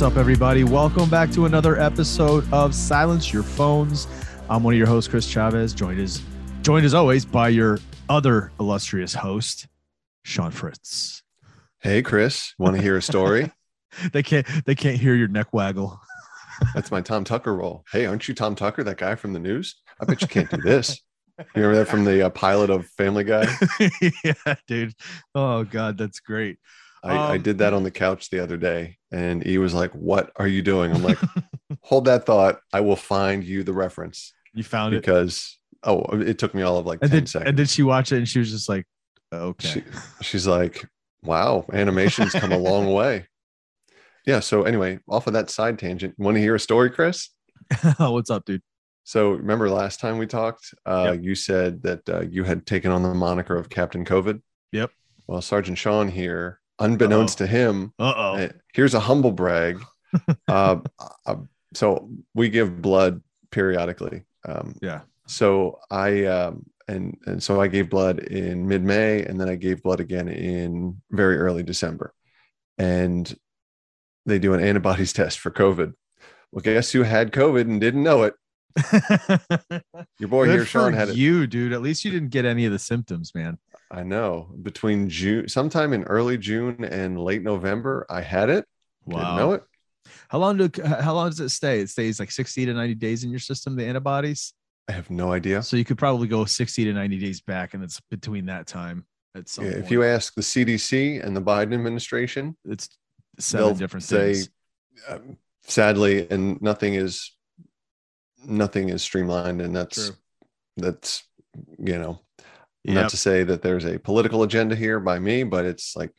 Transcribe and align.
What's 0.00 0.12
up, 0.14 0.18
everybody? 0.18 0.64
Welcome 0.64 1.10
back 1.10 1.30
to 1.32 1.44
another 1.44 1.78
episode 1.78 2.50
of 2.54 2.74
Silence 2.74 3.34
Your 3.34 3.42
Phones. 3.42 4.06
I'm 4.48 4.62
one 4.62 4.72
of 4.72 4.78
your 4.78 4.86
hosts, 4.86 5.10
Chris 5.10 5.26
Chavez, 5.26 5.74
joined 5.74 6.00
as 6.00 6.22
joined 6.62 6.86
as 6.86 6.94
always 6.94 7.26
by 7.26 7.50
your 7.50 7.80
other 8.08 8.50
illustrious 8.58 9.12
host, 9.12 9.68
Sean 10.22 10.52
Fritz. 10.52 11.22
Hey, 11.80 12.00
Chris, 12.00 12.54
want 12.58 12.76
to 12.76 12.82
hear 12.82 12.96
a 12.96 13.02
story? 13.02 13.52
they 14.14 14.22
can't 14.22 14.46
they 14.64 14.74
can't 14.74 14.96
hear 14.96 15.14
your 15.14 15.28
neck 15.28 15.52
waggle. 15.52 16.00
That's 16.74 16.90
my 16.90 17.02
Tom 17.02 17.24
Tucker 17.24 17.54
role. 17.54 17.84
Hey, 17.92 18.06
aren't 18.06 18.26
you 18.26 18.32
Tom 18.32 18.54
Tucker, 18.54 18.82
that 18.82 18.96
guy 18.96 19.16
from 19.16 19.34
the 19.34 19.38
news? 19.38 19.82
I 20.00 20.06
bet 20.06 20.22
you 20.22 20.28
can't 20.28 20.50
do 20.50 20.62
this. 20.62 20.98
You 21.38 21.44
remember 21.56 21.76
that 21.76 21.88
from 21.88 22.06
the 22.06 22.24
uh, 22.24 22.30
pilot 22.30 22.70
of 22.70 22.86
Family 22.96 23.24
Guy? 23.24 23.46
yeah, 24.24 24.54
dude. 24.66 24.94
Oh 25.34 25.64
God, 25.64 25.98
that's 25.98 26.20
great. 26.20 26.56
I, 27.02 27.16
I 27.16 27.36
Um, 27.36 27.42
did 27.42 27.58
that 27.58 27.72
on 27.72 27.82
the 27.82 27.90
couch 27.90 28.30
the 28.30 28.42
other 28.42 28.56
day, 28.56 28.98
and 29.10 29.42
he 29.42 29.58
was 29.58 29.72
like, 29.74 29.92
"What 29.92 30.30
are 30.36 30.46
you 30.48 30.62
doing?" 30.62 30.92
I'm 30.92 31.02
like, 31.02 31.18
"Hold 31.82 32.04
that 32.06 32.26
thought. 32.26 32.60
I 32.72 32.80
will 32.80 32.96
find 32.96 33.42
you 33.44 33.62
the 33.62 33.72
reference 33.72 34.32
You 34.52 34.62
found 34.64 34.94
it. 34.94 35.00
because 35.02 35.58
oh, 35.82 36.02
it 36.20 36.38
took 36.38 36.54
me 36.54 36.62
all 36.62 36.78
of 36.78 36.86
like 36.86 36.98
And 37.02 37.10
ten 37.10 37.20
then, 37.20 37.26
seconds." 37.26 37.48
and 37.48 37.58
then 37.58 37.66
she 37.66 37.82
watched 37.82 38.12
it 38.12 38.18
and 38.18 38.28
she 38.28 38.38
was 38.38 38.50
just 38.50 38.68
like, 38.68 38.84
okay. 39.32 39.68
She, 39.68 39.82
she's 40.20 40.46
like, 40.46 40.86
"Wow, 41.22 41.64
animation's 41.72 42.32
come 42.32 42.52
a 42.52 42.58
long 42.70 42.92
way." 42.92 43.26
Yeah. 44.26 44.40
So 44.40 44.64
anyway, 44.64 44.98
off 45.08 45.26
of 45.26 45.32
that 45.32 45.48
side 45.50 45.78
tangent, 45.78 46.14
want 46.18 46.34
to 46.36 46.40
hear 46.40 46.54
a 46.54 46.60
story, 46.60 46.90
Chris? 46.90 47.30
What's 47.98 48.30
up, 48.30 48.44
dude? 48.44 48.62
So 49.04 49.30
remember 49.32 49.70
last 49.70 49.98
time 49.98 50.18
we 50.18 50.26
talked, 50.26 50.74
uh, 50.86 51.16
you 51.20 51.34
said 51.34 51.82
that 51.82 52.08
uh, 52.08 52.20
you 52.20 52.44
had 52.44 52.66
taken 52.66 52.92
on 52.92 53.02
the 53.02 53.14
moniker 53.14 53.56
of 53.56 53.70
Captain 53.70 54.04
COVID. 54.04 54.40
Yep. 54.72 54.90
Well, 55.26 55.40
Sergeant 55.40 55.78
Sean 55.78 56.08
here, 56.08 56.59
unbeknownst 56.80 57.38
to 57.38 57.46
him, 57.46 57.92
Uh 57.98 58.12
oh. 58.16 58.34
uh, 58.36 58.48
here's 58.74 58.94
a 58.94 59.00
humble 59.00 59.32
brag. 59.32 59.80
uh, 60.48 60.76
uh, 61.26 61.36
so 61.74 62.10
we 62.34 62.48
give 62.48 62.82
blood 62.82 63.22
periodically. 63.50 64.24
Um, 64.46 64.74
Yeah. 64.82 65.02
so 65.26 65.78
I 65.90 66.24
um, 66.24 66.66
and 66.88 67.16
and 67.26 67.42
so 67.42 67.60
I 67.60 67.68
gave 67.68 67.88
blood 67.90 68.18
in 68.18 68.66
mid 68.66 68.82
May, 68.82 69.22
and 69.24 69.40
then 69.40 69.48
I 69.48 69.54
gave 69.54 69.82
blood 69.82 70.00
again 70.00 70.28
in 70.28 71.00
very 71.12 71.36
early 71.36 71.62
December, 71.62 72.12
and 72.78 73.32
they 74.26 74.38
do 74.40 74.54
an 74.54 74.60
antibodies 74.60 75.12
test 75.20 75.38
for 75.38 75.50
COVID. 75.50 75.92
Well, 76.52 76.62
guess 76.62 76.90
who 76.90 77.02
had 77.04 77.30
COVID 77.30 77.60
and 77.62 77.80
didn't 77.80 78.02
know 78.02 78.24
it? 78.24 78.34
Your 80.18 80.28
boy 80.28 80.46
Good 80.46 80.52
here, 80.54 80.64
Sean, 80.64 80.92
had 80.92 81.10
it. 81.10 81.16
you, 81.16 81.46
dude. 81.46 81.72
At 81.72 81.82
least 81.82 82.04
you 82.04 82.10
didn't 82.10 82.30
get 82.30 82.44
any 82.44 82.64
of 82.66 82.72
the 82.72 82.78
symptoms, 82.78 83.32
man. 83.34 83.58
I 83.90 84.02
know. 84.02 84.48
Between 84.62 85.08
June, 85.08 85.48
sometime 85.48 85.92
in 85.92 86.04
early 86.04 86.38
June 86.38 86.84
and 86.84 87.20
late 87.20 87.42
November, 87.42 88.06
I 88.08 88.20
had 88.20 88.48
it. 88.48 88.64
Didn't 89.08 89.36
know 89.36 89.52
it. 89.52 89.64
How 90.28 90.38
long 90.38 90.56
do 90.56 90.70
how 90.82 91.14
long 91.14 91.30
does 91.30 91.40
it 91.40 91.48
stay? 91.50 91.80
It 91.80 91.90
stays 91.90 92.20
like 92.20 92.30
60 92.30 92.66
to 92.66 92.72
90 92.74 92.94
days 92.94 93.24
in 93.24 93.30
your 93.30 93.40
system, 93.40 93.76
the 93.76 93.84
antibodies. 93.86 94.52
I 94.88 94.92
have 94.92 95.10
no 95.10 95.32
idea. 95.32 95.62
So 95.62 95.76
you 95.76 95.84
could 95.84 95.98
probably 95.98 96.28
go 96.28 96.44
60 96.44 96.84
to 96.84 96.92
90 96.92 97.18
days 97.18 97.40
back, 97.40 97.74
and 97.74 97.82
it's 97.82 98.00
between 98.10 98.46
that 98.46 98.66
time. 98.66 99.06
At 99.34 99.48
some 99.48 99.64
Yeah, 99.64 99.72
point. 99.72 99.84
if 99.84 99.90
you 99.90 100.02
ask 100.02 100.34
the 100.34 100.40
CDC 100.42 101.24
and 101.24 101.36
the 101.36 101.42
Biden 101.42 101.74
administration, 101.74 102.56
it's 102.64 102.88
seven 103.38 103.76
different 103.76 104.02
say, 104.04 104.34
things. 104.34 104.48
um, 105.08 105.36
sadly, 105.62 106.28
and 106.30 106.60
nothing 106.60 106.94
is 106.94 107.32
nothing 108.44 108.88
is 108.88 109.02
streamlined, 109.02 109.60
and 109.60 109.74
that's 109.74 110.06
True. 110.08 110.16
that's 110.76 111.22
you 111.78 111.98
know 111.98 112.20
Yep. 112.84 112.94
not 112.94 113.10
to 113.10 113.16
say 113.16 113.42
that 113.44 113.62
there's 113.62 113.84
a 113.84 113.98
political 113.98 114.42
agenda 114.42 114.74
here 114.74 115.00
by 115.00 115.18
me, 115.18 115.42
but 115.42 115.64
it's 115.66 115.94
like 115.96 116.12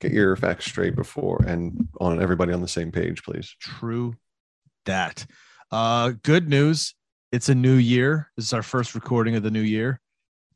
get 0.00 0.12
your 0.12 0.36
facts 0.36 0.66
straight 0.66 0.94
before 0.94 1.42
and 1.46 1.88
on 2.00 2.20
everybody 2.20 2.52
on 2.52 2.60
the 2.60 2.68
same 2.68 2.92
page, 2.92 3.22
please. 3.22 3.54
True 3.60 4.14
that. 4.84 5.26
Uh 5.70 6.12
good 6.22 6.48
news. 6.48 6.94
It's 7.32 7.48
a 7.48 7.54
new 7.54 7.74
year. 7.74 8.30
This 8.36 8.46
is 8.46 8.52
our 8.52 8.62
first 8.62 8.94
recording 8.94 9.36
of 9.36 9.42
the 9.42 9.50
new 9.50 9.60
year, 9.60 10.00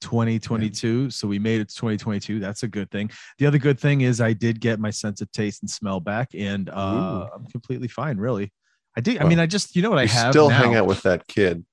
2022. 0.01 1.11
So 1.11 1.27
we 1.27 1.39
made 1.39 1.61
it 1.61 1.69
to 1.69 1.75
2022. 1.75 2.39
That's 2.39 2.63
a 2.63 2.69
good 2.69 2.91
thing. 2.91 3.11
The 3.39 3.47
other 3.47 3.59
good 3.59 3.79
thing 3.79 4.03
is 4.03 4.21
I 4.21 4.33
did 4.33 4.61
get 4.61 4.79
my 4.79 4.91
sense 4.91 5.21
of 5.21 5.31
taste 5.33 5.63
and 5.63 5.71
smell 5.71 6.01
back, 6.01 6.29
and 6.35 6.71
uh 6.71 7.29
I'm 7.35 7.47
completely 7.47 7.89
fine, 7.89 8.19
really. 8.19 8.53
I 8.97 9.01
did. 9.01 9.21
I 9.21 9.25
mean, 9.25 9.39
I 9.39 9.47
just 9.47 9.77
you 9.77 9.83
know 9.83 9.91
what 9.91 9.99
I 9.99 10.07
have 10.07 10.33
still 10.33 10.49
now? 10.49 10.59
hang 10.59 10.75
out 10.75 10.87
with 10.87 11.03
that 11.03 11.27
kid. 11.27 11.65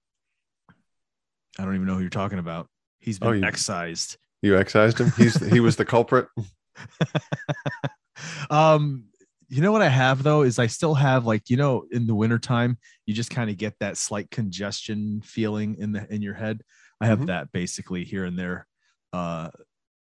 I 1.59 1.65
don't 1.65 1.75
even 1.75 1.87
know 1.87 1.95
who 1.95 2.01
you're 2.01 2.09
talking 2.09 2.39
about. 2.39 2.69
He's 3.07 3.19
been 3.19 3.29
Oh, 3.29 3.31
you- 3.31 3.43
excised. 3.45 4.17
You 4.41 4.57
excised 4.57 4.99
him. 4.99 5.11
He's 5.15 5.35
he 5.47 5.61
was 5.61 5.77
the 5.77 5.85
culprit. 5.85 6.27
um 8.49 9.05
you 9.49 9.61
know 9.61 9.71
what 9.71 9.81
i 9.81 9.87
have 9.89 10.21
though 10.23 10.41
is 10.43 10.59
i 10.59 10.67
still 10.67 10.93
have 10.93 11.25
like 11.25 11.49
you 11.49 11.55
know 11.57 11.85
in 11.91 12.05
the 12.05 12.13
wintertime 12.13 12.77
you 13.05 13.13
just 13.13 13.29
kind 13.29 13.49
of 13.49 13.57
get 13.57 13.73
that 13.79 13.95
slight 13.97 14.29
congestion 14.29 15.21
feeling 15.23 15.75
in 15.79 15.91
the 15.91 16.05
in 16.13 16.21
your 16.21 16.33
head 16.33 16.61
i 17.01 17.05
have 17.07 17.19
Mhm. 17.21 17.27
that 17.27 17.51
basically 17.51 18.03
here 18.03 18.25
and 18.25 18.37
there 18.37 18.67
uh 19.13 19.49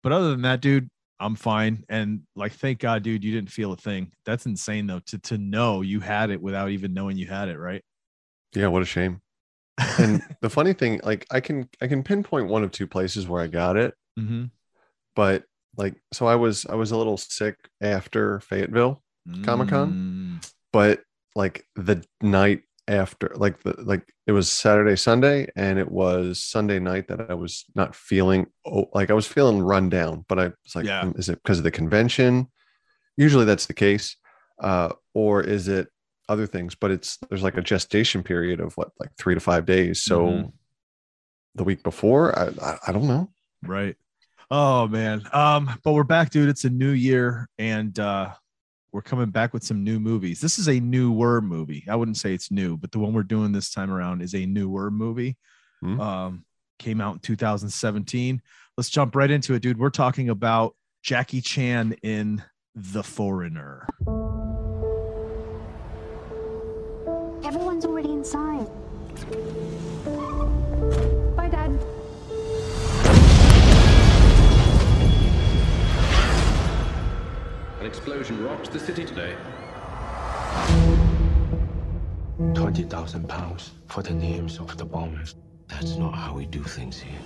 but 0.04 0.12
other 0.12 0.30
than 0.32 0.44
that 0.44 0.62
dude 0.62 0.90
i'm 1.20 1.36
fine 1.36 1.84
and 1.90 2.22
like 2.36 2.54
thank 2.54 2.80
god 2.80 3.02
dude 3.04 3.24
you 3.24 3.32
didn't 3.34 3.52
feel 3.52 3.74
a 3.74 3.78
thing 3.78 4.12
that's 4.26 4.46
insane 4.46 4.86
though 4.88 5.02
to 5.08 5.18
to 5.20 5.38
know 5.38 5.82
you 5.82 6.00
had 6.00 6.30
it 6.30 6.42
without 6.42 6.70
even 6.70 6.94
knowing 6.94 7.18
you 7.18 7.28
had 7.28 7.50
it 7.50 7.58
right 7.58 7.84
Yeah, 8.56 8.68
what 8.68 8.82
a 8.84 8.86
shame. 8.86 9.22
And 10.00 10.22
the 10.42 10.50
funny 10.50 10.74
thing, 10.74 11.00
like 11.04 11.26
I 11.32 11.40
can 11.40 11.70
I 11.82 11.88
can 11.88 12.04
pinpoint 12.04 12.48
one 12.48 12.64
of 12.64 12.72
two 12.72 12.88
places 12.88 13.28
where 13.28 13.42
I 13.42 13.48
got 13.48 13.78
it, 13.78 13.94
Mhm. 14.20 14.52
but 15.16 15.44
like 15.78 15.96
so 16.14 16.28
I 16.28 16.36
was 16.36 16.66
I 16.66 16.76
was 16.76 16.92
a 16.92 16.98
little 16.98 17.18
sick 17.18 17.58
after 17.82 18.40
Fayetteville, 18.42 19.02
Comic-Con? 19.44 20.40
Mm, 20.42 20.52
but 20.72 21.02
like 21.36 21.66
the 21.76 22.04
night 22.22 22.62
after 22.88 23.32
like 23.36 23.64
the 23.64 23.74
like 23.82 24.14
it 24.28 24.34
was 24.34 24.50
Saturday 24.50 24.96
Sunday 24.96 25.48
and 25.56 25.80
it 25.80 25.90
was 25.90 26.44
Sunday 26.44 26.80
night 26.80 27.08
that 27.08 27.32
I 27.32 27.34
was 27.34 27.66
not 27.76 27.96
feeling 27.96 28.48
oh, 28.66 28.90
like 28.94 29.10
I 29.10 29.14
was 29.14 29.26
feeling 29.26 29.62
run 29.62 29.90
down, 29.90 30.26
but 30.28 30.38
I 30.38 30.44
was 30.48 30.76
like 30.76 30.86
Yeah. 30.86 31.04
"Hmm, 31.06 31.18
is 31.18 31.30
it 31.30 31.42
because 31.42 31.58
of 31.60 31.64
the 31.64 31.72
convention? 31.72 32.48
Usually 33.18 33.46
that's 33.46 33.66
the 33.68 33.74
case. 33.74 34.18
Uh 34.62 34.90
or 35.16 35.42
is 35.42 35.68
it 35.68 35.88
other 36.30 36.48
things, 36.48 36.76
but 36.76 36.92
it's 36.92 37.18
there's 37.30 37.44
like 37.44 37.58
a 37.58 37.62
gestation 37.62 38.24
period 38.24 38.60
of 38.60 38.76
what 38.78 38.92
like 39.00 39.10
3 39.18 39.34
to 39.36 39.40
5 39.40 39.66
days. 39.66 40.04
So 40.04 40.26
Mhm. 40.28 40.54
the 41.56 41.64
week 41.64 41.84
before, 41.84 42.38
I, 42.38 42.48
I 42.62 42.78
I 42.88 42.92
don't 42.92 43.08
know. 43.08 43.30
right. 43.64 43.96
Oh 44.52 44.88
man. 44.88 45.24
Um 45.34 45.70
but 45.84 45.94
we're 45.94 46.04
back 46.04 46.30
dude. 46.30 46.50
It's 46.50 46.64
a 46.66 46.70
new 46.70 46.92
year 46.92 47.50
and 47.58 47.98
uh 48.00 48.34
we're 48.92 49.02
coming 49.02 49.32
back 49.32 49.54
with 49.54 49.64
some 49.64 49.84
new 49.84 50.00
movies. 50.00 50.40
This 50.40 50.60
is 50.60 50.70
a 50.70 50.80
newer 50.80 51.42
movie. 51.42 51.84
I 51.90 51.96
wouldn't 51.96 52.18
say 52.18 52.34
it's 52.34 52.52
new 52.52 52.78
but 52.78 52.92
the 52.92 53.00
one 53.00 53.14
we're 53.14 53.24
doing 53.24 53.52
this 53.52 53.72
time 53.72 53.92
around 53.92 54.22
is 54.22 54.34
a 54.36 54.46
newer 54.46 54.92
movie. 54.92 55.38
Hmm. 55.82 56.00
um 56.00 56.46
came 56.80 57.00
out 57.02 57.14
in 57.16 57.20
2017 57.20 58.42
let's 58.78 58.90
jump 58.90 59.16
right 59.16 59.30
into 59.32 59.54
it 59.54 59.62
dude. 59.62 59.78
We're 59.80 59.90
talking 59.90 60.30
about 60.30 60.76
jackie 61.02 61.42
chan 61.42 61.94
in 62.04 62.44
the 62.76 63.04
foreigner 63.04 63.88
inside. 68.24 68.68
Bye, 71.36 71.50
Dad. 71.50 71.72
An 77.82 77.86
explosion 77.86 78.42
rocked 78.46 78.72
the 78.72 78.80
city 78.80 79.04
today. 79.04 79.36
20,000 82.54 83.28
pounds 83.28 83.72
for 83.88 84.02
the 84.02 84.14
names 84.14 84.58
of 84.58 84.78
the 84.78 84.86
bombers. 84.86 85.36
That's 85.68 85.98
not 85.98 86.16
how 86.16 86.34
we 86.34 86.46
do 86.46 86.64
things 86.64 87.02
here. 87.02 87.20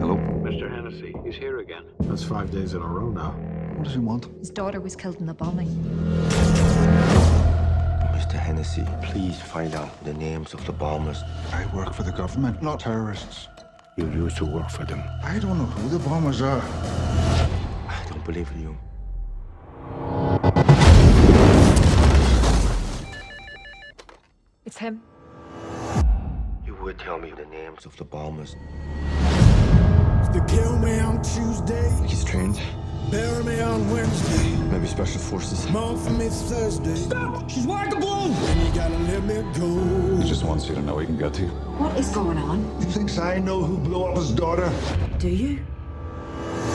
Hello? 0.00 0.16
Mr. 0.40 0.70
Hennessy, 0.70 1.14
he's 1.22 1.36
here 1.36 1.58
again. 1.58 1.84
That's 2.00 2.24
five 2.24 2.50
days 2.50 2.72
in 2.72 2.80
a 2.80 2.86
row 2.86 3.10
now. 3.10 3.32
What 3.76 3.84
does 3.84 3.92
he 3.92 4.00
want? 4.00 4.26
His 4.38 4.48
daughter 4.48 4.80
was 4.80 4.96
killed 4.96 5.16
in 5.20 5.26
the 5.26 5.34
bombing. 5.34 5.68
Mr. 8.18 8.32
Hennessy, 8.32 8.84
please 9.00 9.40
find 9.40 9.76
out 9.76 9.90
the 10.04 10.12
names 10.12 10.52
of 10.52 10.66
the 10.66 10.72
bombers. 10.72 11.22
I 11.52 11.64
work 11.72 11.94
for 11.94 12.02
the 12.02 12.10
government, 12.10 12.60
not 12.60 12.80
terrorists. 12.80 13.46
You 13.96 14.10
used 14.10 14.38
to 14.38 14.44
work 14.44 14.70
for 14.70 14.84
them. 14.84 15.00
I 15.22 15.38
don't 15.38 15.56
know 15.56 15.66
who 15.66 15.88
the 15.88 16.00
bombers 16.00 16.42
are. 16.42 16.60
I 17.86 18.04
don't 18.08 18.24
believe 18.24 18.50
in 18.56 18.62
you. 18.62 18.76
It's 24.66 24.78
him. 24.78 25.00
You 26.66 26.74
would 26.82 26.98
tell 26.98 27.20
me 27.20 27.30
the 27.30 27.46
names 27.46 27.86
of 27.86 27.96
the 27.96 28.04
bombers. 28.04 28.56
They 30.32 30.40
kill 30.48 30.76
me 30.80 30.98
on 30.98 31.22
Tuesday, 31.22 31.88
He's 32.04 32.24
trained. 32.24 32.60
Bury 33.10 33.44
me 33.44 33.60
on 33.60 33.90
Wednesday, 33.90 34.56
Maybe 34.70 34.86
special 34.86 35.20
forces. 35.20 35.68
mourn 35.70 35.96
for 35.98 36.10
me 36.10 36.28
Thursday. 36.28 36.94
Stop! 36.94 37.48
She's 37.48 37.66
workable! 37.66 38.28
Then 38.28 38.66
you 38.66 38.72
gotta 38.74 38.98
let 38.98 39.24
me 39.24 39.34
go. 39.58 40.16
He 40.22 40.28
just 40.28 40.44
wants 40.44 40.68
you 40.68 40.74
to 40.74 40.82
know 40.82 40.98
he 40.98 41.06
can 41.06 41.16
get 41.16 41.34
to 41.34 41.42
you. 41.42 41.48
What 41.78 41.96
is 41.98 42.08
going 42.10 42.38
on? 42.38 42.64
He 42.80 42.84
thinks 42.86 43.18
I 43.18 43.38
know 43.38 43.62
who 43.62 43.78
blew 43.78 44.04
up 44.04 44.16
his 44.16 44.30
daughter. 44.30 44.70
Do 45.18 45.28
you? 45.28 45.58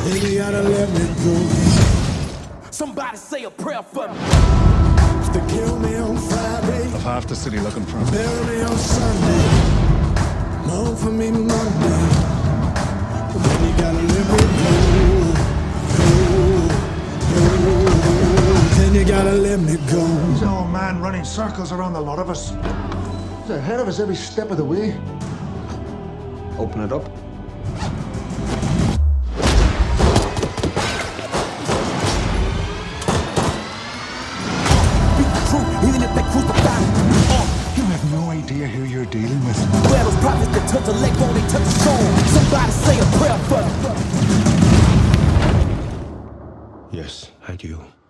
Then 0.06 0.32
you 0.32 0.38
gotta 0.40 0.62
let 0.64 0.90
me 0.90 1.06
go. 1.24 2.70
Somebody 2.72 3.18
say 3.18 3.44
a 3.44 3.52
prayer 3.52 3.84
for 3.84 4.08
me. 4.08 4.18
They 5.34 5.40
kill 5.56 5.80
me 5.80 5.96
on 5.96 6.18
Friday, 6.18 6.86
Of 6.94 7.02
half 7.04 7.26
the 7.28 7.36
city 7.36 7.60
looking 7.60 7.84
for 7.86 7.98
him. 7.98 8.12
bury 8.12 8.46
me 8.56 8.62
on 8.64 8.78
Sunday, 8.78 9.46
mourn 10.68 10.96
for 10.96 11.10
me 11.12 11.32
Monday. 11.32 12.06
Then 13.34 13.68
you 13.68 13.74
gotta 13.82 13.98
let 13.98 14.10
me 14.10 14.38
go. 14.38 14.38
Go, 14.38 15.23
Then 18.84 18.96
you 18.96 19.06
gotta 19.06 19.32
let 19.32 19.62
me 19.62 19.78
go. 19.90 20.06
He's 20.28 20.42
an 20.42 20.50
old 20.50 20.70
man 20.70 21.00
running 21.00 21.24
circles 21.24 21.72
around 21.72 21.94
the 21.94 22.02
lot 22.02 22.20
of 22.20 22.30
us. 22.30 22.50
He's 22.50 23.52
ahead 23.52 23.80
of 23.80 23.88
us 23.88 24.02
every 24.02 24.18
step 24.18 24.52
of 24.52 24.58
the 24.58 24.66
way. 24.66 25.00
Open 26.60 26.82
it 26.82 26.92
up. 26.92 27.08
Even 35.88 36.02
if 36.04 36.14
they 36.14 36.24
crucify 36.34 36.80
me. 36.82 36.88
Oh, 37.32 37.48
you 37.78 37.84
have 37.84 38.12
no 38.12 38.32
idea 38.32 38.68
who 38.68 38.84
you're 38.84 39.06
dealing 39.06 39.46
with. 39.46 39.58
where 39.90 40.04
those 40.04 40.18
prophets 40.18 40.52
that 40.52 40.68
touch 40.70 40.88
a 40.90 40.92
leg 40.92 41.16
won't 41.22 41.34
they 41.36 41.48
touch 41.48 41.62
a 41.62 41.72
soul? 41.72 42.04
Somebody 42.36 42.72
say 42.84 43.00
a 43.00 43.06
prayer 43.16 43.40
for 43.48 43.64
me. 43.64 43.72
Yes, 46.92 47.32
I 47.48 47.56
do. 47.56 47.78
Do 47.78 48.03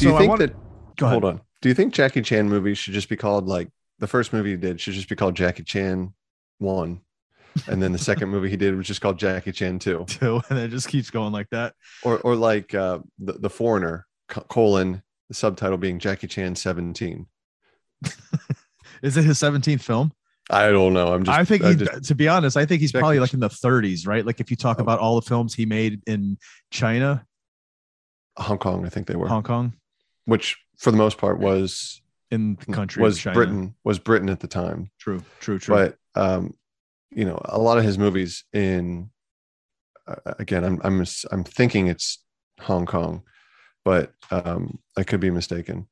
Do 0.00 0.06
you 0.06 0.12
So 0.12 0.18
think 0.18 0.28
want- 0.30 0.40
that? 0.40 0.54
Go 0.96 1.06
ahead. 1.06 1.22
Hold 1.22 1.24
on. 1.24 1.40
Do 1.62 1.68
you 1.68 1.74
think 1.74 1.92
Jackie 1.94 2.22
Chan 2.22 2.48
movies 2.48 2.78
should 2.78 2.94
just 2.94 3.08
be 3.08 3.16
called 3.16 3.46
like 3.46 3.68
the 3.98 4.06
first 4.06 4.32
movie 4.32 4.50
he 4.50 4.56
did 4.56 4.80
should 4.80 4.94
just 4.94 5.08
be 5.08 5.16
called 5.16 5.34
Jackie 5.36 5.62
Chan 5.62 6.12
One, 6.58 7.00
and 7.66 7.82
then 7.82 7.92
the 7.92 7.98
second 7.98 8.28
movie 8.30 8.48
he 8.50 8.56
did 8.56 8.74
was 8.76 8.86
just 8.86 9.00
called 9.00 9.18
Jackie 9.18 9.52
Chan 9.52 9.78
Two, 9.78 10.04
Too, 10.08 10.40
and 10.50 10.58
it 10.58 10.68
just 10.68 10.88
keeps 10.88 11.10
going 11.10 11.32
like 11.32 11.48
that. 11.50 11.74
or 12.02 12.18
or 12.20 12.34
like 12.34 12.74
uh, 12.74 12.98
the 13.18 13.34
the 13.34 13.50
Foreigner 13.50 14.06
colon 14.28 15.02
the 15.28 15.34
subtitle 15.34 15.76
being 15.78 15.98
Jackie 15.98 16.26
Chan 16.28 16.56
Seventeen. 16.56 17.26
Is 19.02 19.16
it 19.16 19.24
his 19.24 19.38
17th 19.38 19.80
film? 19.82 20.12
I 20.50 20.70
don't 20.70 20.92
know. 20.92 21.14
I'm 21.14 21.24
just. 21.24 21.38
I 21.38 21.44
think 21.44 21.64
he, 21.64 21.74
just- 21.76 22.04
to 22.08 22.14
be 22.14 22.28
honest, 22.28 22.56
I 22.56 22.66
think 22.66 22.80
he's 22.80 22.92
Jackie 22.92 23.00
probably 23.00 23.20
like 23.20 23.32
in 23.34 23.40
the 23.40 23.48
30s, 23.48 24.06
right? 24.06 24.26
Like 24.26 24.40
if 24.40 24.50
you 24.50 24.56
talk 24.56 24.78
Oh. 24.78 24.82
about 24.82 24.98
all 24.98 25.14
the 25.14 25.22
films 25.26 25.54
he 25.54 25.64
made 25.64 26.02
in 26.06 26.36
China, 26.70 27.24
Hong 28.36 28.58
Kong. 28.58 28.84
I 28.84 28.88
think 28.88 29.06
they 29.06 29.14
were, 29.16 29.28
Hong 29.28 29.42
Kong, 29.42 29.74
which 30.24 30.58
for 30.78 30.90
the 30.90 30.96
most 30.96 31.18
part 31.18 31.38
was 31.38 32.00
in 32.30 32.56
the 32.56 32.72
country 32.72 33.02
of 33.02 33.04
was 33.04 33.18
China. 33.18 33.34
Britain 33.34 33.74
was 33.84 33.98
Britain 33.98 34.28
at 34.28 34.40
the 34.40 34.48
time. 34.48 34.90
True, 34.98 35.22
true, 35.40 35.58
true. 35.58 35.74
but 35.74 35.96
um 36.20 36.54
you 37.10 37.24
know 37.24 37.40
a 37.44 37.58
lot 37.58 37.78
of 37.78 37.84
his 37.84 37.98
movies 37.98 38.44
in 38.52 39.10
uh, 40.06 40.34
again 40.38 40.64
i'm 40.64 40.80
i'm 40.84 41.04
i'm 41.32 41.44
thinking 41.44 41.88
it's 41.88 42.22
hong 42.60 42.86
kong 42.86 43.22
but 43.84 44.12
um 44.30 44.78
i 44.96 45.02
could 45.02 45.20
be 45.20 45.30
mistaken 45.30 45.86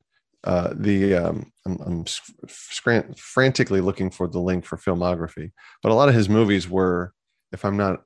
uh 0.45 0.73
the 0.75 1.15
um 1.15 1.51
i'm, 1.65 1.77
I'm 1.81 2.05
scran- 2.47 3.13
frantically 3.15 3.81
looking 3.81 4.09
for 4.09 4.27
the 4.27 4.39
link 4.39 4.65
for 4.65 4.77
filmography 4.77 5.51
but 5.83 5.91
a 5.91 5.95
lot 5.95 6.09
of 6.09 6.15
his 6.15 6.29
movies 6.29 6.69
were 6.69 7.13
if 7.51 7.65
i'm 7.65 7.77
not 7.77 8.03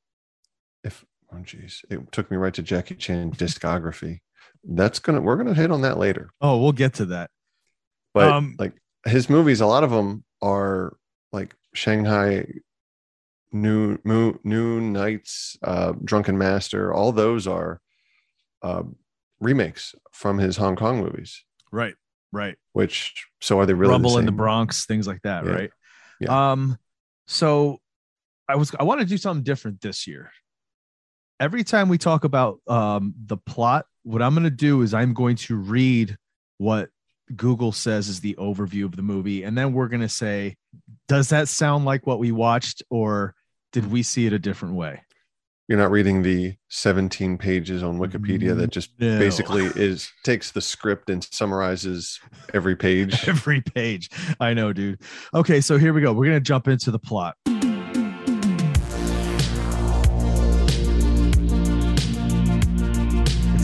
if 0.84 1.06
oh 1.32 1.40
geez 1.40 1.84
it 1.90 2.12
took 2.12 2.32
me 2.32 2.38
right 2.38 2.54
to 2.54 2.64
jackie 2.64 2.96
chan 2.96 3.32
discography 3.32 4.22
that's 4.64 5.00
gonna 5.00 5.22
we're 5.22 5.36
gonna 5.36 5.54
hit 5.54 5.72
on 5.72 5.82
that 5.82 5.98
later 5.98 6.30
oh, 6.42 6.58
we'll 6.62 6.72
get 6.72 6.94
to 6.96 7.06
that. 7.08 7.30
but 8.14 8.32
Um, 8.32 8.56
like 8.60 8.74
his 9.06 9.30
movies 9.30 9.60
a 9.62 9.66
lot 9.66 9.84
of 9.84 9.92
them 9.92 10.24
are 10.42 10.96
like 11.32 11.56
shanghai 11.74 12.46
new 13.52 13.98
new 14.04 14.40
new 14.44 14.80
Knights 14.82 15.58
uh 15.64 15.94
drunken 16.04 16.38
master 16.38 16.94
all 16.94 17.12
those 17.12 17.46
are 17.48 17.80
uh 18.62 18.84
remakes 19.40 19.94
from 20.12 20.38
his 20.38 20.58
hong 20.58 20.76
kong 20.76 21.00
movies 21.00 21.44
Right, 21.72 21.96
right. 22.32 22.56
which 22.74 23.14
so 23.42 23.60
are 23.60 23.66
they 23.66 23.74
really 23.74 23.92
Rumble 23.92 24.14
the 24.14 24.20
in 24.20 24.26
the? 24.28 24.32
Bronx, 24.32 24.86
things 24.86 25.08
like 25.08 25.22
that, 25.24 25.44
Yeah. 25.44 25.52
right? 25.52 25.70
Yeah. 26.20 26.52
Um, 26.52 26.78
so 27.26 27.80
I 28.48 28.56
was 28.58 28.72
I 28.80 28.84
want 28.84 29.02
to 29.02 29.08
do 29.08 29.18
something 29.18 29.44
different 29.44 29.82
this 29.82 30.06
year. 30.06 30.30
Every 31.40 31.64
time 31.64 31.90
we 31.90 31.98
talk 31.98 32.24
about 32.26 32.60
um 32.68 33.16
the 33.26 33.38
plot, 33.38 33.86
what 34.04 34.22
I'm 34.22 34.34
going 34.34 34.44
to 34.44 34.50
do 34.50 34.82
is 34.82 34.94
I'm 34.94 35.14
going 35.14 35.36
to 35.38 35.56
read 35.56 36.18
what 36.58 36.90
Google 37.36 37.72
says 37.72 38.10
is 38.10 38.20
the 38.20 38.36
overview 38.36 38.86
of 38.86 38.96
the 38.96 39.02
movie, 39.02 39.44
and 39.44 39.58
then 39.58 39.74
we're 39.74 39.88
going 39.88 40.02
to 40.02 40.10
say, 40.10 40.56
does 41.08 41.30
that 41.30 41.48
sound 41.48 41.86
like 41.86 42.06
what 42.06 42.20
we 42.20 42.32
watched, 42.32 42.84
or 42.90 43.34
did 43.72 43.92
we 43.92 44.04
see 44.04 44.26
it 44.26 44.34
a 44.34 44.40
different 44.40 44.76
way? 44.76 45.02
you're 45.70 45.80
not 45.80 45.92
reading 45.92 46.24
the 46.24 46.54
17 46.68 47.38
pages 47.38 47.82
on 47.84 47.98
wikipedia 47.98 48.54
that 48.56 48.70
just 48.70 48.90
No. 49.00 49.18
basically 49.18 49.64
is 49.82 50.12
takes 50.26 50.52
the 50.52 50.60
script 50.60 51.10
and 51.10 51.24
summarizes 51.32 52.20
every 52.54 52.76
page 52.76 53.26
Every 53.30 53.62
page. 53.62 54.10
I 54.42 54.54
know, 54.54 54.74
dude. 54.74 55.00
Okay, 55.34 55.62
so 55.62 55.78
here 55.78 55.94
we 55.94 56.02
go. 56.02 56.12
We're 56.12 56.26
going 56.26 56.36
to 56.36 56.42
jump 56.42 56.68
into 56.68 56.92
the 56.92 57.00
plot. 57.00 57.38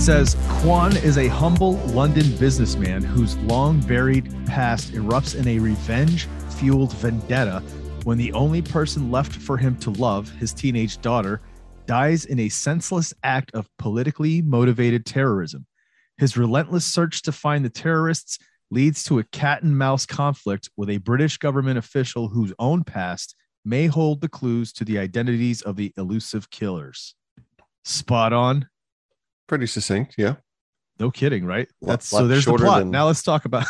Says 0.10 0.36
Kwan 0.62 0.98
is 0.98 1.20
a 1.20 1.28
humble 1.28 1.74
London 1.94 2.36
businessman 2.38 3.04
whose 3.04 3.38
long 3.38 3.80
buried 3.82 4.34
past 4.48 4.92
erupts 4.94 5.36
in 5.36 5.48
a 5.48 5.60
revenge 5.60 6.28
fueled 6.58 6.94
vendetta 6.94 7.60
when 8.06 8.18
the 8.18 8.34
only 8.34 8.60
person 8.60 9.12
left 9.12 9.32
for 9.32 9.56
him 9.56 9.76
to 9.78 9.92
love, 9.92 10.28
his 10.32 10.52
teenage 10.52 11.00
daughter, 11.02 11.42
dies 11.86 12.26
in 12.26 12.40
a 12.40 12.50
senseless 12.50 13.14
act 13.22 13.54
of 13.54 13.70
politically 13.78 14.42
motivated 14.42 15.06
terrorism. 15.06 15.68
His 16.18 16.36
relentless 16.36 16.86
search 16.86 17.22
to 17.22 17.32
find 17.32 17.64
the 17.64 17.70
terrorists 17.70 18.40
leads 18.72 19.04
to 19.04 19.20
a 19.20 19.24
cat 19.26 19.62
and 19.62 19.78
mouse 19.78 20.08
conflict 20.08 20.72
with 20.76 20.90
a 20.90 20.98
British 20.98 21.38
government 21.38 21.78
official 21.78 22.30
whose 22.30 22.52
own 22.58 22.84
past 22.84 23.36
may 23.64 23.86
hold 23.86 24.22
the 24.22 24.28
clues 24.28 24.74
to 24.74 24.84
the 24.84 24.98
identities 24.98 25.62
of 25.62 25.76
the 25.76 25.94
elusive 25.98 26.50
killers. 26.50 27.14
Spot 27.86 28.34
on. 28.34 28.68
Pretty 29.50 29.68
succinct 29.68 30.16
yeah 30.18 30.36
No 31.00 31.12
kidding, 31.12 31.46
right? 31.46 31.68
Lot- 31.82 31.90
That's 31.92 32.08
so 32.08 32.28
there's 32.28 32.46
the 32.46 32.54
plot. 32.54 32.80
than- 32.80 32.92
Now 32.92 33.08
let's 33.08 33.24
talk 33.24 33.44
about 33.46 33.66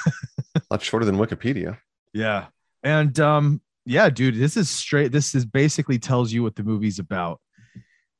a 0.56 0.62
lot 0.72 0.82
shorter 0.84 1.06
than 1.06 1.16
wikipedia 1.18 1.78
Yeah. 2.14 2.48
And 2.84 3.20
um 3.20 3.62
yeah, 3.86 4.10
dude, 4.12 4.36
this 4.36 4.56
is 4.58 4.70
straight 4.70 5.12
this 5.12 5.34
is 5.34 5.46
basically 5.46 5.98
tells 5.98 6.32
you 6.32 6.44
what 6.44 6.56
the 6.56 6.64
movie's 6.64 7.00
about. 7.00 7.40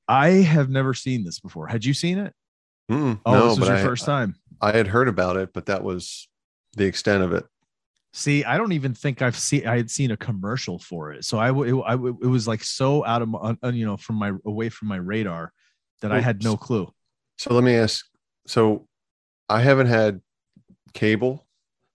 I 0.08 0.30
have 0.42 0.70
never 0.70 0.94
seen 0.96 1.24
this 1.24 1.40
before. 1.40 1.68
Had 1.68 1.86
you 1.86 1.94
seen 1.94 2.18
it? 2.18 2.34
Mm, 2.92 3.20
Oh, 3.26 3.34
no, 3.34 3.50
this 3.50 3.60
was 3.60 3.68
your 3.70 3.78
I, 3.78 3.84
first 3.84 4.06
time. 4.06 4.36
I 4.62 4.72
had 4.72 4.88
heard 4.88 5.08
about 5.08 5.38
it, 5.38 5.54
but 5.54 5.68
that 5.68 5.84
was 5.84 6.28
the 6.76 6.86
extent 6.86 7.22
of 7.24 7.34
it. 7.34 7.46
See, 8.14 8.44
I 8.44 8.58
don't 8.58 8.72
even 8.72 8.96
think 8.96 9.22
I've 9.22 9.38
seen 9.38 9.68
I 9.68 9.78
had 9.78 9.92
seen 9.92 10.10
a 10.10 10.18
commercial 10.18 10.80
for 10.80 11.12
it. 11.14 11.24
So 11.26 11.38
I, 11.38 11.50
it, 11.52 11.76
I 11.86 11.94
it 11.94 12.26
was 12.36 12.48
like 12.48 12.64
so 12.64 13.06
out 13.06 13.22
of 13.22 13.30
my, 13.30 13.56
you 13.70 13.86
know 13.86 13.98
from 13.98 14.16
my 14.16 14.32
away 14.46 14.70
from 14.70 14.88
my 14.88 14.98
radar 14.98 15.54
that 16.02 16.12
I 16.12 16.20
had 16.20 16.44
no 16.44 16.58
clue. 16.58 16.92
So 17.40 17.54
let 17.54 17.64
me 17.64 17.74
ask. 17.76 18.06
So 18.48 18.88
I 19.48 19.62
haven't 19.62 19.88
had 19.88 20.22
cable 20.94 21.48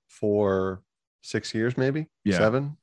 for 0.09 0.83
six 1.23 1.55
years, 1.55 1.77
maybe 1.77 2.07
Yeah. 2.25 2.39
seven. 2.39 2.79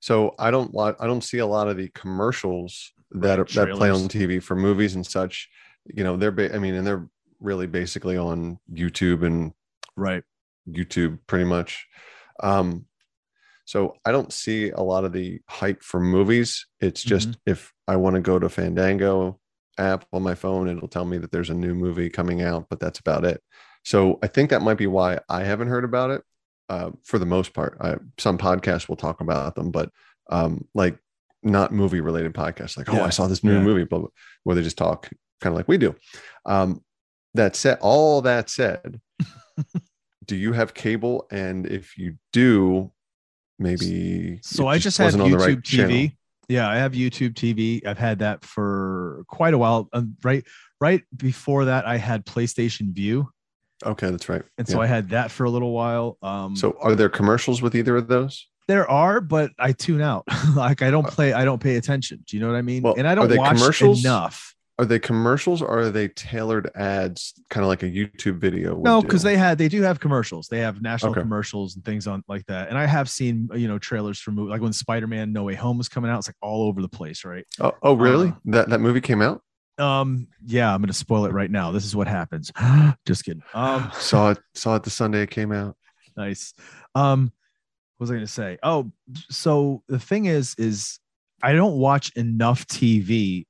So 0.00 0.34
I 0.38 0.50
don't 0.50 0.76
I 0.76 1.06
don't 1.06 1.22
see 1.24 1.38
a 1.38 1.46
lot 1.46 1.68
of 1.68 1.76
the 1.76 1.88
commercials 1.94 2.92
that 3.12 3.38
Right, 3.38 3.48
that 3.50 3.76
play 3.76 3.90
on. 3.90 4.08
TV 4.08 4.42
for 4.42 4.56
movies 4.56 4.96
and 4.96 5.06
such. 5.06 5.48
You 5.86 6.02
know, 6.04 6.16
they're 6.16 6.32
ba- 6.32 6.54
I 6.54 6.58
mean, 6.58 6.74
and 6.74 6.86
they're 6.86 7.08
really 7.40 7.66
basically 7.68 8.16
on 8.16 8.58
YouTube 8.72 9.24
and 9.24 9.52
Right. 9.96 10.24
YouTube 10.68 11.20
pretty 11.28 11.44
much. 11.44 11.86
Um, 12.42 12.86
so 13.66 13.94
I 14.04 14.10
don't 14.12 14.32
see 14.32 14.70
a 14.70 14.80
lot 14.80 15.04
of 15.04 15.12
the 15.12 15.40
hype 15.48 15.82
for 15.82 16.00
movies. 16.00 16.66
It's 16.80 17.02
just 17.02 17.38
if 17.46 17.72
I 17.86 17.96
want 17.96 18.16
to 18.16 18.20
go 18.20 18.38
to 18.38 18.48
Fandango 18.48 19.40
app 19.78 20.06
on 20.12 20.22
my 20.22 20.34
phone, 20.34 20.68
it'll 20.68 20.88
tell 20.88 21.04
me 21.04 21.18
that 21.18 21.30
there's 21.32 21.50
a 21.50 21.54
new 21.54 21.74
movie 21.74 22.10
coming 22.10 22.42
out, 22.42 22.66
but 22.70 22.80
that's 22.80 22.98
about 22.98 23.24
it. 23.24 23.42
So 23.84 24.18
I 24.22 24.28
think 24.28 24.50
that 24.50 24.62
might 24.62 24.78
be 24.78 24.86
why 24.86 25.18
I 25.28 25.44
haven't 25.44 25.68
heard 25.68 25.84
about 25.84 26.10
it. 26.10 26.22
Uh, 26.70 26.90
for 27.04 27.18
the 27.18 27.26
most 27.26 27.52
part, 27.52 27.76
I, 27.80 27.96
some 28.18 28.38
podcasts 28.38 28.88
will 28.88 28.96
talk 28.96 29.20
about 29.20 29.54
them, 29.54 29.70
but 29.70 29.90
um, 30.30 30.66
like 30.74 30.96
not 31.42 31.72
movie 31.72 32.00
related 32.00 32.32
podcasts, 32.32 32.78
like 32.78 32.88
oh, 32.90 32.96
Yeah. 32.96 33.04
I 33.04 33.10
saw 33.10 33.26
this 33.26 33.44
new 33.44 33.52
Yeah. 33.54 33.60
movie, 33.60 33.84
blah, 33.84 33.98
blah, 33.98 34.08
where 34.44 34.56
they 34.56 34.62
just 34.62 34.78
talk 34.78 35.10
kind 35.42 35.52
of 35.52 35.56
like 35.58 35.68
we 35.68 35.76
do. 35.76 35.94
Um, 36.46 36.82
that 37.34 37.54
said, 37.56 37.78
all 37.82 38.22
that 38.22 38.48
said, 38.48 39.00
do 40.24 40.36
you 40.36 40.52
have 40.52 40.72
cable? 40.72 41.26
And 41.30 41.66
if 41.66 41.98
you 41.98 42.16
do, 42.32 42.92
maybe 43.58 44.40
So 44.42 44.66
I 44.66 44.78
just 44.78 44.96
had 44.98 45.04
wasn't 45.04 45.24
on 45.24 45.30
the 45.32 45.36
YouTube 45.36 45.40
right 45.40 45.58
TV. 45.58 45.76
channel. 45.76 46.10
Yeah, 46.48 46.68
I 46.68 46.76
have 46.76 46.92
YouTube 46.92 47.34
TV. 47.34 47.86
I've 47.86 47.98
had 47.98 48.18
that 48.20 48.44
for 48.44 49.24
quite 49.28 49.54
a 49.54 49.58
while. 49.58 49.88
Um, 49.92 50.16
right, 50.22 50.44
right 50.80 51.02
before 51.16 51.66
that, 51.66 51.86
I 51.86 51.96
had 51.96 52.24
PlayStation 52.26 52.92
Vue, 52.94 53.28
Okay, 53.84 54.10
that's 54.10 54.28
right. 54.28 54.42
and 54.58 54.66
so 54.68 54.76
Yeah. 54.78 54.82
I 54.84 54.86
had 54.86 55.10
that 55.10 55.30
for 55.30 55.44
a 55.44 55.50
little 55.50 55.72
while. 55.72 56.16
Um, 56.22 56.56
so 56.56 56.76
are 56.80 56.94
there 56.94 57.08
commercials 57.08 57.60
with 57.62 57.74
either 57.74 57.96
of 57.96 58.08
those? 58.08 58.48
there 58.66 58.90
are, 58.90 59.20
but 59.20 59.50
I 59.58 59.72
tune 59.72 60.00
out. 60.00 60.24
like 60.56 60.80
I 60.80 60.90
don't 60.90 61.06
play. 61.06 61.34
I 61.34 61.44
don't 61.44 61.60
pay 61.62 61.76
attention. 61.76 62.24
Do 62.26 62.34
you 62.36 62.42
know 62.42 62.48
what 62.50 62.56
I 62.56 62.62
mean? 62.62 62.82
Uh, 62.82 62.88
Well, 62.88 62.94
and 62.96 63.06
I 63.06 63.14
don't 63.14 63.36
watch 63.36 63.56
commercials? 63.58 64.02
enough. 64.02 64.53
Are 64.76 64.84
they 64.84 64.98
commercials 64.98 65.62
or 65.62 65.68
are 65.68 65.90
they 65.90 66.08
tailored 66.08 66.68
ads, 66.74 67.32
kind 67.48 67.62
of 67.62 67.68
like 67.68 67.84
a 67.84 67.86
YouTube 67.86 68.38
video? 68.38 68.76
No, 68.82 69.00
because 69.00 69.22
they 69.22 69.36
had 69.36 69.56
they 69.56 69.68
do 69.68 69.82
have 69.82 70.00
commercials. 70.00 70.48
They 70.48 70.58
have 70.58 70.82
national 70.82 71.12
Okay. 71.12 71.20
commercials 71.20 71.76
and 71.76 71.84
things 71.84 72.08
on 72.08 72.24
like 72.26 72.44
that. 72.46 72.68
And 72.70 72.76
I 72.76 72.86
have 72.86 73.08
seen 73.08 73.48
you 73.54 73.68
know 73.68 73.78
trailers 73.78 74.18
for 74.18 74.32
movie 74.32 74.50
like 74.50 74.60
when 74.60 74.72
Spider 74.72 75.06
Man 75.06 75.32
No 75.32 75.44
Way 75.44 75.54
Home 75.54 75.78
was 75.78 75.88
coming 75.88 76.10
out. 76.10 76.18
It's 76.18 76.28
like 76.28 76.36
all 76.42 76.66
over 76.66 76.82
the 76.82 76.88
place, 76.88 77.24
right? 77.24 77.44
Oh, 77.60 77.72
oh 77.82 77.94
really? 77.94 78.30
Uh, 78.30 78.34
that 78.46 78.68
that 78.70 78.80
movie 78.80 79.00
came 79.00 79.22
out. 79.22 79.42
Um, 79.78 80.26
yeah, 80.44 80.74
I'm 80.74 80.80
gonna 80.80 80.92
spoil 80.92 81.24
it 81.26 81.32
right 81.32 81.50
now. 81.50 81.70
This 81.70 81.84
is 81.84 81.94
what 81.94 82.08
happens. 82.08 82.50
Just 83.06 83.24
kidding. 83.24 83.42
Um, 83.54 83.92
saw 83.98 84.30
it 84.30 84.38
saw 84.54 84.74
it 84.74 84.82
the 84.82 84.90
Sunday 84.90 85.22
it 85.22 85.30
came 85.30 85.52
out. 85.52 85.76
nice. 86.16 86.52
Um, 86.96 87.32
what 87.98 88.04
was 88.04 88.10
I 88.10 88.14
gonna 88.14 88.26
say? 88.26 88.58
Oh, 88.64 88.90
so 89.30 89.84
the 89.86 90.00
thing 90.00 90.24
is, 90.24 90.56
is 90.58 90.98
I 91.44 91.52
don't 91.52 91.76
watch 91.76 92.10
enough 92.16 92.66
TV. 92.66 93.46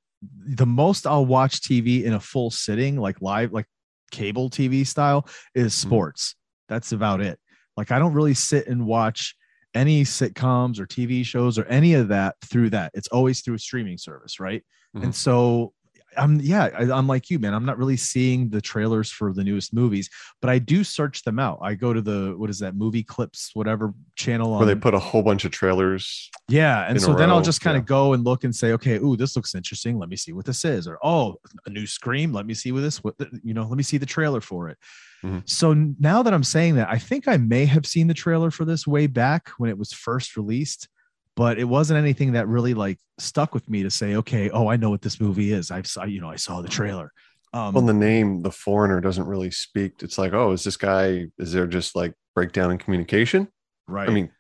The 0.47 0.67
most 0.67 1.07
I'll 1.07 1.27
watch 1.27 1.61
TV 1.61 2.05
in 2.05 2.15
a 2.15 2.21
full 2.21 2.51
sitting, 2.51 2.97
like 2.97 3.21
live, 3.21 3.53
like 3.53 3.67
cable 4.11 4.51
TV 4.51 4.87
style, 4.87 5.29
is 5.55 5.75
sports. 5.75 6.35
That's 6.69 6.93
about 6.93 7.21
it. 7.21 7.39
Like 7.77 7.91
I 7.91 7.99
don't 7.99 8.15
really 8.15 8.35
sit 8.35 8.67
and 8.69 8.87
watch 8.87 9.35
any 9.75 10.05
sitcoms 10.05 10.79
or 10.79 10.87
TV 10.87 11.25
shows 11.27 11.59
or 11.59 11.65
any 11.65 11.95
of 11.95 12.09
that 12.09 12.37
through 12.45 12.71
that. 12.71 12.93
It's 12.95 13.09
always 13.09 13.41
through 13.41 13.57
a 13.57 13.59
streaming 13.59 13.99
service, 13.99 14.39
right? 14.39 14.65
Mhm. 14.97 15.05
And 15.05 15.15
so 15.15 15.74
I'm 16.17 16.41
yeah, 16.41 16.71
I, 16.77 16.91
I'm 16.91 17.07
like 17.07 17.31
you, 17.31 17.39
man. 17.39 17.55
I'm 17.55 17.65
not 17.65 17.79
really 17.79 17.97
seeing 17.97 18.51
the 18.51 18.61
trailers 18.61 19.11
for 19.11 19.33
the 19.33 19.45
newest 19.45 19.75
movies, 19.75 20.09
but 20.41 20.51
I 20.51 20.59
do 20.59 20.85
search 20.85 21.23
them 21.23 21.39
out. 21.39 21.59
I 21.63 21.75
go 21.75 21.93
to 21.93 22.01
the 22.01 22.35
what 22.37 22.51
is 22.51 22.59
that 22.61 22.75
movie 22.75 23.03
clips, 23.03 23.51
whatever 23.55 23.93
channel 24.17 24.53
on 24.53 24.59
Where 24.59 24.67
they 24.67 24.81
put 24.81 24.95
a 24.95 24.99
whole 24.99 25.23
bunch 25.23 25.45
of 25.45 25.51
trailers. 25.51 26.31
yeah, 26.49 26.89
and 26.89 27.01
so 27.01 27.15
then 27.15 27.31
I'll 27.31 27.43
just 27.43 27.61
kind 27.61 27.77
of 27.77 27.83
yeah. 27.83 27.89
go 27.89 28.13
and 28.13 28.25
look 28.25 28.45
and 28.45 28.55
say, 28.55 28.73
okay, 28.73 28.97
ooh, 28.97 29.17
this 29.17 29.37
looks 29.37 29.55
interesting. 29.55 29.99
Let 29.99 30.09
me 30.09 30.17
see 30.17 30.33
what 30.33 30.45
this 30.45 30.65
is, 30.65 30.87
or 30.87 30.99
oh, 31.03 31.37
a 31.67 31.71
new 31.71 31.87
Scream. 31.87 32.33
Let 32.33 32.47
me 32.47 32.55
see 32.55 32.73
what 32.73 32.81
this, 32.81 33.03
what 33.03 33.17
the, 33.19 33.29
you 33.43 33.55
know, 33.55 33.65
let 33.65 33.77
me 33.77 33.83
see 33.83 33.99
the 33.99 34.07
trailer 34.07 34.41
for 34.41 34.69
it. 34.69 34.79
Mhm. 35.25 35.49
So 35.49 35.73
now 35.99 36.23
that 36.23 36.35
I'm 36.35 36.45
saying 36.45 36.77
that, 36.77 36.89
I 36.91 36.99
think 36.99 37.27
I 37.27 37.37
may 37.39 37.65
have 37.65 37.87
seen 37.87 38.09
the 38.09 38.15
trailer 38.15 38.51
for 38.51 38.65
this 38.65 38.87
way 38.87 39.07
back 39.07 39.51
when 39.59 39.71
it 39.71 39.79
was 39.79 39.93
first 39.93 40.37
released, 40.37 40.89
but 41.37 41.59
it 41.59 41.65
wasn't 41.65 41.99
anything 41.99 42.33
that 42.33 42.47
really 42.49 42.75
like 42.75 42.99
stuck 43.19 43.55
with 43.55 43.69
me 43.69 43.83
to 43.83 43.91
say, 43.91 44.17
okay, 44.17 44.51
oh, 44.51 44.69
I 44.69 44.77
know 44.77 44.91
what 44.91 45.03
this 45.03 45.21
movie 45.21 45.53
is. 45.53 45.71
I've 45.71 45.87
saw, 45.87 46.05
you 46.05 46.21
know, 46.21 46.31
I 46.31 46.37
saw 46.37 46.63
the 46.63 46.69
trailer. 46.69 47.13
Um, 47.53 47.75
Well, 47.75 47.87
the 47.87 47.93
name, 47.93 48.43
the 48.43 48.51
foreigner, 48.51 49.01
doesn't 49.01 49.27
really 49.27 49.51
speak. 49.51 49.95
It's 50.03 50.19
like, 50.19 50.33
oh, 50.33 50.53
is 50.53 50.65
this 50.65 50.77
guy? 50.77 51.27
Is 51.39 51.53
there 51.53 51.67
just 51.67 51.95
like 51.97 52.15
breakdown 52.35 52.71
in 52.71 52.79
communication? 52.79 53.49
right. 53.87 54.09
I 54.09 54.13
mean, 54.13 54.31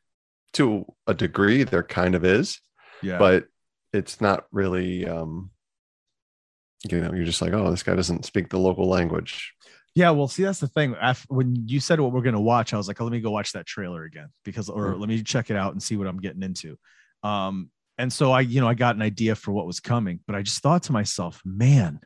to 0.55 0.85
a 1.07 1.15
degree, 1.15 1.65
there 1.65 1.83
kind 1.83 2.15
of 2.15 2.25
is, 2.25 2.61
yeah, 3.03 3.19
but 3.19 3.47
it's 3.93 4.21
not 4.21 4.45
really. 4.53 5.07
um 5.07 5.51
You 6.89 7.01
know, 7.01 7.13
you're 7.15 7.25
just 7.25 7.41
like, 7.43 7.53
oh, 7.53 7.71
this 7.71 7.83
guy 7.83 7.95
doesn't 7.95 8.25
speak 8.25 8.51
the 8.51 8.59
local 8.59 8.89
language. 8.89 9.54
Yeah, 9.95 10.11
well, 10.11 10.27
see, 10.27 10.43
that's 10.43 10.59
the 10.59 10.67
thing. 10.67 10.97
When 11.29 11.69
you 11.69 11.79
said 11.79 12.01
what 12.01 12.13
we're 12.13 12.23
gonna 12.23 12.41
watch, 12.41 12.75
I 12.75 12.77
was 12.77 12.89
like, 12.89 13.01
oh, 13.01 13.05
let 13.05 13.13
me 13.13 13.21
go 13.21 13.31
watch 13.31 13.53
that 13.53 13.65
trailer 13.67 14.05
again 14.05 14.29
because, 14.45 14.69
or 14.69 14.95
Mhm. 14.95 15.01
let 15.01 15.09
me 15.09 15.23
check 15.23 15.51
it 15.51 15.57
out 15.57 15.73
and 15.73 15.83
see 15.83 15.97
what 15.97 16.09
I'm 16.09 16.19
getting 16.21 16.43
into. 16.43 16.77
Um, 17.23 17.71
and 17.97 18.13
so 18.13 18.33
I, 18.33 18.41
you 18.41 18.61
know, 18.61 18.67
I 18.69 18.75
got 18.75 18.97
an 18.97 19.03
idea 19.03 19.37
for 19.37 19.53
what 19.53 19.67
was 19.67 19.79
coming, 19.79 20.19
but 20.27 20.35
I 20.35 20.43
just 20.43 20.61
thought 20.63 20.83
to 20.85 20.93
myself, 20.93 21.41
man, 21.45 22.01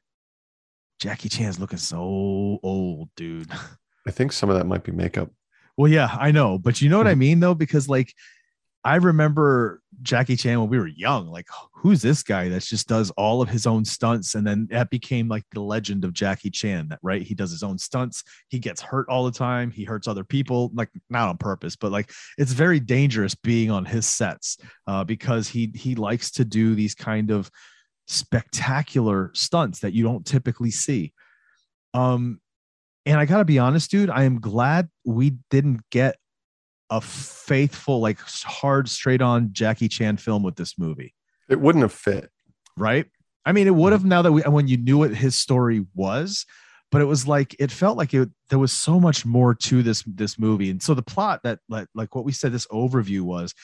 Jackie 1.00 1.30
Chan's 1.30 1.59
looking 1.59 1.78
so 1.78 1.99
old, 2.62 3.09
dude. 3.16 3.49
I 4.07 4.11
think 4.11 4.33
some 4.33 4.50
of 4.50 4.57
that 4.57 4.66
might 4.66 4.85
be 4.85 4.92
makeup. 4.92 5.30
Well, 5.76 5.90
yeah, 5.90 6.14
I 6.18 6.30
know, 6.30 6.59
but 6.59 6.80
you 6.83 6.88
know 6.90 6.99
what 6.99 7.07
I 7.07 7.14
mean, 7.14 7.40
though, 7.40 7.54
because 7.54 7.88
like 7.88 8.12
I 8.88 8.95
remember 8.97 9.83
Jackie 10.00 10.35
Chan 10.35 10.59
when 10.59 10.71
we 10.71 10.78
were 10.78 10.87
young. 10.87 11.28
Like, 11.28 11.47
who's 11.75 12.00
this 12.00 12.23
guy 12.23 12.49
that 12.49 12.62
just 12.62 12.88
does 12.88 13.11
all 13.18 13.42
of 13.42 13.50
his 13.50 13.66
own 13.66 13.85
stunts? 13.85 14.35
And 14.35 14.47
then 14.47 14.66
that 14.71 14.88
became 14.88 15.28
like 15.28 15.45
the 15.52 15.61
legend 15.61 16.07
of 16.07 16.14
Jackie 16.14 16.49
Chan. 16.49 16.88
That 16.88 16.99
right, 17.02 17.21
he 17.21 17.35
does 17.35 17.50
his 17.50 17.62
own 17.62 17.76
stunts. 17.76 18.25
He 18.49 18.59
gets 18.59 18.80
hurt 18.80 19.07
all 19.11 19.26
the 19.26 19.30
time. 19.30 19.71
He 19.71 19.85
hurts 19.85 20.09
other 20.09 20.25
people, 20.25 20.71
like 20.73 20.88
not 21.11 21.28
on 21.28 21.37
purpose, 21.37 21.76
but 21.76 21.92
like 21.92 22.11
it's 22.38 22.52
very 22.52 22.80
dangerous 22.80 23.35
being 23.35 23.71
on 23.71 23.85
his 23.85 24.07
sets 24.07 24.57
uh, 24.87 25.04
because 25.04 25.49
he 25.49 25.71
he 25.75 25.95
likes 25.95 26.30
to 26.30 26.45
do 26.47 26.75
these 26.75 26.95
kind 26.95 27.30
of 27.30 27.50
spectacular 28.07 29.30
stunts 29.35 29.80
that 29.80 29.92
you 29.92 30.02
don't 30.02 30.25
typically 30.25 30.71
see. 30.71 31.12
Um, 31.92 32.40
and 33.04 33.21
I 33.21 33.26
gotta 33.26 33.45
be 33.45 33.59
honest, 33.59 33.90
dude, 33.90 34.09
I 34.09 34.23
am 34.23 34.40
glad 34.40 34.88
we 35.04 35.37
didn't 35.50 35.83
get 35.90 36.16
a 36.90 37.00
faithful, 37.00 38.00
like 38.00 38.18
hard, 38.21 38.88
straight 38.88 39.23
on 39.23 39.50
Jackie 39.52 39.88
Chan 39.88 40.16
film 40.18 40.42
with 40.42 40.57
this 40.57 40.78
movie, 40.78 41.14
It 41.49 41.61
wouldn't 41.61 41.83
have 41.83 41.92
fit. 41.92 42.30
right? 42.76 43.07
I 43.45 43.52
mean, 43.52 43.66
it 43.66 43.75
would 43.75 43.92
have 43.92 44.02
mm-hmm. 44.02 44.11
now 44.11 44.23
that 44.23 44.33
we 44.33 44.42
when 44.42 44.68
you 44.68 44.76
knew 44.76 44.99
what 44.99 45.14
his 45.14 45.35
story 45.35 45.87
was, 45.95 46.45
but 46.90 47.00
it 47.00 47.07
was 47.07 47.26
like 47.26 47.57
it 47.59 47.71
felt 47.71 47.97
like 47.97 48.12
it 48.14 48.28
there 48.50 48.59
was 48.59 48.73
so 48.73 49.00
much 49.00 49.25
more 49.25 49.54
to 49.54 49.83
this 49.83 50.02
this 50.07 50.38
movie. 50.38 50.71
And 50.71 50.83
so 50.83 50.95
the 50.95 51.02
plot 51.02 51.40
that 51.45 51.61
like 51.68 51.88
like 51.95 52.14
what 52.14 52.25
we 52.25 52.33
said 52.33 52.52
this 52.52 52.66
overview 52.68 53.23
was 53.23 53.54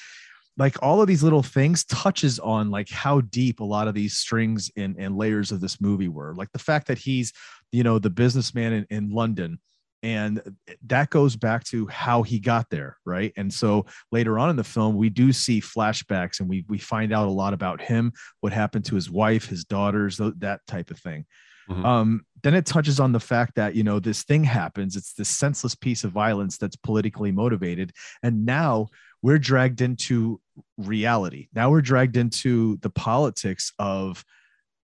like 0.56 0.76
all 0.82 1.00
of 1.00 1.08
these 1.08 1.22
little 1.22 1.42
things 1.42 1.84
touches 1.84 2.38
on 2.38 2.70
like 2.70 2.88
how 2.88 3.20
deep 3.20 3.60
a 3.60 3.64
lot 3.64 3.88
of 3.88 3.94
these 3.94 4.16
strings 4.16 4.70
and, 4.76 4.96
and 4.98 5.16
layers 5.16 5.50
of 5.52 5.60
this 5.60 5.80
movie 5.80 6.08
were 6.08 6.34
like 6.34 6.50
the 6.52 6.58
fact 6.58 6.86
that 6.86 6.98
he's 6.98 7.32
you 7.72 7.82
know 7.82 7.98
the 7.98 8.10
businessman 8.10 8.72
in, 8.72 8.86
in 8.90 9.10
london 9.10 9.58
and 10.04 10.40
that 10.86 11.10
goes 11.10 11.34
back 11.34 11.64
to 11.64 11.86
how 11.86 12.22
he 12.22 12.38
got 12.38 12.68
there 12.70 12.96
right? 13.06 13.32
And 13.36 13.52
so 13.52 13.86
later 14.12 14.38
on 14.38 14.50
in 14.50 14.56
the 14.56 14.64
film 14.64 14.96
we 14.96 15.08
do 15.08 15.32
see 15.32 15.60
flashbacks 15.60 16.40
and 16.40 16.48
we 16.48 16.64
we 16.68 16.78
find 16.78 17.12
out 17.12 17.26
a 17.26 17.30
lot 17.30 17.54
about 17.54 17.80
him 17.80 18.12
what 18.40 18.52
happened 18.52 18.84
to 18.86 18.94
his 18.94 19.10
wife 19.10 19.46
his 19.46 19.64
daughters 19.64 20.18
that 20.18 20.60
type 20.66 20.90
of 20.90 20.98
thing. 20.98 21.24
Mhm. 21.68 21.84
um 21.84 22.26
then 22.42 22.54
it 22.54 22.66
touches 22.66 23.00
on 23.00 23.12
the 23.12 23.20
fact 23.20 23.54
that 23.56 23.74
you 23.74 23.82
know 23.82 23.98
this 23.98 24.22
thing 24.22 24.44
happens. 24.44 24.96
It's 24.96 25.14
this 25.14 25.30
senseless 25.30 25.74
piece 25.74 26.04
of 26.04 26.12
violence 26.12 26.58
that's 26.58 26.76
politically 26.76 27.32
motivated. 27.32 27.92
And 28.22 28.44
now 28.44 28.88
we're 29.22 29.38
dragged 29.38 29.80
into 29.80 30.38
reality. 30.76 31.48
Now 31.54 31.70
we're 31.70 31.80
dragged 31.80 32.18
into 32.18 32.76
the 32.82 32.90
politics 32.90 33.72
of 33.78 34.22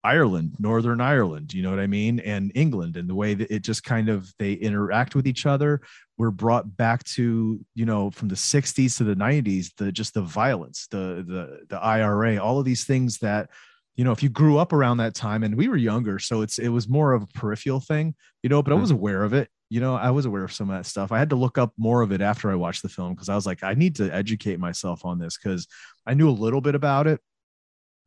Ireland, 0.03 0.55
Northern 0.59 1.01
Ireland, 1.01 1.53
you 1.53 1.61
know 1.61 1.71
what 1.71 1.79
I 1.79 1.87
mean? 1.87 2.19
And 2.21 2.51
England 2.55 2.95
and 2.95 3.09
the 3.09 3.15
way 3.15 3.33
that 3.33 3.51
it 3.53 3.63
just 3.63 3.83
kind 3.83 4.07
of 4.07 4.33
they 4.39 4.53
interact 4.53 5.13
with 5.13 5.27
each 5.27 5.45
other. 5.45 5.81
We're 6.17 6.31
brought 6.31 6.77
back 6.77 7.03
to, 7.15 7.59
you 7.75 7.85
know, 7.85 8.09
from 8.11 8.29
the 8.29 8.35
60s 8.35 8.97
to 8.97 9.03
the 9.03 9.15
90s, 9.15 9.73
the 9.77 9.91
just 9.91 10.13
the 10.13 10.21
violence, 10.21 10.87
the 10.91 11.23
the 11.27 11.65
the 11.69 11.77
IRA, 11.81 12.37
all 12.37 12.59
of 12.59 12.65
these 12.65 12.85
things 12.85 13.17
that, 13.19 13.49
you 13.95 14.05
know, 14.05 14.11
if 14.13 14.23
you 14.23 14.29
grew 14.29 14.57
up 14.57 14.71
around 14.71 14.97
that 14.97 15.15
time 15.15 15.43
and 15.43 15.55
we 15.55 15.67
were 15.67 15.75
younger, 15.77 16.17
so 16.19 16.41
it's 16.41 16.57
it 16.59 16.69
was 16.69 16.87
more 16.87 17.11
of 17.13 17.23
a 17.23 17.27
peripheral 17.27 17.81
thing, 17.81 18.15
you 18.41 18.49
know, 18.49 18.63
but 18.63 18.71
I 18.71 18.75
Mhm. 18.75 18.79
was 18.79 18.91
aware 18.91 19.23
of 19.23 19.33
it. 19.33 19.49
You 19.69 19.81
know, 19.81 19.95
I 19.95 20.11
was 20.11 20.25
aware 20.25 20.43
of 20.45 20.53
some 20.53 20.69
of 20.69 20.77
that 20.77 20.85
stuff. 20.85 21.11
I 21.11 21.19
had 21.19 21.29
to 21.31 21.35
look 21.35 21.57
up 21.57 21.73
more 21.77 22.01
of 22.01 22.11
it 22.11 22.21
after 22.21 22.49
I 22.49 22.55
watched 22.55 22.81
the 22.83 22.89
film 22.89 23.13
because 23.13 23.29
I 23.29 23.35
was 23.35 23.45
like, 23.45 23.63
I 23.63 23.73
need 23.73 23.95
to 23.97 24.13
educate 24.13 24.59
myself 24.59 25.03
on 25.05 25.19
this 25.19 25.37
because 25.37 25.67
I 26.07 26.13
knew 26.13 26.29
a 26.29 26.31
little 26.31 26.61
bit 26.61 26.75
about 26.75 27.05
it, 27.07 27.19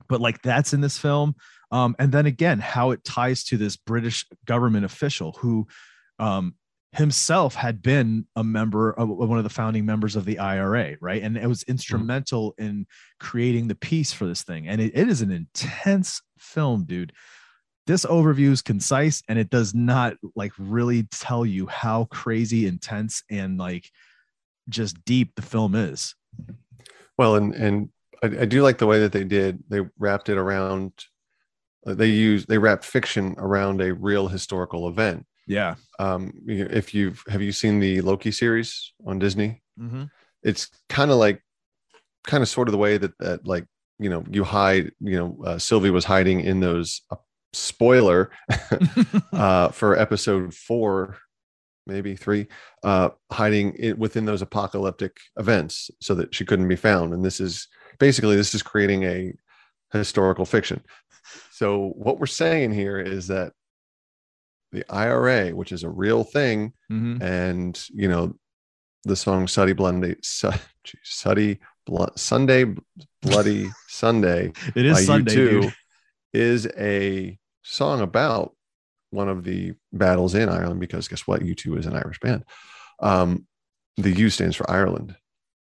but 0.09 0.21
like 0.21 0.43
that's 0.43 0.73
in 0.73 0.81
this 0.81 0.99
film 0.99 1.35
um, 1.73 1.97
and 1.99 2.13
then 2.13 2.27
again 2.27 2.59
how 2.59 2.91
it 2.91 3.03
ties 3.05 3.43
to 3.45 3.57
this 3.57 3.77
british 3.77 4.25
government 4.47 4.85
official 4.85 5.33
who 5.41 5.67
um, 6.19 6.55
himself 6.93 7.55
had 7.55 7.83
been 7.83 8.27
a 8.37 8.45
member 8.45 8.93
of 8.93 9.09
one 9.09 9.39
of 9.39 9.45
the 9.45 9.51
founding 9.51 9.85
members 9.85 10.15
of 10.15 10.25
the 10.25 10.39
ira 10.39 10.95
right 11.01 11.23
and 11.23 11.37
it 11.37 11.47
was 11.47 11.63
instrumental 11.65 12.55
in 12.59 12.87
creating 13.19 13.67
the 13.67 13.75
peace 13.75 14.13
for 14.13 14.27
this 14.27 14.43
thing 14.43 14.69
and 14.69 14.81
it, 14.81 14.93
it 14.95 15.09
is 15.09 15.23
an 15.23 15.31
intense 15.31 16.23
film 16.39 16.85
dude 16.85 17.13
this 17.85 18.05
overview 18.07 18.53
is 18.53 18.63
concise 18.63 19.23
and 19.29 19.39
it 19.41 19.51
does 19.51 19.75
not 19.75 20.15
like 20.37 20.53
really 20.59 21.03
tell 21.05 21.45
you 21.45 21.67
how 21.67 22.05
crazy 22.05 22.67
intense 22.67 23.25
and 23.29 23.59
like 23.59 23.91
just 24.69 25.05
deep 25.05 25.35
the 25.35 25.43
film 25.43 25.75
is 25.75 26.15
Well, 27.19 27.37
and 27.37 27.55
and 27.55 27.89
I, 28.23 28.27
I 28.27 28.45
do 28.45 28.63
like 28.63 28.79
the 28.79 28.87
way 28.87 29.01
that 29.01 29.13
they 29.13 29.25
did. 29.25 29.63
They 29.69 29.81
wrapped 29.99 30.29
it 30.29 30.39
around. 30.39 30.93
Uh, 31.87 31.95
They 31.95 32.07
use 32.09 32.47
they 32.47 32.59
wrap 32.59 32.85
fiction 32.85 33.35
around 33.39 33.81
a 33.81 33.95
real 33.95 34.29
historical 34.29 34.89
event. 34.89 35.27
yeah 35.47 35.75
Um, 35.99 36.33
if 36.47 36.95
you've 36.95 37.23
have 37.29 37.43
you 37.43 37.53
seen 37.53 37.81
the 37.81 38.01
Loki 38.01 38.31
series 38.31 38.93
on 39.07 39.19
Disney? 39.19 39.63
mm-hmm. 39.79 40.05
It's 40.43 40.69
kind 40.89 41.11
of 41.11 41.19
like, 41.19 41.41
kind 42.25 42.43
of 42.43 42.49
sort 42.49 42.69
of 42.69 42.73
the 42.73 42.79
way 42.79 42.99
that 42.99 43.17
that 43.19 43.47
like 43.47 43.67
you 43.99 44.11
know 44.11 44.25
you 44.31 44.45
hide. 44.45 44.93
You 45.01 45.19
know, 45.19 45.45
uh, 45.45 45.59
Sylvie 45.59 45.91
was 45.91 46.05
hiding 46.05 46.41
in 46.41 46.61
those. 46.61 47.03
Uh, 47.11 47.17
spoiler 47.53 48.31
uh, 49.33 49.69
for 49.69 49.99
episode 49.99 50.55
four, 50.55 51.19
maybe 51.87 52.17
three, 52.17 52.47
uh, 52.83 53.11
hiding 53.31 53.75
it 53.79 53.99
within 53.99 54.25
those 54.25 54.43
apocalyptic 54.43 55.19
events 55.39 55.91
so 56.01 56.15
that 56.15 56.35
she 56.35 56.45
couldn't 56.45 56.69
be 56.69 56.77
found. 56.77 57.13
And 57.13 57.25
this 57.25 57.41
is 57.41 57.69
basically 57.99 58.37
this 58.37 58.55
is 58.55 58.63
creating 58.63 59.05
a 59.05 59.33
historical 59.93 60.47
fiction. 60.47 60.83
So 61.63 61.91
what 61.95 62.19
we're 62.19 62.27
saying 62.27 62.73
here 62.73 62.99
is 62.99 63.29
that 63.29 63.53
the 64.73 64.85
IRA, 64.93 65.51
which 65.51 65.71
is 65.71 65.85
a 65.85 65.89
real 65.89 66.25
thing, 66.25 66.73
Mhm. 66.91 67.23
and 67.23 67.89
you 67.95 68.09
know, 68.09 68.35
the 69.05 69.15
song 69.15 69.47
"Suddy 69.47 69.73
Bloody 69.73 70.17
Su- 70.25 70.51
Suddy 71.05 71.61
Blo- 71.87 72.11
Sunday 72.17 72.65
Bloody 73.21 73.71
Sunday" 73.87 74.51
it 74.75 74.85
is 74.85 75.07
sunday 75.07 75.35
U2 75.37 75.73
is 76.33 76.67
a 76.77 77.39
song 77.63 78.01
about 78.01 78.57
one 79.11 79.29
of 79.29 79.45
the 79.45 79.75
battles 79.93 80.35
in 80.35 80.49
Ireland 80.49 80.81
because 80.81 81.07
guess 81.07 81.29
what? 81.29 81.43
U2 81.43 81.79
is 81.79 81.87
an 81.87 81.95
Irish 81.95 82.19
band. 82.19 82.45
Um, 82.99 83.47
the 83.99 84.11
U 84.11 84.31
stands 84.31 84.57
for 84.57 84.69
Ireland. 84.69 85.15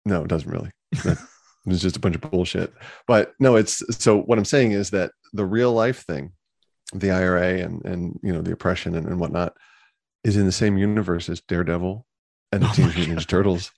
No, 0.04 0.24
it 0.24 0.28
doesn't 0.28 0.50
really. 0.50 0.72
It's 0.90 1.20
just 1.86 1.96
a 1.96 2.00
bunch 2.00 2.16
of 2.16 2.22
bullshit. 2.22 2.74
But 3.06 3.34
no, 3.38 3.54
it's 3.54 3.80
so 4.02 4.18
what 4.22 4.38
I'm 4.38 4.44
saying 4.44 4.72
is 4.72 4.90
that 4.90 5.12
the 5.34 5.44
real 5.44 5.72
life 5.72 6.04
thing, 6.06 6.32
the 6.94 7.10
IRA 7.10 7.58
and 7.58 7.84
and 7.84 8.18
you 8.22 8.32
know 8.32 8.40
the 8.40 8.52
oppression 8.52 8.94
and, 8.94 9.06
and 9.06 9.20
whatnot, 9.20 9.54
is 10.22 10.36
in 10.36 10.46
the 10.46 10.52
same 10.52 10.78
universe 10.78 11.28
as 11.28 11.40
Daredevil 11.42 12.06
and 12.52 12.62
the 12.62 12.66
Oh 12.68 12.72
Teenage 12.72 12.96
Mutant 12.96 13.18
Ninja 13.18 13.26
Turtles. 13.26 13.70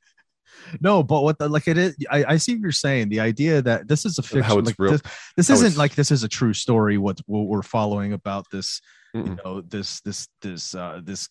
no 0.80 1.02
but 1.02 1.22
what 1.22 1.38
the 1.38 1.48
like 1.48 1.68
it 1.68 1.78
is 1.78 1.96
i, 2.10 2.24
I 2.24 2.36
see 2.38 2.54
what 2.54 2.60
you're 2.62 2.72
saying 2.72 3.08
the 3.08 3.20
idea 3.20 3.62
that 3.62 3.86
this 3.86 4.04
is 4.04 4.18
a 4.18 4.22
fiction 4.22 4.42
How 4.42 4.58
it's 4.58 4.66
like 4.66 4.76
real- 4.78 4.92
this, 4.92 5.02
this 5.36 5.48
how 5.48 5.54
isn't 5.54 5.76
like 5.76 5.94
this 5.94 6.10
is 6.10 6.24
a 6.24 6.28
true 6.28 6.52
story 6.54 6.98
what, 6.98 7.20
what 7.26 7.42
we're 7.46 7.62
following 7.62 8.12
about 8.14 8.46
this 8.50 8.80
you 9.14 9.22
Mm-mm. 9.22 9.44
know 9.44 9.60
this 9.60 10.00
this 10.00 10.26
this 10.42 10.74
uh 10.74 11.00
this 11.04 11.28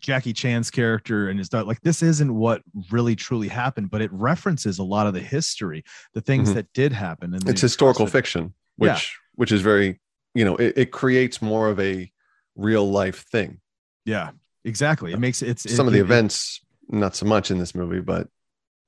jackie 0.00 0.32
chan's 0.32 0.70
character 0.70 1.28
and 1.28 1.38
his 1.38 1.48
daughter 1.48 1.64
like 1.66 1.80
this 1.82 2.02
isn't 2.02 2.34
what 2.34 2.62
really 2.90 3.14
truly 3.14 3.46
happened 3.46 3.88
but 3.90 4.00
it 4.02 4.10
references 4.12 4.78
a 4.80 4.82
lot 4.84 5.06
of 5.06 5.14
the 5.14 5.20
history 5.20 5.84
the 6.14 6.20
things 6.20 6.50
Mhm. 6.50 6.54
that 6.54 6.72
did 6.72 6.92
happen 6.92 7.34
and 7.34 7.48
It's 7.48 7.60
historical 7.60 8.06
fiction, 8.08 8.52
which. 8.76 9.16
Which 9.34 9.52
is 9.52 9.62
very 9.62 10.00
you 10.34 10.44
know 10.44 10.56
it, 10.56 10.72
it 10.76 10.90
creates 10.92 11.40
more 11.42 11.68
of 11.68 11.78
a 11.80 12.10
real 12.56 12.90
life 12.90 13.24
thing. 13.30 13.60
yeah 14.04 14.30
exactly 14.64 15.12
it 15.12 15.18
makes 15.18 15.42
it's 15.42 15.62
some 15.70 15.86
it- 15.86 15.88
of 15.88 15.92
the 15.92 15.98
it- 15.98 16.02
events 16.02 16.60
not 16.88 17.14
so 17.16 17.26
much 17.26 17.50
in 17.50 17.58
this 17.58 17.74
movie 17.74 18.00
but 18.00 18.28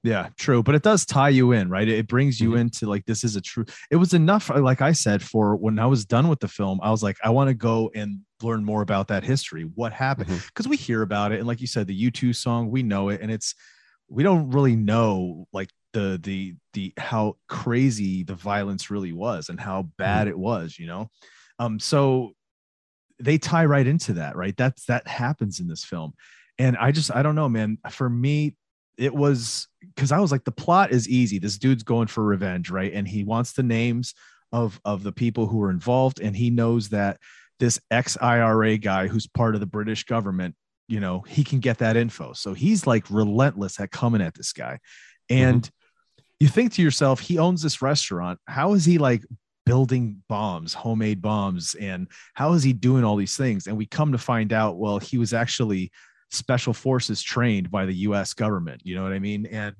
Yeah, 0.04 0.28
true, 0.36 0.62
but 0.62 0.74
it 0.74 0.82
does 0.82 1.06
tie 1.06 1.30
you 1.30 1.52
in, 1.52 1.70
right? 1.70 1.88
It 1.88 2.06
brings 2.08 2.38
you 2.38 2.50
Mhm. 2.50 2.60
into 2.60 2.84
like 2.86 3.06
this 3.06 3.24
is 3.24 3.36
a 3.36 3.40
true. 3.40 3.64
It 3.90 3.96
was 3.96 4.12
enough, 4.12 4.50
uh, 4.50 4.60
like 4.60 4.82
I 4.82 4.92
said, 4.92 5.22
for 5.22 5.56
when 5.56 5.78
I 5.78 5.86
was 5.86 6.04
done 6.04 6.28
with 6.28 6.40
the 6.40 6.48
film, 6.58 6.78
I 6.82 6.90
was 6.90 7.02
like, 7.02 7.16
I 7.24 7.30
want 7.30 7.48
to 7.48 7.54
go 7.54 7.90
and 7.94 8.20
learn 8.42 8.62
more 8.66 8.82
about 8.82 9.08
that 9.08 9.24
history. 9.24 9.62
What 9.62 9.94
happened? 9.94 10.28
Because 10.48 10.68
we 10.68 10.76
hear 10.76 11.00
about 11.00 11.32
it, 11.32 11.38
and 11.38 11.46
like 11.48 11.62
you 11.62 11.66
said, 11.66 11.86
the 11.86 11.94
U2 12.10 12.34
song, 12.34 12.70
we 12.70 12.82
know 12.82 13.09
it, 13.09 13.22
and 13.22 13.30
it's 13.33 13.54
we 14.11 14.22
don't 14.22 14.50
really 14.50 14.76
know 14.76 15.48
like 15.54 15.70
the 15.94 16.20
the 16.22 16.54
the 16.74 16.92
how 16.98 17.37
crazy 17.48 18.24
the 18.24 18.35
violence 18.35 18.90
really 18.90 19.12
was 19.12 19.48
and 19.48 19.59
how 19.59 19.88
bad 19.96 20.28
it 20.28 20.38
was, 20.38 20.78
you 20.78 20.87
know. 20.87 21.09
Um, 21.59 21.78
so 21.78 22.33
they 23.18 23.38
tie 23.38 23.64
right 23.64 23.87
into 23.87 24.14
that, 24.14 24.37
right? 24.37 24.57
That's 24.57 24.85
that 24.87 25.07
happens 25.07 25.61
in 25.61 25.68
this 25.68 25.85
film, 25.85 26.12
and 26.59 26.76
I 26.76 26.92
just 26.92 27.14
I 27.14 27.22
don't 27.22 27.37
know, 27.37 27.48
man. 27.48 27.78
For 27.90 28.11
me, 28.11 28.57
it 28.98 29.14
was 29.14 29.68
because 29.94 30.12
I 30.12 30.18
was 30.18 30.33
like, 30.33 30.44
the 30.44 30.52
plot 30.52 30.92
is 30.92 31.09
easy. 31.09 31.38
This 31.38 31.59
dude's 31.59 31.85
going 31.85 32.09
for 32.09 32.22
revenge, 32.22 32.70
right? 32.70 32.92
And 32.92 33.09
he 33.09 33.24
wants 33.24 33.52
the 33.52 33.62
names 33.62 34.14
of 34.52 34.78
of 34.85 35.04
the 35.04 35.12
people 35.12 35.46
who 35.46 35.59
were 35.59 35.70
involved, 35.70 36.20
and 36.20 36.37
he 36.37 36.50
knows 36.50 36.88
that 36.90 37.18
this 37.61 37.80
ex 37.92 38.18
IRA 38.20 38.76
guy 38.78 39.07
who's 39.07 39.28
part 39.28 39.54
of 39.54 39.61
the 39.61 39.66
British 39.66 40.04
government, 40.04 40.57
you 40.88 40.98
know, 40.98 41.20
he 41.20 41.44
can 41.44 41.61
get 41.61 41.78
that 41.78 41.96
info. 41.96 42.33
So 42.33 42.52
he's 42.52 42.85
like 42.85 43.09
relentless 43.11 43.78
at 43.78 43.92
coming 43.92 44.20
at 44.20 44.35
this 44.35 44.52
guy. 44.52 44.80
And 45.30 45.70
you 46.40 46.49
think 46.49 46.73
to 46.75 46.83
yourself, 46.83 47.20
he 47.20 47.38
owns 47.38 47.62
this 47.62 47.83
restaurant. 47.83 48.38
How 48.47 48.75
is 48.75 48.85
he 48.85 48.99
like 48.99 49.25
building 49.66 50.23
bombs, 50.29 50.75
homemade 50.75 51.23
bombs? 51.23 51.75
And 51.75 52.09
how 52.35 52.53
is 52.53 52.62
he 52.62 52.73
doing 52.73 53.05
all 53.05 53.16
these 53.16 53.37
things? 53.37 53.66
And 53.66 53.77
we 53.77 53.87
come 53.87 54.12
to 54.12 54.18
find 54.18 54.53
out, 54.53 54.77
well, 54.77 54.99
he 54.99 55.18
was 55.18 55.33
actually 55.33 55.90
special 56.31 56.73
forces 56.73 57.23
trained 57.23 57.70
by 57.70 57.87
the 57.87 57.94
US 57.94 58.35
government. 58.35 58.83
You 58.85 58.97
know 58.97 59.03
what 59.03 59.12
I 59.12 59.18
mean? 59.18 59.47
And 59.47 59.75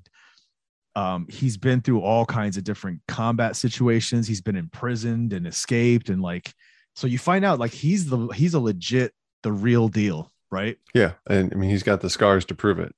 um, 0.97 1.27
he's 1.29 1.57
been 1.57 1.81
through 1.81 2.01
all 2.01 2.25
kinds 2.25 2.57
of 2.57 2.65
different 2.65 3.01
combat 3.09 3.57
situations. 3.57 4.29
He's 4.29 4.41
been 4.41 4.57
imprisoned 4.57 5.33
and 5.33 5.47
escaped. 5.47 6.09
And 6.09 6.23
like, 6.23 6.53
so 6.95 7.09
you 7.09 7.19
find 7.19 7.45
out 7.45 7.59
like 7.59 7.73
he's 7.73 8.09
the 8.09 8.29
he's 8.29 8.55
a 8.55 8.61
legit, 8.61 9.13
the 9.43 9.53
real 9.53 9.89
deal, 9.89 10.31
right? 10.51 10.77
yeah 10.95 11.13
and 11.29 11.53
i 11.53 11.57
mean 11.57 11.69
he's 11.69 11.83
got 11.83 12.01
the 12.01 12.09
scars 12.09 12.45
to 12.45 12.55
prove 12.55 12.79
it 12.79 12.95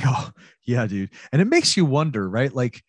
Yeah, 0.00 0.28
yeah, 0.64 0.86
dude. 0.86 1.10
And 1.32 1.40
it 1.40 1.46
makes 1.46 1.76
you 1.76 1.84
wonder, 1.84 2.28
right? 2.28 2.52
Like 2.52 2.82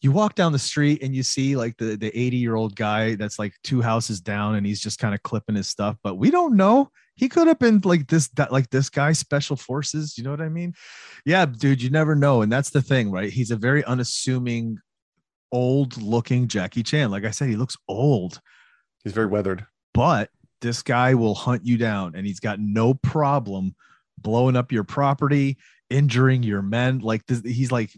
you 0.00 0.12
walk 0.12 0.34
down 0.34 0.52
the 0.52 0.58
street 0.58 1.02
and 1.02 1.14
you 1.14 1.22
see 1.22 1.56
like 1.56 1.76
the 1.76 1.96
the 1.96 2.16
80 2.18 2.36
year 2.36 2.54
old 2.54 2.74
guy 2.74 3.16
that's 3.16 3.38
like 3.38 3.54
two 3.62 3.82
houses 3.82 4.20
down 4.20 4.54
and 4.54 4.66
he's 4.66 4.80
just 4.80 4.98
kind 4.98 5.14
of 5.14 5.22
clipping 5.22 5.56
his 5.56 5.68
stuff, 5.68 5.96
but 6.02 6.16
we 6.16 6.30
don't 6.30 6.56
know. 6.56 6.90
He 7.16 7.28
could 7.28 7.48
have 7.48 7.58
been 7.58 7.80
like 7.84 8.06
this, 8.06 8.28
that 8.30 8.50
like 8.50 8.70
this 8.70 8.88
guy, 8.88 9.12
special 9.12 9.56
forces. 9.56 10.16
You 10.16 10.24
know 10.24 10.30
what 10.30 10.40
I 10.40 10.48
mean? 10.48 10.72
Yeah, 11.26 11.44
dude, 11.44 11.82
you 11.82 11.90
never 11.90 12.14
know. 12.14 12.40
And 12.40 12.50
that's 12.50 12.70
the 12.70 12.80
thing, 12.80 13.10
right? 13.10 13.30
He's 13.30 13.50
a 13.50 13.56
very 13.56 13.84
unassuming, 13.84 14.78
old 15.52 16.00
looking 16.00 16.48
Jackie 16.48 16.82
Chan. 16.82 17.10
Like 17.10 17.26
I 17.26 17.30
said, 17.30 17.50
he 17.50 17.56
looks 17.56 17.76
old, 17.88 18.40
he's 19.04 19.12
very 19.12 19.26
weathered 19.26 19.66
but 19.94 20.30
this 20.60 20.82
guy 20.82 21.14
will 21.14 21.34
hunt 21.34 21.64
you 21.64 21.76
down 21.76 22.14
and 22.14 22.26
he's 22.26 22.40
got 22.40 22.60
no 22.60 22.94
problem 22.94 23.74
blowing 24.18 24.56
up 24.56 24.72
your 24.72 24.84
property 24.84 25.56
injuring 25.90 26.42
your 26.42 26.62
men 26.62 27.00
like 27.00 27.26
this, 27.26 27.40
he's 27.42 27.72
like 27.72 27.90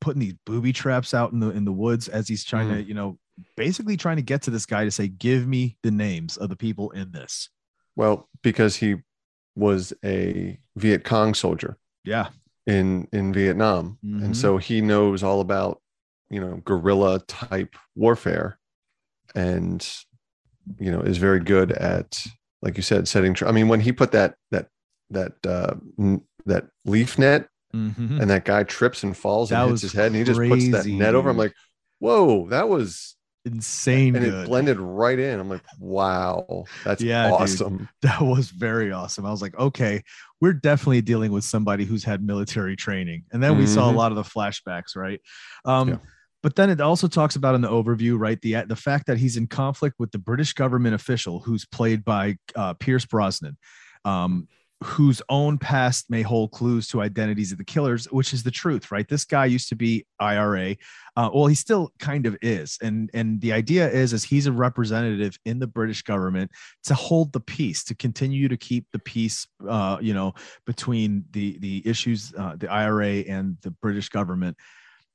putting 0.00 0.20
these 0.20 0.34
booby 0.46 0.72
traps 0.72 1.12
out 1.12 1.32
in 1.32 1.40
the 1.40 1.50
in 1.50 1.64
the 1.64 1.72
woods 1.72 2.08
as 2.08 2.28
he's 2.28 2.44
trying 2.44 2.68
to 2.70 2.82
you 2.82 2.94
know 2.94 3.18
basically 3.56 3.96
trying 3.96 4.16
to 4.16 4.22
get 4.22 4.42
to 4.42 4.50
this 4.50 4.66
guy 4.66 4.84
to 4.84 4.90
say 4.90 5.08
give 5.08 5.46
me 5.46 5.76
the 5.82 5.90
names 5.90 6.36
of 6.36 6.48
the 6.48 6.56
people 6.56 6.90
in 6.92 7.10
this. 7.12 7.48
Well 7.96 8.28
because 8.42 8.76
he 8.76 8.96
was 9.56 9.92
a 10.04 10.58
viet 10.76 11.04
cong 11.04 11.34
soldier. 11.34 11.76
Yeah. 12.04 12.28
In 12.66 13.08
in 13.12 13.32
vietnam. 13.32 13.98
Mhm. 14.04 14.24
and 14.24 14.36
so 14.36 14.56
he 14.56 14.80
knows 14.80 15.22
all 15.22 15.40
about 15.40 15.80
you 16.30 16.40
know 16.40 16.62
guerrilla 16.64 17.20
type 17.26 17.74
warfare 17.96 18.58
and 19.34 19.86
you 20.78 20.90
know 20.90 21.00
is 21.00 21.18
very 21.18 21.40
good 21.40 21.72
at 21.72 22.24
like 22.62 22.76
you 22.76 22.82
said 22.82 23.08
setting 23.08 23.34
tra- 23.34 23.48
i 23.48 23.52
mean 23.52 23.68
when 23.68 23.80
he 23.80 23.92
put 23.92 24.12
that 24.12 24.36
that 24.50 24.68
that 25.10 25.32
uh 25.46 25.74
n- 25.98 26.22
that 26.46 26.66
leaf 26.84 27.18
net 27.18 27.48
Mhm. 27.74 28.20
and 28.20 28.28
that 28.30 28.44
guy 28.44 28.64
trips 28.64 29.02
and 29.02 29.16
falls 29.16 29.48
That 29.48 29.62
and 29.62 29.70
hits 29.70 29.82
his 29.82 29.92
head 29.92 30.06
and 30.08 30.16
he 30.16 30.24
just 30.24 30.38
puts 30.40 30.68
that 30.70 30.84
net 30.86 31.14
over 31.14 31.30
i'm 31.30 31.38
like 31.38 31.54
whoa 32.00 32.46
that 32.50 32.68
was 32.68 33.16
insane 33.46 34.14
and 34.14 34.24
good. 34.24 34.44
it 34.44 34.46
blended 34.46 34.78
right 34.78 35.18
in 35.18 35.40
i'm 35.40 35.48
like 35.48 35.62
wow 35.78 36.64
that's 36.84 37.02
Yeah, 37.02 37.24
dude. 37.24 37.32
awesome 37.32 37.88
that 38.02 38.20
was 38.20 38.50
very 38.50 38.92
awesome. 38.92 39.24
I 39.26 39.30
was 39.30 39.40
like, 39.42 39.56
okay, 39.58 40.02
we're 40.40 40.52
definitely 40.52 41.00
dealing 41.02 41.32
with 41.32 41.44
somebody 41.44 41.84
who's 41.84 42.04
had 42.04 42.22
military 42.22 42.76
training. 42.76 43.24
And 43.32 43.42
then 43.42 43.56
we 43.56 43.66
saw 43.66 43.88
a 43.88 43.92
Mhm. 43.92 43.96
lot 43.96 44.12
of 44.12 44.16
the 44.16 44.22
flashbacks, 44.22 44.94
right? 44.96 45.20
Um, 45.64 45.88
Yeah. 45.88 45.96
But 46.42 46.56
then 46.56 46.70
it 46.70 46.80
also 46.80 47.06
talks 47.06 47.36
about 47.36 47.54
in 47.54 47.60
the 47.60 47.68
overview, 47.70 48.18
right, 48.18 48.40
the 48.42 48.64
the 48.66 48.74
fact 48.76 49.06
that 49.06 49.16
he's 49.18 49.36
in 49.36 49.46
conflict 49.46 49.96
with 50.00 50.10
the 50.10 50.18
British 50.18 50.52
government 50.54 50.94
official 50.94 51.38
who's 51.40 51.64
played 51.64 52.04
by 52.04 52.36
uh, 52.56 52.74
Pierce 52.74 53.04
Brosnan, 53.06 53.56
um, 54.04 54.48
whose 54.82 55.22
own 55.28 55.58
past 55.58 56.10
may 56.10 56.22
hold 56.22 56.50
clues 56.50 56.88
to 56.88 57.00
identities 57.00 57.52
of 57.52 57.58
the 57.58 57.64
killers, 57.64 58.06
which 58.06 58.32
is 58.32 58.42
the 58.42 58.50
truth, 58.50 58.90
right? 58.90 59.08
This 59.08 59.24
guy 59.24 59.46
used 59.46 59.68
to 59.68 59.76
be 59.76 60.04
IRA. 60.18 60.76
Uh, 61.16 61.30
well, 61.32 61.46
he 61.46 61.54
still 61.54 61.92
kind 61.98 62.26
of 62.26 62.36
is, 62.42 62.78
and 62.82 63.10
and 63.14 63.40
the 63.40 63.52
idea 63.52 63.90
is, 63.90 64.12
is 64.12 64.24
he's 64.24 64.46
a 64.46 64.52
representative 64.52 65.38
in 65.44 65.58
the 65.58 65.66
British 65.66 66.02
government 66.02 66.50
to 66.84 66.94
hold 66.94 67.32
the 67.32 67.40
peace, 67.40 67.84
to 67.84 67.94
continue 67.94 68.48
to 68.48 68.56
keep 68.56 68.86
the 68.92 68.98
peace, 68.98 69.46
uh, 69.68 69.98
you 70.00 70.14
know, 70.14 70.32
between 70.66 71.24
the 71.32 71.58
the 71.58 71.82
issues, 71.86 72.32
uh, 72.38 72.56
the 72.56 72.70
IRA 72.70 73.20
and 73.28 73.56
the 73.62 73.70
British 73.70 74.08
government. 74.08 74.56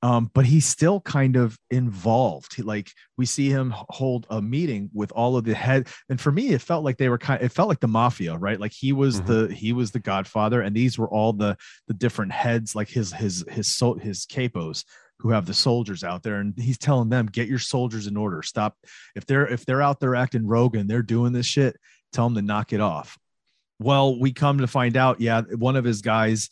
Um, 0.02 0.30
but 0.34 0.46
he's 0.46 0.66
still 0.66 1.02
kind 1.02 1.36
of 1.36 1.58
involved. 1.72 2.56
He, 2.56 2.62
like 2.62 2.92
we 3.18 3.26
see 3.26 3.50
him 3.50 3.74
hold 3.90 4.28
a 4.30 4.42
meeting 4.42 4.90
with 4.94 5.12
all 5.12 5.38
of 5.38 5.44
the 5.44 5.56
head, 5.56 5.88
and 6.10 6.20
for 6.22 6.32
me, 6.32 6.50
it 6.50 6.62
felt 6.62 6.84
like 6.84 6.98
they 6.98 7.10
were 7.10 7.18
kind. 7.18 7.42
It 7.42 7.52
felt 7.52 7.70
like 7.70 7.80
the 7.80 7.88
mafia, 7.88 8.38
right? 8.38 8.60
Like 8.60 8.74
he 8.74 8.94
was 8.94 9.22
Mhm. 9.22 9.26
the 9.26 9.54
he 9.56 9.74
was 9.74 9.92
the 9.92 10.00
Godfather, 10.00 10.62
and 10.62 10.76
these 10.76 10.98
were 11.00 11.10
all 11.10 11.34
the 11.34 11.58
the 11.88 11.94
different 11.94 12.32
heads, 12.32 12.76
like 12.76 12.90
his 12.90 13.12
his 13.12 13.44
his 13.50 13.68
so 13.76 13.96
his 13.96 14.26
capos 14.26 14.84
who 15.20 15.32
have 15.32 15.48
the 15.48 15.54
soldiers 15.54 16.04
out 16.04 16.22
there, 16.22 16.36
and 16.36 16.54
he's 16.60 16.78
telling 16.78 17.10
them, 17.10 17.26
get 17.26 17.48
your 17.48 17.58
soldiers 17.58 18.06
in 18.06 18.16
order. 18.16 18.44
Stop 18.44 18.78
if 19.16 19.26
they're 19.26 19.48
if 19.48 19.66
they're 19.66 19.82
out 19.82 20.00
there 20.00 20.16
acting 20.16 20.46
rogue 20.46 20.76
and 20.76 20.88
they're 20.88 21.02
doing 21.02 21.34
this 21.34 21.48
shit, 21.48 21.76
tell 22.14 22.26
them 22.28 22.36
to 22.36 22.42
knock 22.44 22.72
it 22.72 22.82
off. 22.82 23.18
Well, 23.80 24.20
we 24.20 24.32
come 24.32 24.60
to 24.60 24.68
find 24.68 24.96
out, 24.96 25.20
yeah, 25.22 25.42
one 25.42 25.76
of 25.76 25.86
his 25.86 26.02
guys 26.02 26.50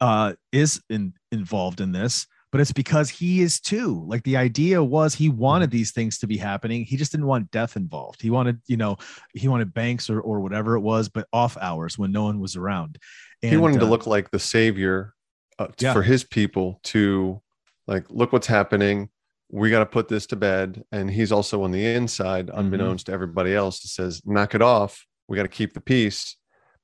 uh, 0.00 0.34
is 0.52 0.80
in, 0.90 1.12
involved 1.30 1.80
in 1.80 1.92
this, 1.92 2.26
but 2.52 2.60
it's 2.60 2.70
because 2.72 3.08
he 3.10 3.40
is 3.40 3.58
too. 3.60 4.04
Like 4.06 4.22
the 4.22 4.36
idea 4.36 4.84
was 4.84 5.14
he 5.14 5.28
wanted 5.30 5.70
these 5.70 5.90
things 5.90 6.18
to 6.18 6.26
be 6.28 6.36
happening. 6.36 6.84
He 6.84 6.96
just 6.96 7.10
didn't 7.10 7.26
want 7.26 7.50
death 7.50 7.76
involved. 7.76 8.22
He 8.22 8.30
wanted, 8.30 8.60
you 8.68 8.76
know, 8.76 8.98
he 9.34 9.48
wanted 9.48 9.74
banks 9.74 10.08
or, 10.10 10.20
or 10.20 10.40
whatever 10.40 10.76
it 10.76 10.80
was, 10.80 11.08
but 11.08 11.26
off 11.32 11.56
hours 11.60 11.98
when 11.98 12.12
no 12.12 12.22
one 12.24 12.38
was 12.38 12.54
around. 12.54 12.98
he 13.40 13.56
wanted 13.56 13.80
to 13.80 13.86
uh, 13.86 13.88
look 13.88 14.06
like 14.06 14.30
the 14.30 14.38
savior 14.38 15.14
uh, 15.58 15.68
Yeah. 15.80 15.92
for 15.94 16.02
his 16.02 16.22
people 16.24 16.78
to 16.84 17.40
like 17.88 18.04
look 18.10 18.32
what's 18.32 18.46
happening 18.46 19.08
we 19.54 19.68
got 19.68 19.80
to 19.80 19.86
put 19.86 20.08
this 20.08 20.24
to 20.26 20.36
bed 20.36 20.82
and 20.92 21.10
he's 21.10 21.30
also 21.32 21.62
on 21.62 21.72
the 21.72 21.84
inside 21.84 22.46
Mm-hmm. 22.46 22.58
unbeknownst 22.58 23.06
to 23.06 23.12
everybody 23.12 23.54
else 23.54 23.80
that 23.80 23.88
says 23.88 24.22
knock 24.24 24.54
it 24.54 24.62
off 24.62 25.04
we 25.28 25.36
got 25.36 25.42
to 25.42 25.48
keep 25.48 25.74
the 25.74 25.80
peace 25.80 26.36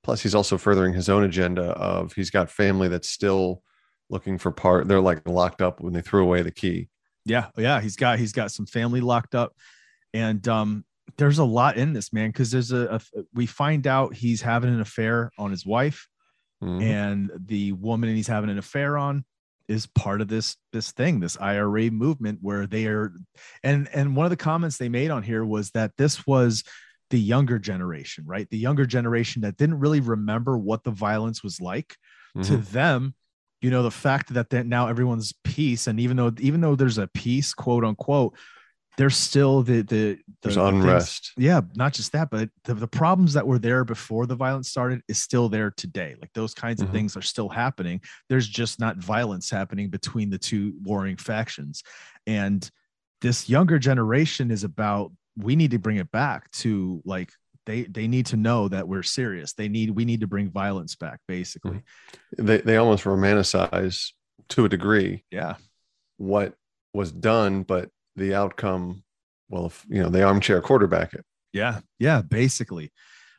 plus 0.03 0.21
he's 0.23 0.35
also 0.35 0.59
furthering 0.59 0.93
his 0.93 1.09
own 1.09 1.25
agenda 1.25 1.63
of 1.63 2.13
he's 2.15 2.31
got 2.31 2.51
family 2.51 2.89
that's 2.89 3.09
still 3.09 3.63
looking 4.11 4.39
for 4.39 4.51
part 4.51 4.89
they're 4.89 5.01
like 5.01 5.27
locked 5.29 5.61
up 5.63 5.81
when 5.81 5.93
they 5.93 6.01
threw 6.01 6.23
away 6.23 6.43
the 6.43 6.51
key 6.51 6.89
yeah 7.25 7.47
yeah 7.57 7.81
he's 7.81 7.97
got 7.97 8.19
he's 8.19 8.33
got 8.33 8.51
some 8.51 8.67
family 8.67 9.01
locked 9.01 9.35
up 9.35 9.55
and 10.15 10.47
um 10.49 10.85
there's 11.17 11.39
a 11.39 11.45
lot 11.45 11.77
in 11.77 11.93
this 11.93 12.13
man 12.13 12.31
because 12.31 12.51
there's 12.51 12.73
a, 12.73 13.01
a 13.15 13.23
we 13.35 13.47
find 13.47 13.87
out 13.87 14.15
he's 14.15 14.41
having 14.43 14.73
an 14.73 14.81
affair 14.81 15.31
on 15.39 15.51
his 15.51 15.65
wife 15.67 16.09
Mhm. 16.63 16.83
and 16.83 17.31
the 17.47 17.71
woman 17.73 18.15
he's 18.17 18.27
having 18.27 18.51
an 18.51 18.59
affair 18.59 18.99
on 18.99 19.25
is 19.69 19.87
part 19.87 20.21
of 20.21 20.27
this 20.27 20.57
this 20.73 20.91
thing 20.91 21.21
this 21.21 21.39
IRA 21.41 21.89
movement 21.91 22.41
where 22.43 22.67
they 22.67 22.87
are 22.87 23.13
and 23.63 23.89
and 23.95 24.17
one 24.17 24.27
of 24.27 24.31
the 24.31 24.37
comments 24.37 24.77
they 24.77 24.89
made 24.89 25.13
on 25.13 25.23
here 25.23 25.45
was 25.45 25.71
that 25.73 25.93
this 25.99 26.27
was 26.27 26.65
the 27.11 27.21
younger 27.21 27.61
generation 27.61 28.25
right 28.27 28.51
the 28.51 28.59
younger 28.59 28.87
generation 28.87 29.43
that 29.43 29.57
didn't 29.57 29.79
really 29.79 30.01
remember 30.01 30.59
what 30.59 30.83
the 30.83 30.91
violence 30.91 31.45
was 31.45 31.61
like 31.61 31.97
to 32.43 32.59
Mhm. 32.59 32.65
them 32.71 33.15
you 33.61 33.71
know 33.71 33.83
the 33.83 33.91
fact 33.91 34.33
that 34.35 34.51
that 34.51 34.67
now 34.67 34.89
everyone's 34.89 35.33
peace 35.45 35.87
and 35.87 35.99
even 36.01 36.17
though 36.17 36.33
even 36.39 36.61
though 36.61 36.75
there's 36.77 36.99
a 36.99 37.07
peace 37.09 37.53
quote 37.55 37.85
unquote 37.85 38.37
there's 38.97 39.17
still 39.17 39.63
the 39.63 39.83
the, 39.83 39.85
the 39.85 40.19
There's 40.43 40.55
the 40.57 40.71
things- 40.71 40.85
unrest. 40.85 41.33
yeah 41.37 41.61
not 41.75 41.93
just 41.93 42.13
that 42.13 42.31
but 42.31 42.51
the, 42.65 42.75
the 42.75 42.89
problems 42.89 43.33
that 43.35 43.47
were 43.47 43.59
there 43.59 43.85
before 43.85 44.27
the 44.27 44.35
violence 44.37 44.69
started 44.69 45.03
is 45.09 45.19
still 45.23 45.49
there 45.49 45.71
today 45.77 46.15
like 46.21 46.33
those 46.35 46.55
kinds 46.55 46.81
of 46.83 46.89
Mhm. 46.89 46.93
things 46.93 47.17
are 47.17 47.23
still 47.23 47.49
happening 47.49 48.01
there's 48.29 48.49
just 48.49 48.81
not 48.81 48.97
violence 48.99 49.51
happening 49.51 49.89
between 49.91 50.31
the 50.31 50.39
two 50.39 50.75
warring 50.83 51.17
factions 51.17 51.83
and 52.27 52.71
this 53.21 53.49
younger 53.49 53.79
generation 53.79 54.51
is 54.51 54.63
about 54.65 55.11
we 55.37 55.55
need 55.57 55.71
to 55.73 55.79
bring 55.79 55.97
it 55.99 56.11
back 56.11 56.51
to 56.51 57.01
like 57.05 57.31
they 57.69 57.83
they 57.83 58.09
need 58.09 58.25
to 58.25 58.37
know 58.37 58.67
that 58.67 58.89
we're 58.89 59.03
serious. 59.03 59.53
They 59.53 59.69
need 59.69 59.91
we 59.91 60.07
need 60.07 60.23
to 60.23 60.27
bring 60.27 60.51
violence 60.51 60.97
back 60.97 61.21
basically. 61.29 61.83
They, 62.37 62.59
they 62.63 62.79
almost 62.79 63.05
romanticize 63.05 64.13
to 64.49 64.65
a 64.65 64.69
degree 64.71 65.25
yeah. 65.31 65.57
what 66.17 66.55
was 66.95 67.13
done 67.13 67.65
but 67.65 67.91
the 68.17 68.35
outcome 68.35 69.05
well 69.51 69.67
if 69.67 69.85
you 69.91 70.03
know 70.03 70.09
they 70.09 70.23
armchair 70.23 70.63
quarterback 70.63 71.13
it. 71.13 71.25
Yeah 71.53 71.81
yeah 71.99 72.23
basically. 72.23 72.91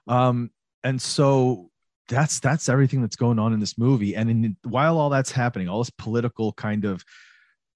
Um 0.08 0.52
and 0.84 1.02
so 1.02 1.72
that's 2.08 2.40
that's 2.40 2.70
everything 2.70 3.02
that's 3.02 3.16
going 3.16 3.40
on 3.40 3.54
in 3.54 3.60
this 3.60 3.80
movie. 3.80 4.16
And 4.16 4.30
in, 4.30 4.58
while 4.64 5.00
all 5.00 5.10
that's 5.10 5.32
happening 5.32 5.68
all 5.68 5.80
this 5.80 5.90
political 5.90 6.54
kind 6.54 6.86
of 6.86 7.04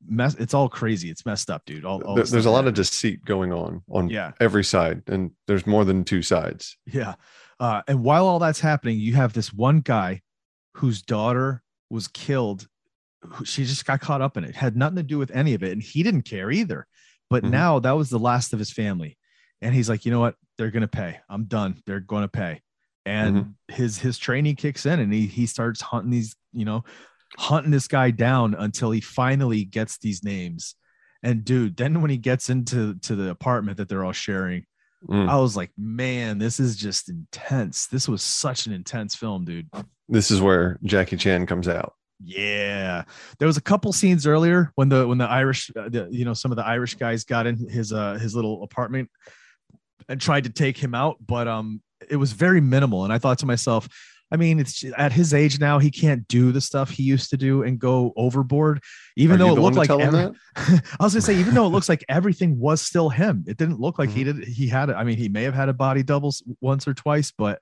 mess 0.08 0.36
it's 0.36 0.54
all 0.54 0.68
crazy 0.70 1.10
it's 1.10 1.26
messed 1.26 1.50
up 1.50 1.64
dude 1.66 1.86
all, 1.86 2.02
all 2.04 2.16
there's 2.16 2.46
a 2.46 2.52
lot 2.52 2.68
of 2.68 2.74
deceit 2.74 3.24
going 3.26 3.52
on 3.54 3.82
on 3.90 4.10
Yeah. 4.10 4.32
every 4.40 4.64
side 4.64 5.02
and 5.08 5.32
there's 5.48 5.66
more 5.68 5.86
than 5.86 6.04
two 6.04 6.22
sides 6.22 6.78
Yeah. 6.86 7.16
Uh, 7.60 7.82
and 7.88 8.04
while 8.04 8.26
all 8.28 8.40
that's 8.40 8.60
happening, 8.60 9.00
you 9.00 9.14
have 9.16 9.32
this 9.32 9.54
one 9.54 9.80
guy 9.80 10.22
whose 10.74 11.02
daughter 11.02 11.62
was 11.90 12.08
killed. 12.10 12.68
She 13.46 13.64
just 13.64 13.86
got 13.86 14.02
caught 14.02 14.22
up 14.22 14.36
in 14.36 14.44
it, 14.44 14.56
had 14.56 14.76
nothing 14.76 14.98
to 14.98 15.04
do 15.04 15.18
with 15.18 15.32
any 15.32 15.54
of 15.54 15.64
it. 15.64 15.72
And 15.72 15.82
he 15.82 16.04
didn't 16.04 16.24
care 16.24 16.52
either. 16.52 16.88
But 17.30 17.44
Mhm. 17.44 17.52
now 17.52 17.80
that 17.80 17.92
was 17.92 18.10
the 18.10 18.20
last 18.20 18.52
of 18.52 18.60
his 18.60 18.72
family. 18.72 19.18
And 19.62 19.74
he's 19.74 19.88
like, 19.88 20.04
you 20.04 20.12
know 20.12 20.20
what? 20.20 20.36
They're 20.58 20.72
to 20.82 20.88
pay. 20.90 21.20
I'm 21.30 21.46
done. 21.46 21.82
They're 21.86 22.02
to 22.24 22.28
pay. 22.28 22.62
And 23.06 23.54
his 23.70 23.98
his 24.00 24.18
training 24.18 24.56
kicks 24.58 24.86
in 24.86 25.00
and 25.00 25.14
he 25.14 25.28
he 25.28 25.46
starts 25.46 25.80
hunting 25.80 26.12
these, 26.12 26.36
you 26.52 26.66
know, 26.66 26.84
hunting 27.38 27.72
this 27.72 27.88
guy 27.88 28.12
down 28.12 28.56
until 28.58 28.92
he 28.92 29.02
finally 29.02 29.66
gets 29.66 29.98
these 29.98 30.24
names. 30.24 30.76
And 31.22 31.46
dude, 31.46 31.78
then 31.78 32.02
when 32.02 32.12
he 32.12 32.18
gets 32.18 32.50
into 32.50 32.96
to 32.96 33.16
the 33.16 33.30
apartment 33.30 33.78
that 33.78 33.90
they're 33.90 34.04
all 34.04 34.12
sharing, 34.12 34.66
Mm. 35.10 35.28
I 35.28 35.38
was 35.38 35.58
like, 35.58 35.72
man, 35.78 36.38
this 36.38 36.60
is 36.60 36.78
just 36.78 37.10
intense. 37.10 37.88
This 37.88 38.08
was 38.08 38.24
such 38.24 38.68
an 38.68 38.74
intense 38.74 39.16
film, 39.16 39.44
dude. 39.44 39.68
this 40.08 40.32
is 40.32 40.40
where 40.42 40.80
jackie 40.84 41.18
chan 41.18 41.46
comes 41.46 41.68
out 41.68 41.94
Yeah, 42.24 43.04
there 43.38 43.48
was 43.48 43.58
a 43.58 43.62
couple 43.62 43.92
scenes 43.92 44.26
earlier 44.26 44.72
when 44.76 44.88
the 44.88 45.06
when 45.06 45.18
the 45.18 45.26
Irish, 45.30 45.72
uh, 45.78 45.90
the, 45.90 46.08
you 46.10 46.24
know, 46.24 46.34
some 46.34 46.52
of 46.52 46.56
the 46.56 46.66
Irish 46.66 46.96
guys 46.96 47.26
got 47.26 47.48
in 47.48 47.68
his 47.70 47.92
uh 47.92 48.14
his 48.14 48.34
little 48.34 48.64
apartment 48.64 49.10
and 50.08 50.22
tried 50.22 50.46
to 50.46 50.50
take 50.50 50.78
him 50.78 50.96
out, 50.96 51.18
but 51.26 51.48
um, 51.48 51.82
it 52.10 52.16
was 52.16 52.32
very 52.32 52.62
minimal. 52.62 53.04
And 53.04 53.12
I 53.12 53.18
thought 53.18 53.40
to 53.40 53.46
myself, 53.46 53.88
I 54.34 54.36
mean, 54.36 54.60
it's 54.60 54.84
at 54.98 55.12
his 55.14 55.32
age 55.34 55.60
now, 55.60 55.78
he 55.78 55.92
can't 55.92 56.28
do 56.28 56.52
the 56.52 56.60
stuff 56.60 56.90
he 56.90 57.04
used 57.04 57.30
to 57.30 57.38
do 57.38 57.62
and 57.62 57.78
go 57.78 58.14
overboard, 58.18 58.82
even 59.16 59.36
Are 59.36 59.38
though 59.46 59.56
it 59.56 59.60
looked 59.62 59.78
like 59.78 59.92
every- 59.92 60.32
I 60.56 60.82
was 61.00 61.14
gonna 61.14 61.22
say, 61.22 61.36
even 61.38 61.54
though 61.54 61.66
it 61.68 61.70
looks 61.70 61.88
like 61.88 62.04
everything 62.10 62.60
was 62.60 62.82
still 62.82 63.10
him, 63.10 63.44
it 63.48 63.58
didn't 63.58 63.80
look 63.80 64.00
like 64.00 64.10
he 64.10 64.24
Mm-hmm. 64.24 64.40
did. 64.40 64.48
He 64.48 64.68
had, 64.68 64.90
I 64.90 65.04
mean, 65.04 65.18
he 65.18 65.30
may 65.30 65.44
have 65.44 65.54
had 65.54 65.70
a 65.70 65.74
body 65.74 66.02
doubles 66.02 66.42
once 66.62 66.88
or 66.88 66.96
twice, 66.96 67.32
but 67.38 67.60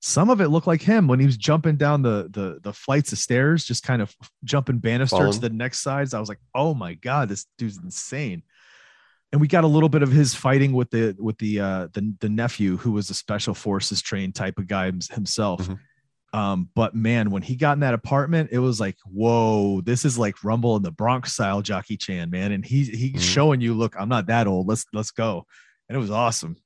some 0.00 0.30
of 0.30 0.40
it 0.40 0.46
looked 0.48 0.68
like 0.68 0.82
him 0.82 1.08
when 1.08 1.18
he 1.18 1.26
was 1.26 1.36
jumping 1.36 1.74
down 1.76 2.02
the 2.02 2.28
the 2.30 2.60
the 2.62 2.72
flights 2.72 3.10
of 3.10 3.18
stairs, 3.18 3.64
just 3.64 3.82
kind 3.82 4.00
of 4.00 4.14
jumping 4.44 4.78
banister 4.78 5.32
to 5.32 5.40
the 5.40 5.50
next 5.50 5.80
sides. 5.80 6.14
I 6.14 6.20
was 6.20 6.28
like, 6.28 6.38
oh 6.54 6.74
my 6.74 6.94
god, 6.94 7.28
this 7.28 7.46
dude's 7.58 7.78
insane. 7.82 8.44
And 9.32 9.40
we 9.40 9.46
got 9.48 9.64
a 9.64 9.68
little 9.68 9.88
bit 9.90 10.02
of 10.02 10.10
his 10.10 10.34
fighting 10.34 10.72
with 10.72 10.90
the 10.90 11.14
with 11.18 11.36
the 11.38 11.60
uh 11.60 11.88
the, 11.92 12.14
the 12.20 12.28
nephew 12.28 12.76
who 12.78 12.92
was 12.92 13.10
a 13.10 13.14
special 13.14 13.54
forces 13.54 14.00
trained 14.00 14.34
type 14.34 14.58
of 14.58 14.66
guy 14.66 14.86
hims- 14.86 15.10
himself. 15.12 15.68
Mhm. 15.68 15.78
Um, 16.34 16.68
but 16.74 16.94
man, 16.94 17.30
when 17.30 17.40
he 17.42 17.56
got 17.56 17.72
in 17.72 17.80
that 17.80 17.94
apartment, 17.94 18.50
it 18.52 18.58
was 18.58 18.78
like, 18.80 18.96
whoa, 19.06 19.80
this 19.80 20.04
is 20.04 20.18
like 20.18 20.44
Rumble 20.44 20.76
in 20.76 20.82
the 20.82 20.90
Bronx 20.90 21.32
style 21.32 21.62
Jackie 21.62 21.96
Chan, 21.96 22.28
man. 22.30 22.52
And 22.52 22.64
he 22.64 22.84
he's 22.84 23.12
Mhm. 23.22 23.32
showing 23.34 23.60
you, 23.60 23.74
look, 23.74 23.94
I'm 23.98 24.08
not 24.10 24.26
that 24.26 24.46
old. 24.46 24.66
Let's 24.68 24.84
let's 24.92 25.10
go. 25.10 25.46
And 25.88 25.96
it 25.96 26.00
was 26.00 26.10
awesome. 26.10 26.56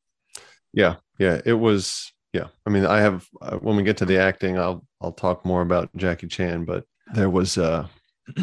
yeah 0.72 0.96
yeah 1.18 1.40
it 1.44 1.52
was 1.52 2.12
yeah 2.32 2.46
i 2.66 2.70
mean 2.70 2.86
i 2.86 2.98
have 2.98 3.26
uh, 3.42 3.58
when 3.58 3.76
we 3.76 3.82
get 3.82 3.98
to 3.98 4.06
the 4.06 4.16
acting 4.16 4.56
i'll 4.58 4.86
i'll 5.02 5.12
talk 5.12 5.44
more 5.44 5.60
about 5.60 5.90
jackie 5.98 6.26
chan 6.26 6.64
but 6.64 6.84
there 7.12 7.28
was 7.28 7.58
uh 7.58 7.86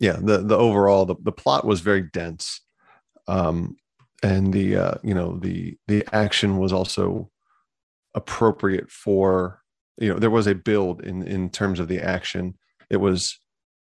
yeah 0.00 0.16
the 0.20 0.38
the 0.38 0.56
overall 0.56 1.06
the, 1.06 1.14
the 1.22 1.30
plot 1.32 1.64
was 1.64 1.80
very 1.80 2.02
dense 2.02 2.60
um 3.28 3.76
and 4.22 4.52
the 4.52 4.76
uh 4.76 4.94
you 5.02 5.14
know 5.14 5.38
the 5.38 5.76
the 5.88 6.04
action 6.12 6.58
was 6.58 6.72
also 6.72 7.30
appropriate 8.14 8.90
for 8.90 9.60
you 9.98 10.08
know 10.12 10.18
there 10.18 10.30
was 10.30 10.46
a 10.46 10.54
build 10.54 11.02
in 11.02 11.22
in 11.26 11.48
terms 11.50 11.80
of 11.80 11.88
the 11.88 12.00
action 12.00 12.54
it 12.90 12.96
was 12.98 13.38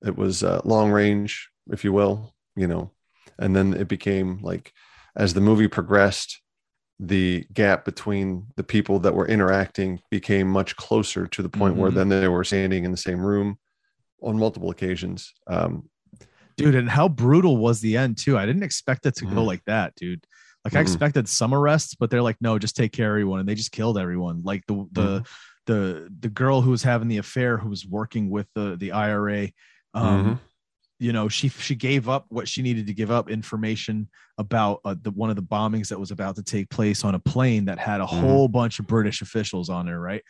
it 0.06 0.16
was 0.18 0.44
uh, 0.44 0.62
long 0.66 0.92
range 0.92 1.50
if 1.72 1.84
you 1.84 1.92
will 1.94 2.34
you 2.56 2.68
know 2.68 2.92
and 3.40 3.56
then 3.56 3.74
it 3.74 3.88
became 3.88 4.40
like 4.42 4.72
as 5.16 5.34
the 5.34 5.42
movie 5.42 5.68
progressed 5.68 6.42
the 7.00 7.46
gap 7.54 7.84
between 7.84 8.48
the 8.56 8.64
people 8.64 9.00
that 9.00 9.14
were 9.14 9.28
interacting 9.28 10.00
became 10.10 10.48
much 10.50 10.76
closer 10.78 11.28
to 11.28 11.42
the 11.44 11.50
point 11.50 11.76
where 11.76 11.92
Mhm. 11.92 11.96
then 11.96 12.10
they 12.10 12.28
were 12.30 12.44
standing 12.46 12.86
in 12.86 12.92
the 12.92 12.98
same 12.98 13.20
room 13.20 13.58
on 14.22 14.38
multiple 14.40 14.70
occasions 14.72 15.34
um 15.48 15.90
dude 16.58 16.76
and 16.76 16.90
how 16.90 17.08
brutal 17.10 17.58
was 17.58 17.82
the 17.82 17.98
end 17.98 18.18
too 18.18 18.38
i 18.38 18.46
didn't 18.46 18.64
expect 18.64 19.06
it 19.06 19.16
to 19.16 19.26
go 19.26 19.38
Mhm. 19.38 19.46
like 19.48 19.64
that 19.66 19.94
dude 19.96 20.26
like 20.64 20.76
i 20.76 20.80
Mhm. 20.80 20.82
expected 20.82 21.28
some 21.28 21.54
arrests 21.54 21.96
but 21.96 22.10
they're 22.10 22.22
like 22.22 22.38
no 22.42 22.58
just 22.60 22.76
take 22.76 22.92
care 22.92 23.08
of 23.08 23.12
everyone 23.12 23.40
and 23.40 23.48
they 23.50 23.56
just 23.56 23.72
killed 23.72 23.98
everyone 23.98 24.42
like 24.44 24.64
the 24.68 24.86
the 24.92 25.02
Mm-hmm. 25.02 25.24
the 25.68 26.10
the 26.20 26.30
girl 26.30 26.62
who 26.62 26.70
was 26.72 26.84
having 26.84 27.08
the 27.08 27.18
affair 27.18 27.58
who 27.58 27.70
was 27.70 27.86
working 27.86 28.30
with 28.30 28.48
the 28.56 28.76
the 28.78 28.92
ira 28.92 29.50
um 29.94 30.26
Mhm. 30.26 30.40
you 31.00 31.12
know 31.12 31.28
she 31.28 31.50
she 31.50 31.76
gave 31.76 32.08
up 32.08 32.26
what 32.30 32.48
she 32.48 32.62
needed 32.62 32.88
to 32.88 32.94
give 32.94 33.12
up 33.12 33.30
information 33.30 34.08
about 34.38 34.80
uh, 34.86 34.96
the 35.02 35.12
one 35.12 35.30
of 35.30 35.36
the 35.36 35.42
bombings 35.44 35.88
that 35.90 36.00
was 36.00 36.12
about 36.12 36.36
to 36.36 36.44
take 36.44 36.70
place 36.70 37.04
on 37.04 37.16
a 37.16 37.20
plane 37.20 37.66
that 37.66 37.80
had 37.80 38.00
a 38.02 38.06
Mhm. 38.06 38.20
whole 38.22 38.48
bunch 38.48 38.80
of 38.80 38.88
british 38.88 39.22
officials 39.22 39.70
on 39.70 39.86
there 39.88 40.00
right 40.00 40.22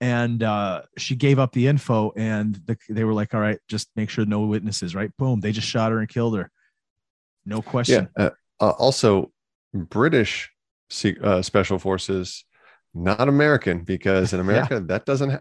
and 0.00 0.42
uh, 0.42 0.82
she 0.98 1.16
gave 1.16 1.38
up 1.38 1.52
the 1.52 1.66
info, 1.66 2.12
and 2.16 2.54
the, 2.66 2.76
they 2.88 3.04
were 3.04 3.14
like, 3.14 3.34
"All 3.34 3.40
right, 3.40 3.58
just 3.68 3.88
make 3.96 4.10
sure 4.10 4.24
no 4.26 4.40
witnesses." 4.40 4.94
Right? 4.94 5.10
Boom! 5.18 5.40
They 5.40 5.52
just 5.52 5.68
shot 5.68 5.92
her 5.92 5.98
and 6.00 6.08
killed 6.08 6.36
her. 6.36 6.50
No 7.46 7.62
question. 7.62 8.08
Yeah. 8.18 8.24
Uh, 8.24 8.30
uh, 8.60 8.70
also, 8.70 9.30
British 9.72 10.50
uh, 11.22 11.42
special 11.42 11.78
forces, 11.78 12.44
not 12.94 13.28
American, 13.28 13.84
because 13.84 14.32
in 14.32 14.40
America 14.46 14.80
that 14.80 15.04
doesn't. 15.06 15.30
Ha- 15.30 15.40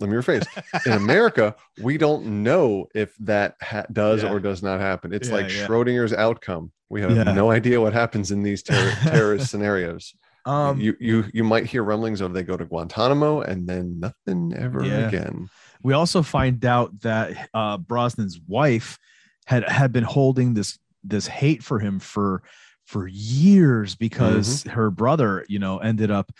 Let 0.00 0.10
me 0.10 0.16
rephrase. 0.16 0.44
In 0.86 0.92
America, 0.92 1.54
we 1.80 1.98
don't 1.98 2.42
know 2.42 2.88
if 2.96 3.14
that 3.20 3.54
ha- 3.62 3.86
does 3.92 4.22
Yeah. 4.24 4.32
or 4.32 4.40
does 4.40 4.60
not 4.62 4.80
happen. 4.80 5.12
It's 5.14 5.28
Yeah, 5.28 5.34
like 5.36 5.50
yeah. 5.50 5.66
Schrodinger's 5.66 6.12
outcome. 6.12 6.72
We 6.90 7.00
have 7.02 7.14
Yeah. 7.14 7.32
no 7.32 7.50
idea 7.52 7.80
what 7.80 7.92
happens 7.92 8.32
in 8.32 8.42
these 8.42 8.62
ter- 8.64 8.90
terrorist 9.02 9.50
scenarios. 9.52 10.12
Um, 10.46 10.80
you 10.80 10.96
you 11.00 11.24
you 11.32 11.44
might 11.44 11.66
hear 11.66 11.82
rumblings 11.82 12.20
of 12.20 12.34
they 12.34 12.42
go 12.42 12.56
to 12.56 12.64
Guantanamo 12.64 13.40
and 13.40 13.66
then 13.66 13.98
nothing 13.98 14.52
ever 14.56 14.84
Yeah. 14.84 15.08
again. 15.08 15.48
we 15.82 15.94
also 15.94 16.22
find 16.22 16.64
out 16.64 17.00
that 17.00 17.48
uh, 17.54 17.78
Brosnan's 17.78 18.40
wife 18.46 18.98
had 19.46 19.68
had 19.68 19.92
been 19.92 20.04
holding 20.04 20.54
this 20.54 20.78
this 21.02 21.26
hate 21.26 21.62
for 21.62 21.78
him 21.78 21.98
for 21.98 22.42
for 22.86 23.06
years 23.06 23.94
because 23.94 24.62
her 24.64 24.90
brother, 24.90 25.44
you 25.48 25.58
know, 25.58 25.78
ended 25.78 26.10
up 26.10 26.30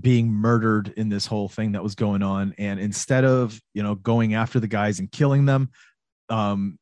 being 0.00 0.28
murdered 0.32 0.92
in 0.96 1.08
this 1.08 1.26
whole 1.26 1.48
thing 1.48 1.72
that 1.72 1.82
was 1.82 1.96
going 1.96 2.22
on. 2.22 2.54
And 2.58 2.78
instead 2.78 3.24
of 3.24 3.60
you 3.74 3.82
know 3.82 3.96
going 3.96 4.34
after 4.34 4.60
the 4.60 4.68
guys 4.68 5.00
and 5.00 5.10
killing 5.10 5.46
them, 5.46 5.70
um, 6.28 6.78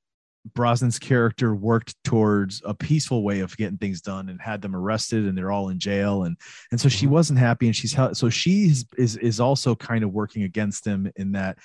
Brosnan's 0.54 0.98
character 0.98 1.54
worked 1.54 1.94
towards 2.04 2.62
a 2.64 2.74
peaceful 2.74 3.22
way 3.22 3.40
of 3.40 3.56
getting 3.56 3.78
things 3.78 4.00
done 4.00 4.28
and 4.28 4.40
had 4.40 4.62
them 4.62 4.74
arrested 4.74 5.26
and 5.26 5.36
they're 5.36 5.52
all 5.52 5.68
in 5.68 5.78
jail. 5.78 6.24
And 6.24 6.36
and 6.70 6.80
so 6.80 6.88
she 6.88 7.06
wasn't 7.06 7.38
happy 7.38 7.66
and 7.66 7.76
she's 7.76 7.96
so 8.12 8.28
she 8.30 8.64
is 8.66 8.84
is, 8.96 9.40
also 9.40 9.74
kind 9.74 10.04
of 10.04 10.12
working 10.12 10.42
against 10.42 10.86
him 10.86 11.10
in 11.16 11.32
that 11.32 11.58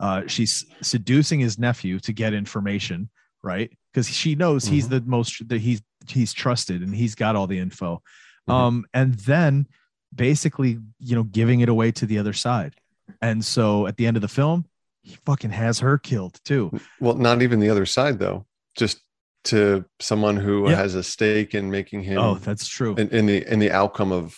uh, 0.00 0.22
she's 0.26 0.64
seducing 0.80 1.40
his 1.40 1.58
nephew 1.58 1.98
to 2.00 2.12
get 2.12 2.32
information 2.32 3.10
right? 3.42 3.70
Because 3.92 4.08
she 4.08 4.34
knows 4.34 4.64
he's 4.64 4.88
the 4.88 5.00
most 5.02 5.48
that 5.48 5.60
he's 5.60 5.82
he's 6.08 6.32
trusted 6.32 6.82
and 6.82 6.94
he's 6.94 7.14
got 7.14 7.36
all 7.36 7.46
the 7.46 7.58
info. 7.58 8.02
Mhm. 8.48 8.52
um 8.52 8.86
and 8.94 9.14
then 9.14 9.66
basically 10.14 10.78
you 10.98 11.14
know 11.14 11.22
giving 11.24 11.60
it 11.60 11.68
away 11.68 11.92
to 11.92 12.06
the 12.06 12.18
other 12.18 12.32
side. 12.32 12.74
And 13.22 13.44
so 13.44 13.86
at 13.86 13.96
the 13.96 14.06
end 14.06 14.16
of 14.16 14.20
the 14.20 14.28
film 14.28 14.66
he 15.08 15.16
fucking 15.26 15.50
has 15.50 15.78
her 15.80 15.96
killed 15.98 16.38
too 16.44 16.70
Well, 17.00 17.14
not 17.14 17.42
even 17.42 17.60
the 17.60 17.70
other 17.70 17.86
side 17.86 18.18
though. 18.18 18.46
Just 18.76 19.00
to 19.44 19.84
someone 20.00 20.36
who 20.36 20.68
Yeah. 20.68 20.76
has 20.76 20.94
a 20.94 21.02
stake 21.02 21.54
in 21.54 21.70
making 21.70 22.02
him 22.02 22.18
oh 22.18 22.34
that's 22.34 22.66
true 22.68 22.94
in, 22.96 23.08
in 23.08 23.26
the 23.26 23.50
in 23.52 23.58
the 23.58 23.70
outcome 23.70 24.12
of 24.12 24.36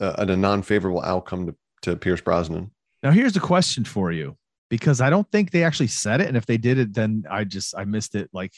uh, 0.00 0.14
a 0.18 0.36
non-favorable 0.36 1.02
outcome 1.02 1.46
to, 1.46 1.54
to 1.82 1.96
Pierce 1.96 2.20
Brosnan. 2.20 2.70
Now 3.02 3.12
here's 3.12 3.36
a 3.36 3.40
question 3.40 3.84
for 3.84 4.10
you 4.10 4.36
because 4.70 5.00
I 5.00 5.08
don't 5.10 5.30
think 5.30 5.50
they 5.50 5.62
actually 5.62 5.86
said 5.88 6.20
it 6.20 6.28
and 6.28 6.36
if 6.36 6.46
they 6.46 6.56
did 6.56 6.78
it 6.78 6.94
then 6.94 7.24
I 7.30 7.44
just 7.44 7.76
I 7.76 7.84
missed 7.84 8.14
it 8.14 8.28
like 8.32 8.52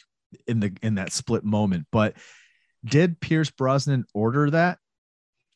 in 0.46 0.60
the 0.60 0.72
in 0.82 0.94
that 0.94 1.12
split 1.12 1.44
moment 1.44 1.86
but 1.92 2.14
did 2.84 3.20
Pierce 3.20 3.50
Brosnan 3.50 4.04
order 4.14 4.48
that 4.50 4.78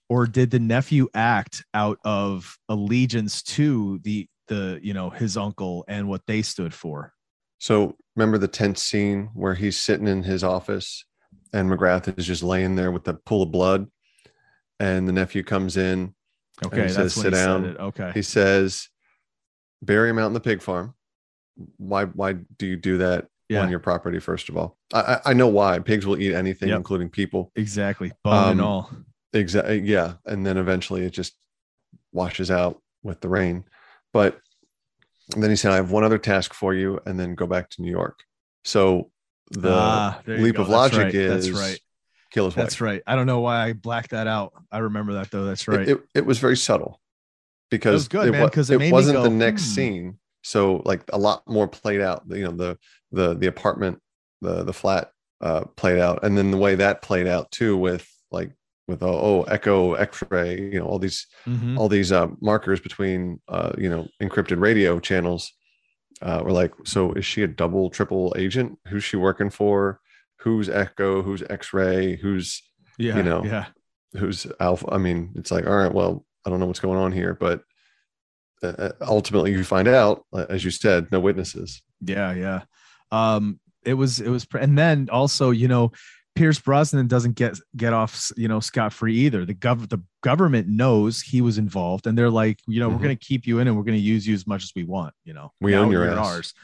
or 0.08 0.26
did 0.26 0.50
the 0.50 0.58
nephew 0.58 1.08
act 1.14 1.64
out 1.72 1.98
of 2.04 2.58
allegiance 2.68 3.42
to 3.42 4.00
the 4.02 4.26
the 4.50 4.78
you 4.82 4.92
know 4.92 5.08
his 5.08 5.36
uncle 5.38 5.84
and 5.88 6.06
what 6.08 6.26
they 6.26 6.42
stood 6.42 6.74
for 6.74 7.14
So 7.58 7.96
remember 8.16 8.36
the 8.36 8.48
tense 8.48 8.82
scene 8.82 9.30
where 9.32 9.54
he's 9.54 9.78
sitting 9.78 10.06
in 10.08 10.22
his 10.24 10.44
office 10.44 11.04
and 11.54 11.70
McGrath 11.70 12.18
is 12.18 12.26
just 12.26 12.42
laying 12.42 12.74
there 12.76 12.90
with 12.92 13.04
the 13.04 13.14
pool 13.14 13.42
of 13.42 13.50
blood, 13.50 13.86
and 14.78 15.08
the 15.08 15.12
nephew 15.12 15.42
comes 15.42 15.76
in. 15.76 16.14
okay 16.64 16.86
he 16.88 16.92
that's 16.92 16.94
says, 16.94 17.14
"Sit 17.14 17.24
he 17.32 17.38
down." 17.40 17.76
okay 17.78 18.10
He 18.14 18.22
says, 18.22 18.88
"Bury 19.82 20.10
him 20.10 20.18
out 20.18 20.26
in 20.28 20.32
the 20.34 20.40
pig 20.40 20.60
farm." 20.62 20.94
Why? 21.76 22.04
Why 22.04 22.34
do 22.58 22.66
you 22.66 22.76
do 22.76 22.98
that 22.98 23.26
Yeah. 23.48 23.62
on 23.62 23.70
your 23.70 23.80
property? 23.80 24.18
First 24.20 24.48
of 24.48 24.56
all, 24.56 24.78
I, 24.92 25.18
I 25.26 25.32
know 25.34 25.48
why. 25.48 25.78
Pigs 25.80 26.06
will 26.06 26.20
eat 26.20 26.34
anything, 26.34 26.68
Yep. 26.70 26.76
including 26.78 27.08
people. 27.10 27.50
exactly 27.56 28.12
bone 28.24 28.50
and 28.52 28.60
Um, 28.60 28.66
all 28.66 28.90
Exactly. 29.32 29.80
Yeah. 29.80 30.14
And 30.26 30.44
then 30.46 30.56
eventually 30.56 31.02
it 31.04 31.10
just 31.12 31.34
washes 32.12 32.50
out 32.50 32.80
with 33.02 33.20
the 33.20 33.28
rain. 33.28 33.64
But 34.12 34.40
then 35.36 35.50
he 35.50 35.56
said, 35.56 35.72
I 35.72 35.76
have 35.76 35.90
one 35.90 36.04
other 36.04 36.18
task 36.18 36.54
for 36.54 36.74
you, 36.74 37.00
and 37.06 37.18
then 37.18 37.34
go 37.34 37.46
back 37.46 37.70
to 37.70 37.82
New 37.82 37.90
York. 37.90 38.20
So 38.64 39.10
the 39.50 39.70
Ah, 39.72 40.20
leap 40.26 40.58
of 40.58 40.68
logic 40.68 40.98
right. 40.98 41.14
is 41.14 41.46
That's 41.50 41.58
right. 41.58 41.78
kill 42.32 42.44
his 42.46 42.54
that's 42.54 42.76
wife. 42.76 42.80
right 42.80 43.02
I 43.06 43.16
don't 43.16 43.26
know 43.26 43.40
why 43.40 43.64
I 43.66 43.72
blacked 43.72 44.10
that 44.10 44.28
out 44.28 44.52
I 44.70 44.78
remember 44.78 45.14
that 45.14 45.32
though 45.32 45.44
that's 45.44 45.66
right 45.66 45.88
It, 45.88 46.00
it, 46.14 46.24
was 46.24 46.38
very 46.38 46.56
subtle 46.56 47.00
because 47.70 48.06
good, 48.06 48.30
man, 48.30 48.42
wa- 48.42 48.48
'cause 48.48 48.70
it 48.70 48.78
made 48.78 48.92
wasn't 48.92 49.16
go, 49.16 49.22
the 49.24 49.30
next 49.30 49.64
"Hmm." 49.70 49.74
scene. 49.74 50.18
So 50.42 50.82
like 50.84 51.02
a 51.12 51.18
lot 51.18 51.42
more 51.48 51.66
played 51.68 52.00
out. 52.00 52.22
You 52.28 52.44
know, 52.44 52.52
the 52.52 52.78
the 53.12 53.34
the 53.34 53.46
apartment, 53.48 54.00
the 54.40 54.62
the 54.62 54.72
flat 54.72 55.10
uh 55.40 55.64
played 55.76 55.98
out. 55.98 56.22
And 56.24 56.36
then 56.38 56.50
the 56.52 56.56
way 56.56 56.76
that 56.76 57.02
played 57.02 57.26
out 57.26 57.50
too 57.50 57.76
with 57.76 58.08
like 58.30 58.52
with 58.90 59.02
oh, 59.02 59.18
oh 59.28 59.42
echo, 59.44 59.94
x-ray, 59.94 60.60
you 60.72 60.78
know, 60.80 60.86
all 60.86 60.98
these 60.98 61.26
Mhm. 61.46 61.78
all 61.78 61.88
these 61.88 62.12
uh, 62.12 62.28
markers 62.40 62.80
between 62.80 63.40
uh, 63.48 63.72
you 63.78 63.88
know 63.88 64.06
encrypted 64.22 64.60
radio 64.60 65.00
channels 65.00 65.52
uh, 66.20 66.42
were 66.44 66.52
like 66.52 66.72
so 66.84 67.12
is 67.14 67.24
she 67.24 67.42
a 67.42 67.48
double 67.48 67.88
triple 67.90 68.34
agent? 68.36 68.78
Who's 68.88 69.04
she 69.04 69.16
working 69.16 69.50
for? 69.50 70.00
Who's 70.40 70.68
echo? 70.68 71.22
Who's 71.22 71.42
x-ray? 71.48 72.16
Who's 72.16 72.62
yeah 72.98 73.16
you 73.16 73.22
know, 73.22 73.42
yeah. 73.44 73.66
who's 74.18 74.46
alpha? 74.58 74.86
I 74.92 74.98
mean 74.98 75.32
it's 75.36 75.50
like 75.50 75.66
all 75.66 75.76
right 75.76 75.94
well 75.94 76.24
i 76.44 76.50
don't 76.50 76.60
know 76.60 76.66
what's 76.66 76.80
going 76.80 76.98
on 76.98 77.12
here 77.12 77.34
but 77.34 77.62
uh, 78.62 78.90
ultimately 79.00 79.52
you 79.52 79.64
find 79.64 79.88
out 79.88 80.24
uh, 80.34 80.46
as 80.50 80.64
you 80.64 80.70
said 80.70 81.10
no 81.12 81.20
witnesses. 81.20 81.82
Yeah, 82.02 82.32
yeah. 82.34 82.60
Um, 83.10 83.58
it 83.84 83.94
was 83.94 84.20
it 84.20 84.28
was, 84.28 84.46
and 84.58 84.76
then 84.76 85.08
also, 85.10 85.50
you 85.50 85.68
know, 85.68 85.92
Pierce 86.40 86.58
Brosnan 86.58 87.06
doesn't 87.06 87.34
get 87.34 87.58
get 87.76 87.92
off, 87.92 88.32
you 88.34 88.48
know, 88.48 88.60
scot 88.60 88.94
free 88.94 89.14
either. 89.14 89.44
The 89.44 89.52
gov 89.54 89.90
the 89.90 89.98
government 90.22 90.68
knows 90.68 91.20
he 91.20 91.42
was 91.42 91.58
involved, 91.58 92.06
and 92.06 92.16
they're 92.16 92.30
like, 92.30 92.60
you 92.66 92.80
know, 92.80 92.88
Mhm. 92.88 92.92
we're 92.94 93.02
going 93.02 93.16
to 93.18 93.22
keep 93.22 93.46
you 93.46 93.58
in, 93.58 93.68
and 93.68 93.76
we're 93.76 93.82
going 93.82 93.98
to 93.98 94.02
use 94.02 94.26
you 94.26 94.32
as 94.34 94.46
much 94.46 94.62
as 94.62 94.72
we 94.74 94.84
want. 94.84 95.12
You 95.26 95.34
know, 95.34 95.52
We 95.60 95.72
Now 95.72 95.82
own 95.82 95.92
your 95.92 96.08
ass. 96.08 96.16
ours. 96.26 96.54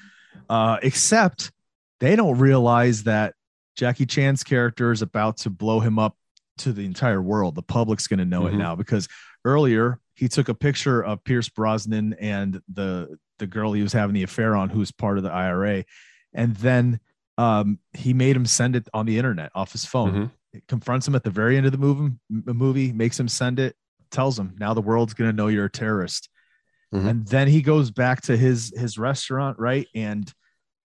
Uh, 0.49 0.79
except 0.83 1.53
they 2.01 2.17
don't 2.17 2.39
realize 2.39 3.03
that 3.03 3.35
Jackie 3.77 4.07
Chan's 4.07 4.43
character 4.43 4.93
is 4.93 5.03
about 5.03 5.37
to 5.39 5.51
blow 5.51 5.81
him 5.81 5.99
up 5.99 6.17
to 6.59 6.73
the 6.73 6.87
entire 6.87 7.21
world. 7.21 7.55
The 7.55 7.63
public's 7.63 8.07
going 8.07 8.19
to 8.21 8.25
know 8.25 8.47
it 8.47 8.55
Mhm. 8.55 8.59
now 8.59 8.77
because 8.77 9.09
earlier 9.45 10.01
he 10.15 10.27
took 10.27 10.49
a 10.49 10.55
picture 10.55 11.05
of 11.05 11.23
Pierce 11.23 11.51
Brosnan 11.51 12.15
and 12.15 12.63
the 12.73 13.19
the 13.39 13.47
girl 13.47 13.75
he 13.75 13.83
was 13.83 13.93
having 13.93 14.15
the 14.15 14.23
affair 14.23 14.57
on, 14.57 14.71
who's 14.71 14.91
part 14.91 15.19
of 15.19 15.23
the 15.23 15.31
IRA, 15.31 15.85
and 16.33 16.57
then 16.57 16.99
um, 17.39 17.79
he 17.93 18.13
made 18.15 18.35
him 18.37 18.47
send 18.47 18.77
it 18.77 18.89
on 18.95 19.07
the 19.07 19.19
internet 19.19 19.51
off 19.55 19.73
his 19.73 19.85
phone. 19.85 20.13
Mhm. 20.13 20.31
It 20.55 20.67
confronts 20.69 21.07
him 21.07 21.15
at 21.15 21.23
the 21.25 21.31
very 21.31 21.57
end 21.57 21.67
of 21.67 21.73
the 21.73 21.79
movie, 21.79 22.15
movie 22.31 22.93
makes 22.93 23.19
him 23.21 23.29
send 23.29 23.59
it, 23.59 23.77
tells 24.11 24.39
him 24.39 24.55
now 24.59 24.73
the 24.75 24.81
world's 24.81 25.13
going 25.15 25.31
to 25.31 25.37
know 25.37 25.49
you're 25.49 25.67
a 25.67 25.71
terrorist, 25.71 26.29
Mhm. 26.95 27.07
and 27.09 27.27
then 27.27 27.49
he 27.49 27.61
goes 27.63 27.91
back 27.91 28.23
to 28.23 28.37
his 28.37 28.73
his 28.77 28.97
restaurant, 28.97 29.59
right? 29.59 29.87
And 29.95 30.33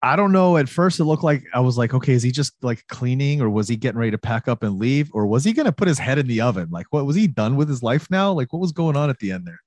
I 0.04 0.16
don't 0.16 0.32
know. 0.32 0.58
At 0.58 0.68
first, 0.68 1.00
it 1.00 1.04
looked 1.04 1.24
like 1.24 1.44
I 1.54 1.60
was 1.60 1.78
like, 1.78 1.94
okay, 1.94 2.14
is 2.14 2.24
he 2.24 2.32
just 2.32 2.54
like 2.64 2.86
cleaning, 2.88 3.40
or 3.40 3.50
was 3.52 3.68
he 3.68 3.76
getting 3.78 4.00
ready 4.00 4.10
to 4.12 4.18
pack 4.18 4.48
up 4.48 4.64
and 4.64 4.80
leave, 4.80 5.12
or 5.14 5.28
was 5.28 5.44
he 5.44 5.54
going 5.54 5.68
to 5.68 5.72
put 5.72 5.88
his 5.88 6.00
head 6.00 6.18
in 6.18 6.26
the 6.28 6.42
oven? 6.42 6.70
Like, 6.72 6.88
what 6.90 7.06
was 7.06 7.16
he 7.16 7.28
done 7.28 7.56
with 7.56 7.70
his 7.70 7.84
life 7.84 8.10
now? 8.10 8.32
Like, 8.34 8.52
what 8.52 8.60
was 8.60 8.72
going 8.72 8.98
on 8.98 9.10
at 9.12 9.20
the 9.20 9.32
end 9.32 9.46
there? 9.46 9.60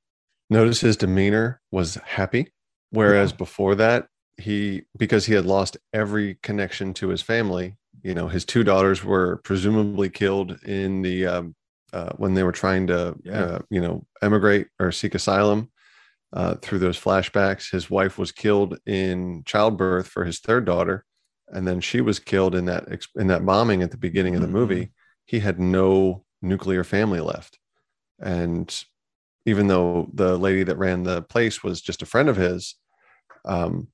notice 0.50 0.80
his 0.82 0.96
demeanor 0.98 1.60
was 1.72 1.94
happy 2.04 2.52
whereas 2.90 3.32
before 3.32 3.74
that 3.76 4.08
he 4.36 4.82
because 4.96 5.26
he 5.26 5.34
had 5.34 5.46
lost 5.46 5.76
every 5.92 6.36
connection 6.42 6.92
to 6.94 7.08
his 7.08 7.22
family 7.22 7.76
you 8.02 8.14
know 8.14 8.28
his 8.28 8.44
two 8.44 8.64
daughters 8.64 9.04
were 9.04 9.36
presumably 9.44 10.08
killed 10.10 10.58
in 10.64 11.02
the 11.02 11.26
um, 11.26 11.54
uh, 11.92 12.10
when 12.16 12.34
they 12.34 12.42
were 12.42 12.52
trying 12.52 12.86
to 12.88 13.14
Yeah. 13.24 13.42
uh, 13.44 13.58
you 13.70 13.80
know 13.80 14.06
emigrate 14.22 14.66
or 14.80 14.90
seek 14.92 15.14
asylum 15.14 15.70
uh, 16.32 16.56
through 16.56 16.80
those 16.80 16.98
flashbacks. 17.00 17.70
His 17.70 17.88
wife 17.88 18.18
was 18.18 18.32
killed 18.32 18.78
in 18.86 19.42
childbirth 19.44 20.08
for 20.08 20.24
his 20.24 20.40
third 20.40 20.64
daughter 20.64 21.04
and 21.52 21.66
then 21.66 21.80
she 21.80 22.00
was 22.00 22.18
killed 22.18 22.54
in 22.54 22.64
that 22.66 22.84
in 23.16 23.28
that 23.28 23.46
bombing 23.46 23.82
at 23.82 23.90
the 23.90 23.96
beginning 23.96 24.34
of 24.34 24.40
the 24.42 24.48
movie. 24.48 24.90
He 25.26 25.38
had 25.40 25.60
no 25.60 26.24
nuclear 26.42 26.82
family 26.84 27.20
left. 27.20 27.58
And 28.20 28.74
even 29.46 29.68
though 29.68 30.10
the 30.12 30.36
lady 30.36 30.64
that 30.64 30.78
ran 30.78 31.02
the 31.04 31.22
place 31.22 31.62
was 31.62 31.80
just 31.80 32.02
a 32.02 32.06
friend 32.06 32.28
of 32.28 32.36
his 32.36 32.74
um 33.44 33.88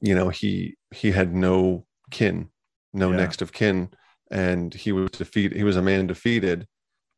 you 0.00 0.14
know 0.14 0.28
he 0.28 0.76
he 0.92 1.10
had 1.10 1.34
no 1.34 1.86
kin 2.10 2.48
no 2.92 3.10
Yeah. 3.10 3.16
next 3.16 3.42
of 3.42 3.52
kin 3.52 3.90
and 4.30 4.72
he 4.72 4.92
was 4.92 5.10
defeated 5.10 5.56
he 5.56 5.64
was 5.64 5.76
a 5.76 5.82
man 5.82 6.06
defeated 6.06 6.66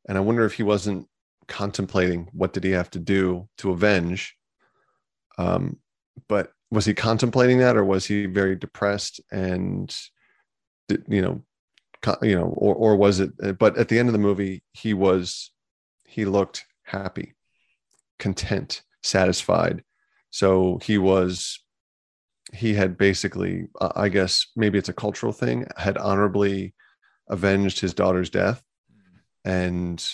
and 0.08 0.16
i 0.18 0.20
wonder 0.20 0.44
if 0.44 0.54
he 0.54 0.62
wasn't 0.62 1.06
contemplating 1.48 2.28
what 2.32 2.52
did 2.52 2.64
he 2.64 2.70
have 2.70 2.90
to 2.90 2.98
do 2.98 3.48
to 3.58 3.70
avenge 3.70 4.34
um 5.38 5.78
but 6.28 6.52
was 6.70 6.84
he 6.84 6.94
contemplating 6.94 7.58
that 7.58 7.76
or 7.76 7.84
was 7.84 8.06
he 8.06 8.26
very 8.26 8.56
depressed 8.56 9.20
and 9.30 9.94
you 11.08 11.22
know 11.22 11.42
you 12.22 12.36
know 12.36 12.52
or 12.56 12.74
or 12.74 12.96
was 12.96 13.20
it 13.20 13.58
but 13.58 13.76
at 13.76 13.88
the 13.88 13.98
end 13.98 14.08
of 14.08 14.12
the 14.12 14.18
movie 14.18 14.62
he 14.72 14.94
was 14.94 15.52
he 16.06 16.24
looked 16.24 16.64
happy 16.84 17.34
content 18.18 18.82
satisfied. 19.02 19.82
So 20.30 20.78
he 20.82 20.96
was, 20.96 21.61
he 22.52 22.74
had 22.74 22.96
basically, 22.98 23.66
uh, 23.80 23.92
I 23.96 24.08
guess 24.08 24.46
maybe 24.56 24.78
it's 24.78 24.88
a 24.88 24.92
cultural 24.92 25.32
thing, 25.32 25.66
had 25.76 25.96
honorably 25.98 26.74
avenged 27.28 27.80
his 27.80 27.94
daughter's 27.94 28.30
death, 28.30 28.62
and 29.44 30.04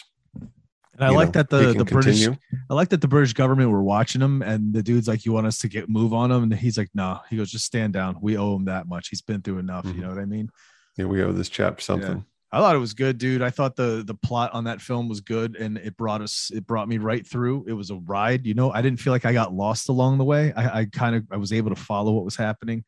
And 0.94 1.04
I 1.04 1.10
like 1.10 1.28
know, 1.28 1.32
that 1.32 1.50
the 1.50 1.72
the 1.74 1.84
British 1.84 2.24
continue. 2.24 2.38
I 2.70 2.74
like 2.74 2.88
that 2.88 3.00
the 3.00 3.08
British 3.08 3.32
government 3.32 3.70
were 3.70 3.82
watching 3.82 4.20
him 4.20 4.42
and 4.42 4.72
the 4.72 4.82
dude's 4.82 5.06
like, 5.06 5.24
You 5.24 5.32
want 5.32 5.46
us 5.46 5.58
to 5.58 5.68
get 5.68 5.88
move 5.88 6.12
on 6.12 6.30
him? 6.32 6.42
And 6.44 6.54
he's 6.54 6.76
like, 6.78 6.90
No, 6.94 7.20
he 7.30 7.36
goes, 7.36 7.50
just 7.50 7.64
stand 7.64 7.92
down. 7.92 8.18
We 8.20 8.36
owe 8.36 8.56
him 8.56 8.64
that 8.64 8.88
much. 8.88 9.08
He's 9.08 9.22
been 9.22 9.42
through 9.42 9.58
enough. 9.58 9.84
Mhm. 9.84 9.94
You 9.94 10.00
know 10.02 10.08
what 10.08 10.18
I 10.18 10.24
mean? 10.24 10.50
Yeah, 10.96 11.04
we 11.04 11.22
owe 11.22 11.32
this 11.32 11.48
chap 11.48 11.80
something. 11.80 12.24
I 12.50 12.60
thought 12.60 12.74
it 12.74 12.80
was 12.80 12.94
good, 12.94 13.18
dude. 13.18 13.42
I 13.42 13.50
thought 13.50 13.76
the 13.76 14.02
the 14.06 14.14
plot 14.14 14.54
on 14.54 14.64
that 14.64 14.80
film 14.80 15.08
was 15.08 15.20
good 15.20 15.56
and 15.56 15.76
it 15.76 15.96
brought 15.96 16.22
us 16.22 16.50
it 16.54 16.66
brought 16.66 16.88
me 16.88 16.98
right 16.98 17.26
through. 17.26 17.66
It 17.68 17.74
was 17.74 17.90
a 17.90 17.96
ride, 17.96 18.46
you 18.46 18.54
know. 18.54 18.72
I 18.72 18.80
didn't 18.80 19.00
feel 19.00 19.12
like 19.12 19.26
I 19.26 19.32
got 19.34 19.52
lost 19.52 19.90
along 19.90 20.18
the 20.18 20.24
way. 20.24 20.52
I, 20.54 20.80
I 20.80 20.84
kind 20.86 21.14
of 21.14 21.24
I 21.30 21.36
was 21.36 21.52
able 21.52 21.70
to 21.70 21.76
follow 21.76 22.12
what 22.12 22.24
was 22.24 22.36
happening. 22.36 22.84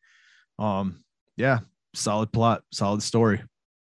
Um, 0.57 1.03
yeah, 1.37 1.59
solid 1.93 2.31
plot, 2.31 2.63
solid 2.71 3.03
story. 3.03 3.43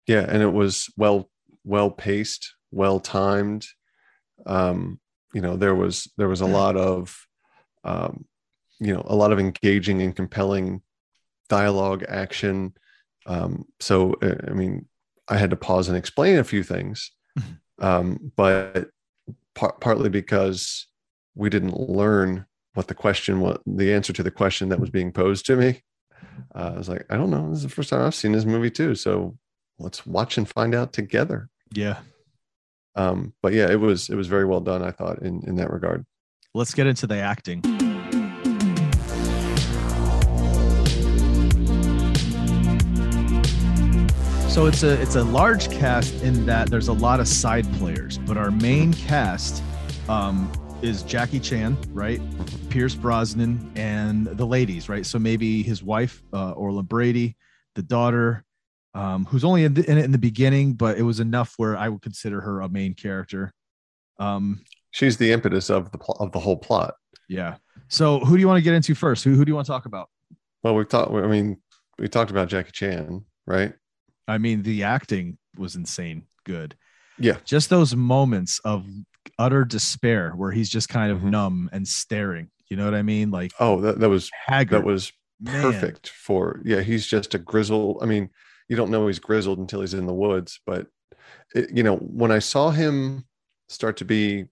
Yeah, 0.09 0.27
and 0.29 0.43
it 0.43 0.53
was 0.53 0.91
well 0.97 1.31
well 1.65 1.91
paced, 1.91 2.55
well 2.73 2.99
timed. 2.99 3.67
Um, 4.45 4.99
you 5.33 5.41
know, 5.41 5.57
there 5.57 5.77
was 5.77 6.11
there 6.19 6.29
was 6.29 6.41
a 6.41 6.47
lot 6.47 6.77
of 6.77 7.17
um, 7.85 8.27
you 8.81 8.93
know, 8.93 9.05
a 9.07 9.15
lot 9.15 9.31
of 9.31 9.39
engaging 9.39 10.03
and 10.03 10.15
compelling 10.15 10.83
dialogue, 11.49 12.05
action. 12.09 12.75
Um, 13.27 13.67
so 13.79 14.17
uh, 14.23 14.35
I 14.49 14.55
mean, 14.55 14.89
I 15.29 15.37
had 15.37 15.51
to 15.51 15.57
pause 15.57 15.89
and 15.89 15.97
explain 15.97 16.39
a 16.39 16.45
few 16.45 16.63
things, 16.63 17.11
um, 17.81 18.33
but 18.37 18.89
par- 19.55 19.77
partly 19.81 20.09
because 20.09 20.87
we 21.35 21.49
didn't 21.49 21.79
learn 21.79 22.47
what 22.75 22.89
the 22.89 22.95
question 22.95 23.41
was, 23.41 23.59
the 23.67 23.93
answer 23.93 24.13
to 24.13 24.23
the 24.23 24.31
question 24.31 24.69
that 24.71 24.81
was 24.81 24.91
being 24.91 25.13
posed 25.13 25.47
to 25.47 25.57
me. 25.57 25.83
Uh, 26.55 26.73
I 26.75 26.79
was 26.79 26.89
like, 26.89 27.05
I 27.11 27.17
don't 27.17 27.31
know. 27.31 27.49
This 27.51 27.59
is 27.59 27.65
the 27.65 27.69
first 27.69 27.91
time 27.91 28.03
I've 28.03 28.15
seen 28.15 28.33
this 28.33 28.45
movie 28.45 28.71
too. 28.71 28.95
So 28.95 29.37
let's 29.79 30.07
watch 30.07 30.39
and 30.39 30.49
find 30.49 30.75
out 30.75 30.93
together. 30.93 31.49
Yeah. 31.73 31.99
Um, 32.95 33.35
but 33.43 33.53
yeah, 33.53 33.71
it 33.71 33.81
was 33.81 34.09
it 34.11 34.17
was 34.17 34.27
very 34.27 34.45
well 34.45 34.61
done. 34.61 34.83
I 34.83 34.91
thought 34.91 35.23
in 35.23 35.43
in 35.47 35.57
that 35.57 35.71
regard. 35.71 36.05
Let's 36.55 36.75
get 36.75 36.87
into 36.87 37.07
the 37.07 37.17
acting. 37.17 37.63
So 44.53 44.67
it's 44.67 44.83
a 44.83 45.01
it's 45.01 45.15
a 45.15 45.25
large 45.25 45.71
cast 45.71 46.23
in 46.23 46.45
that 46.45 46.69
there's 46.69 46.89
a 46.89 46.93
lot 46.93 47.21
of 47.21 47.27
side 47.27 47.65
players, 47.79 48.19
but 48.19 48.37
our 48.37 48.51
main 48.51 48.93
cast 48.93 49.63
um, 50.11 50.53
is 50.83 51.03
Jackie 51.05 51.41
Chan, 51.41 51.79
right? 51.89 52.21
Pierce 52.69 52.95
Brosnan 52.95 53.73
and 53.77 54.27
the 54.27 54.45
ladies, 54.45 54.91
right? 54.91 55.07
So 55.07 55.19
maybe 55.19 55.63
his 55.63 55.83
wife, 55.83 56.23
uh, 56.35 56.51
Orla 56.51 56.83
Brady, 56.83 57.35
the 57.77 57.83
daughter, 57.83 58.45
um, 58.93 59.25
who's 59.25 59.43
only 59.43 59.65
in, 59.65 59.73
the, 59.73 59.91
in 59.91 59.97
it 59.97 60.05
in 60.05 60.13
the 60.13 60.19
beginning, 60.19 60.75
but 60.75 60.99
it 60.99 61.03
was 61.03 61.19
enough 61.19 61.55
where 61.57 61.75
I 61.75 61.89
would 61.89 62.03
consider 62.03 62.43
her 62.43 62.61
a 62.61 62.69
main 62.69 62.93
character. 62.93 63.55
Um, 64.19 64.61
She's 64.91 65.17
the 65.17 65.33
impetus 65.33 65.71
of 65.71 65.91
the 65.93 65.99
pl- 65.99 66.19
of 66.21 66.31
the 66.33 66.41
whole 66.41 66.59
plot. 66.59 66.95
yeah. 67.27 67.57
So 67.89 68.21
who 68.21 68.37
do 68.37 68.41
you 68.43 68.49
want 68.49 68.59
to 68.59 68.63
get 68.63 68.75
into 68.75 68.95
first? 68.95 69.25
Who 69.25 69.35
who 69.35 69.47
do 69.47 69.51
you 69.51 69.55
want 69.55 69.65
to 69.67 69.73
talk 69.73 69.87
about? 69.87 70.11
Well, 70.63 70.75
we 70.75 70.85
talked. 70.85 71.11
I 71.11 71.27
mean, 71.27 71.57
we 71.99 72.07
talked 72.07 72.31
about 72.31 72.49
Jackie 72.49 72.73
Chan, 72.73 73.25
right? 73.47 73.73
I 74.33 74.39
mean, 74.39 74.63
the 74.63 74.83
acting 74.85 75.39
was 75.57 75.77
insane 75.77 76.25
good. 76.45 76.75
Yeah. 77.19 77.37
Just 77.45 77.71
those 77.71 77.95
moments 77.95 78.59
of 78.65 78.87
utter 79.39 79.65
despair 79.65 80.33
where 80.33 80.51
he's 80.51 80.69
just 80.71 80.89
kind 80.89 81.13
of 81.13 81.19
Mhm. 81.21 81.31
numb 81.31 81.71
and 81.73 81.87
staring. 81.87 82.51
You 82.69 82.77
know 82.77 82.85
what 82.85 82.95
I 82.95 83.03
mean? 83.03 83.31
Like 83.31 83.53
Oh, 83.61 83.81
that, 83.83 84.01
that 84.01 84.09
was 84.09 84.31
haggard. 84.47 84.79
that 84.79 84.85
was 84.85 85.13
Man. 85.41 85.63
perfect 85.63 86.09
for 86.09 86.61
yeah. 86.65 86.81
He's 86.81 87.07
just 87.07 87.35
a 87.35 87.39
grizzle. 87.39 87.99
I 88.03 88.07
mean, 88.07 88.31
you 88.69 88.77
don't 88.77 88.91
know 88.91 89.07
he's 89.07 89.19
grizzled 89.19 89.59
until 89.59 89.81
he's 89.83 89.95
in 89.95 90.07
the 90.07 90.15
woods. 90.15 90.59
But 90.67 90.87
it, 91.55 91.71
you 91.77 91.83
know, 91.83 91.97
when 91.97 92.33
I 92.33 92.39
saw 92.39 92.71
him 92.71 93.25
start 93.69 93.97
to 93.99 94.05
be 94.05 94.47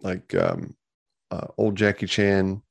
like 0.00 0.34
um, 0.34 0.74
uh, 1.30 1.48
old 1.58 1.76
Jackie 1.76 2.06
Chan, 2.06 2.62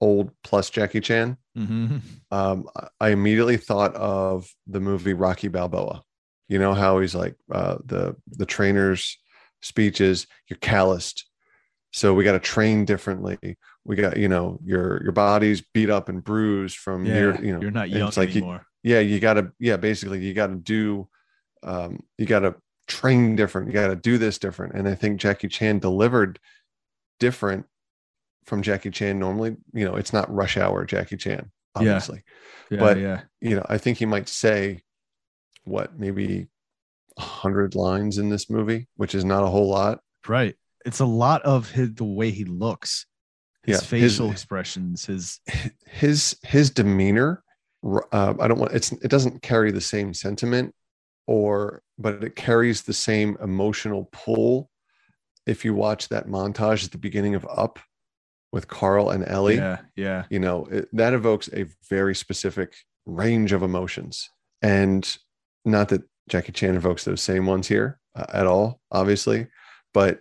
old 0.00 0.30
plus 0.44 0.70
Jackie 0.70 1.00
Chan, 1.00 1.36
Mhm. 1.56 2.02
um, 2.30 2.68
I- 3.00 3.10
immediately 3.10 3.56
thought 3.56 3.94
of 3.94 4.48
the 4.66 4.80
movie 4.80 5.14
Rocky 5.14 5.48
Balboa. 5.48 6.02
You 6.48 6.58
know 6.58 6.74
how 6.74 7.00
he's 7.00 7.14
like 7.14 7.34
uh, 7.50 7.78
the 7.84 8.14
the 8.28 8.46
trainer's 8.46 9.16
speeches. 9.62 10.26
You're 10.48 10.58
calloused, 10.58 11.24
so 11.92 12.14
we 12.14 12.24
got 12.24 12.32
to 12.32 12.38
train 12.38 12.84
differently. 12.84 13.38
We 13.84 13.96
got 13.96 14.16
you 14.16 14.28
know 14.28 14.60
your 14.64 15.02
your 15.02 15.12
body's 15.12 15.62
beat 15.74 15.90
up 15.90 16.08
and 16.08 16.22
bruised 16.22 16.76
from 16.76 17.04
Yeah, 17.06 17.14
year. 17.14 17.44
You 17.44 17.52
know 17.54 17.60
you're 17.62 17.70
not 17.70 17.90
young 17.90 18.08
it's 18.08 18.16
like 18.16 18.34
you- 18.34 18.42
anymore. 18.42 18.66
yeah, 18.82 19.00
you 19.00 19.18
got 19.18 19.34
to 19.34 19.52
yeah. 19.58 19.76
Basically, 19.76 20.24
you 20.24 20.34
got 20.34 20.48
to 20.48 20.56
do. 20.56 21.08
Um, 21.62 22.00
you 22.18 22.26
got 22.26 22.40
to 22.40 22.54
train 22.86 23.34
different. 23.34 23.66
You 23.68 23.72
got 23.72 23.88
to 23.88 23.96
do 23.96 24.18
this 24.18 24.38
different. 24.38 24.74
And 24.74 24.86
I 24.86 24.94
think 24.94 25.18
Jackie 25.20 25.48
Chan 25.48 25.80
delivered 25.80 26.38
different 27.18 27.66
from 28.46 28.62
Jackie 28.62 28.90
Chan 28.90 29.18
normally. 29.18 29.56
You 29.72 29.84
know, 29.84 29.96
it's 29.96 30.12
not 30.12 30.32
rush 30.32 30.56
hour 30.56 30.84
Jackie 30.84 31.16
Chan, 31.16 31.50
obviously 31.74 32.22
yeah, 32.70 32.78
but- 32.80 32.98
yeah. 32.98 33.22
you 33.40 33.56
know, 33.56 33.66
I 33.68 33.78
think 33.78 33.98
he 33.98 34.06
might 34.06 34.28
say 34.28 34.82
what 35.64 35.98
maybe 35.98 36.48
a 37.18 37.22
hundred 37.22 37.74
lines 37.74 38.18
in 38.18 38.28
this 38.28 38.48
movie, 38.50 38.88
which 38.96 39.14
is 39.14 39.24
not 39.24 39.42
a 39.42 39.46
whole 39.48 39.68
lot. 39.68 40.00
Right. 40.28 40.54
It's 40.84 41.00
a 41.00 41.06
lot 41.06 41.42
of 41.42 41.70
his 41.70 41.94
the 41.94 42.04
way 42.04 42.30
he 42.30 42.44
looks, 42.44 43.06
his 43.64 43.74
Yeah, 43.74 43.80
his- 43.80 44.12
facial 44.12 44.30
expressions, 44.30 45.06
his 45.06 45.40
His 45.86 46.36
his 46.42 46.70
demeanor, 46.70 47.42
uh, 48.12 48.34
I 48.40 48.48
don't 48.48 48.58
want 48.58 48.72
it's 48.72 48.92
it 48.92 49.08
doesn't 49.08 49.42
carry 49.42 49.70
the 49.72 49.80
same 49.80 50.12
sentiment, 50.14 50.74
or 51.26 51.82
but 51.98 52.22
it 52.22 52.36
carries 52.36 52.82
the 52.82 52.92
same 52.92 53.36
emotional 53.42 54.08
pull. 54.12 54.70
If 55.46 55.64
you 55.64 55.74
watch 55.74 56.08
that 56.08 56.26
montage 56.28 56.84
at 56.84 56.90
the 56.92 56.98
beginning 56.98 57.34
of 57.36 57.46
Up 57.48 57.78
with 58.56 58.68
Carl 58.68 59.10
and 59.10 59.22
Ellie, 59.28 59.56
yeah, 59.56 59.80
yeah. 59.96 60.24
you 60.30 60.38
know 60.38 60.64
it, 60.70 60.88
that 60.96 61.12
evokes 61.12 61.50
a 61.52 61.66
very 61.90 62.14
specific 62.14 62.74
range 63.04 63.52
of 63.52 63.62
emotions 63.62 64.30
and 64.62 65.18
not 65.66 65.90
that 65.90 66.02
jackie 66.30 66.52
chan 66.52 66.74
evokes 66.74 67.04
those 67.04 67.20
same 67.20 67.44
ones 67.44 67.68
here 67.68 68.00
uh, 68.14 68.24
at 68.32 68.46
all 68.46 68.80
obviously 68.90 69.46
but 69.92 70.20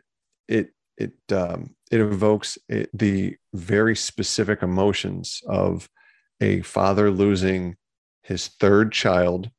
it 0.50 0.68
it 0.98 1.14
um 1.32 1.74
it 1.92 2.02
evokes 2.02 2.58
it, 2.68 2.90
the 2.94 3.38
very 3.54 3.96
specific 3.96 4.62
emotions 4.62 5.42
of 5.48 5.88
a 6.42 6.60
father 6.62 7.10
losing 7.10 7.78
his 8.22 8.50
third 8.60 8.92
child 8.92 9.50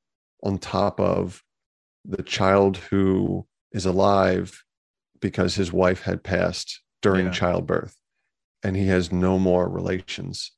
on 0.43 0.59
top 0.59 1.01
of 1.01 1.43
the 2.05 2.23
child 2.23 2.77
who 2.91 3.47
is 3.73 3.87
alive 3.87 4.63
because 5.21 5.55
his 5.55 5.73
wife 5.73 6.03
had 6.03 6.23
passed 6.23 6.83
during 7.01 7.27
Yeah. 7.27 7.33
childbirth 7.33 7.97
and 8.63 8.77
he 8.77 8.87
has 8.87 9.13
no 9.13 9.39
more 9.39 9.69
relations 9.69 10.53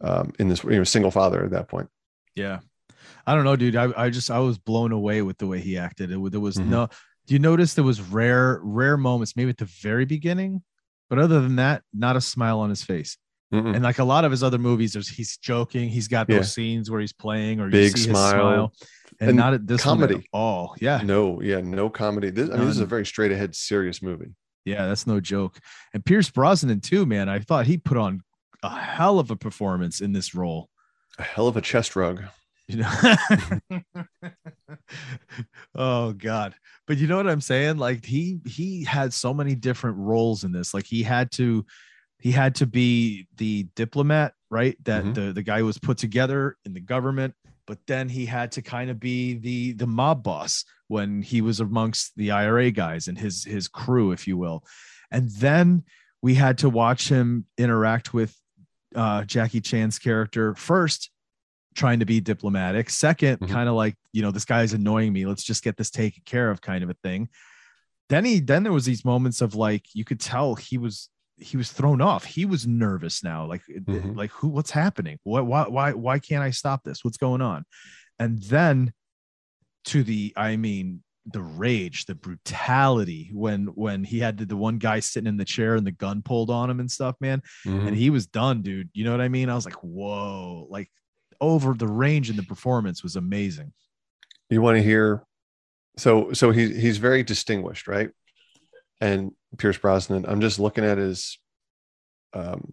um, 0.00 0.32
in 0.38 0.48
this 0.48 0.62
you 0.64 0.70
know 0.70 0.84
single 0.84 1.10
father 1.10 1.44
at 1.44 1.50
that 1.52 1.68
point 1.68 1.88
Yeah. 2.34 2.60
I 3.28 3.34
don't 3.34 3.44
know, 3.44 3.56
dude. 3.56 3.76
I, 3.76 3.88
I 3.96 4.10
just 4.10 4.30
I 4.30 4.38
was 4.40 4.56
blown 4.58 4.92
away 4.92 5.22
with 5.22 5.38
the 5.38 5.46
way 5.46 5.60
he 5.60 5.76
acted. 5.78 6.10
It, 6.12 6.30
there 6.32 6.40
was 6.40 6.56
Mhm. 6.56 6.66
no 6.68 6.88
do 7.26 7.34
you 7.34 7.40
notice 7.40 7.74
there 7.74 7.82
was 7.84 8.00
rare, 8.00 8.60
rare 8.62 8.96
moments, 8.96 9.34
maybe 9.36 9.50
at 9.50 9.56
the 9.58 9.64
very 9.82 10.04
beginning, 10.04 10.62
but 11.10 11.18
other 11.18 11.40
than 11.40 11.56
that, 11.56 11.82
not 11.92 12.14
a 12.16 12.20
smile 12.20 12.60
on 12.60 12.70
his 12.70 12.84
face. 12.84 13.16
Mm-mm. 13.52 13.74
And 13.74 13.82
like 13.82 13.98
a 13.98 14.04
lot 14.04 14.24
of 14.24 14.30
his 14.30 14.42
other 14.44 14.58
movies, 14.58 14.92
there's 14.92 15.08
he's 15.08 15.36
joking, 15.36 15.88
he's 15.88 16.06
got 16.08 16.28
those 16.28 16.36
Yeah. 16.36 16.42
scenes 16.42 16.88
where 16.90 17.00
he's 17.00 17.12
playing 17.12 17.58
or 17.60 17.68
Big 17.68 17.96
smile. 17.98 18.30
smile. 18.30 18.72
And, 19.18 19.30
And 19.30 19.36
not 19.38 19.54
at 19.54 19.66
this 19.66 19.84
one 19.86 20.02
at 20.02 20.08
comedy. 20.08 20.28
all. 20.32 20.76
Yeah. 20.80 21.00
no 21.02 21.40
yeah 21.40 21.60
no 21.62 21.88
comedy 21.90 22.30
this, 22.30 22.50
i 22.50 22.56
mean 22.56 22.66
this 22.66 22.74
is 22.76 22.80
a 22.80 22.86
very 22.86 23.06
straight 23.06 23.32
ahead 23.32 23.54
serious 23.56 24.02
movie 24.02 24.34
Yeah, 24.66 24.86
that's 24.86 25.06
no 25.06 25.20
joke. 25.20 25.58
And 25.94 26.04
Pierce 26.04 26.28
Brosnan 26.28 26.80
too, 26.80 27.06
man. 27.06 27.28
I 27.30 27.38
thought 27.38 27.66
he 27.66 27.78
put 27.78 27.96
on 27.96 28.20
a 28.62 28.68
hell 28.76 29.18
of 29.18 29.30
a 29.30 29.36
performance 29.36 30.00
in 30.02 30.12
this 30.12 30.34
role. 30.34 30.68
a 31.18 31.22
hell 31.22 31.46
of 31.48 31.56
a 31.56 31.62
chest 31.62 31.96
rug 31.96 32.22
You 32.68 32.78
know. 32.78 33.14
oh 35.74 36.12
God. 36.12 36.54
But 36.86 36.98
you 36.98 37.06
know 37.06 37.16
what 37.16 37.28
I'm 37.28 37.40
saying? 37.40 37.78
Like 37.78 38.04
he 38.04 38.40
he 38.46 38.84
had 38.84 39.12
so 39.14 39.32
many 39.32 39.54
different 39.54 39.96
roles 39.98 40.44
in 40.44 40.52
this. 40.52 40.74
Like 40.74 40.86
he 40.86 41.02
had 41.02 41.30
to 41.32 41.64
he 42.20 42.32
had 42.32 42.54
to 42.56 42.66
be 42.66 43.28
the 43.36 43.68
diplomat, 43.76 44.32
right? 44.50 44.76
That 44.84 45.04
Mhm. 45.04 45.14
the 45.14 45.32
the 45.32 45.42
guy 45.42 45.62
was 45.62 45.78
put 45.78 45.98
together 45.98 46.56
in 46.64 46.72
the 46.74 46.80
government, 46.80 47.34
but 47.66 47.78
then 47.86 48.08
he 48.08 48.26
had 48.26 48.52
to 48.52 48.62
kind 48.62 48.90
of 48.90 48.98
be 49.00 49.34
the 49.34 49.72
the 49.72 49.86
mob 49.86 50.22
boss 50.22 50.64
when 50.88 51.22
he 51.22 51.40
was 51.40 51.60
amongst 51.60 52.12
the 52.16 52.30
IRA 52.30 52.70
guys 52.70 53.08
and 53.08 53.18
his 53.18 53.44
his 53.44 53.68
crew, 53.68 54.12
if 54.12 54.26
you 54.26 54.36
will. 54.36 54.64
And 55.10 55.28
then 55.30 55.84
we 56.22 56.34
had 56.34 56.58
to 56.58 56.68
watch 56.70 57.08
him 57.08 57.46
interact 57.58 58.14
with 58.14 58.36
uh, 58.94 59.24
Jackie 59.24 59.60
Chan's 59.60 59.98
character 59.98 60.54
first, 60.54 61.10
trying 61.74 62.00
to 62.00 62.06
be 62.06 62.20
diplomatic. 62.20 62.88
2nd 62.88 63.38
Mhm. 63.38 63.48
kind 63.48 63.68
of 63.68 63.74
like 63.74 63.96
you 64.12 64.22
know 64.22 64.30
this 64.30 64.44
guy's 64.44 64.72
annoying 64.72 65.12
me. 65.12 65.26
Let's 65.26 65.44
just 65.44 65.62
get 65.64 65.76
this 65.76 65.90
taken 65.90 66.22
care 66.24 66.50
of, 66.50 66.60
kind 66.60 66.82
of 66.84 66.90
a 66.90 66.94
thing. 67.02 67.28
Then 68.08 68.24
he 68.24 68.40
then 68.40 68.62
there 68.62 68.72
was 68.72 68.84
these 68.86 69.04
moments 69.04 69.40
of 69.40 69.54
like 69.54 69.84
you 69.94 70.04
could 70.04 70.20
tell 70.20 70.54
he 70.54 70.78
was 70.78 71.08
he 71.38 71.56
was 71.56 71.70
thrown 71.70 72.00
off. 72.00 72.24
He 72.24 72.44
was 72.46 72.66
nervous 72.66 73.22
now. 73.22 73.46
Like 73.46 73.62
it- 73.68 73.76
it- 73.86 74.04
Mhm. 74.04 74.16
like 74.16 74.30
who 74.30 74.48
what's 74.48 74.70
happening? 74.70 75.18
What 75.24 75.46
why 75.46 75.64
why 75.68 75.92
why 75.92 76.18
can't 76.18 76.42
I 76.42 76.50
stop 76.50 76.82
this? 76.84 77.04
What's 77.04 77.18
going 77.18 77.42
on? 77.42 77.64
And 78.18 78.42
then 78.44 78.92
to 79.86 80.02
the 80.02 80.32
I 80.36 80.56
mean 80.56 81.02
the 81.26 81.42
rage, 81.42 82.06
the 82.06 82.14
brutality 82.14 83.30
when 83.34 83.66
when 83.74 84.04
he 84.04 84.20
had 84.20 84.38
the, 84.38 84.46
the 84.46 84.56
one 84.56 84.78
guy 84.78 85.00
sitting 85.00 85.26
in 85.28 85.36
the 85.36 85.44
chair 85.44 85.74
and 85.74 85.86
the 85.86 85.90
gun 85.92 86.22
pulled 86.22 86.50
on 86.50 86.70
him 86.70 86.80
and 86.80 86.90
stuff, 86.90 87.16
man. 87.20 87.42
Mhm. 87.66 87.88
And 87.88 87.96
he 87.96 88.10
was 88.10 88.26
done, 88.26 88.62
dude. 88.62 88.88
You 88.94 89.04
know 89.04 89.10
what 89.10 89.20
I 89.20 89.28
mean? 89.28 89.48
I 89.50 89.54
was 89.54 89.64
like, 89.64 89.82
whoa, 89.82 90.66
like 90.70 90.90
over 91.40 91.74
the 91.74 91.88
range 91.88 92.30
and 92.30 92.38
the 92.38 92.42
performance 92.44 93.02
was 93.02 93.16
amazing. 93.16 93.72
you 94.48 94.62
want 94.62 94.76
to 94.78 94.82
hear 94.82 95.24
so 95.98 96.32
so 96.32 96.50
he 96.52 96.72
he's 96.80 96.98
very 96.98 97.22
distinguished 97.24 97.88
right 97.88 98.10
and 99.00 99.32
pierce 99.56 99.78
brosnan 99.78 100.24
i'm 100.28 100.40
just 100.40 100.58
looking 100.58 100.84
at 100.84 100.98
his 100.98 101.38
um 102.34 102.72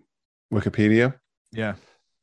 wikipedia 0.51 1.15
Yeah. 1.51 1.75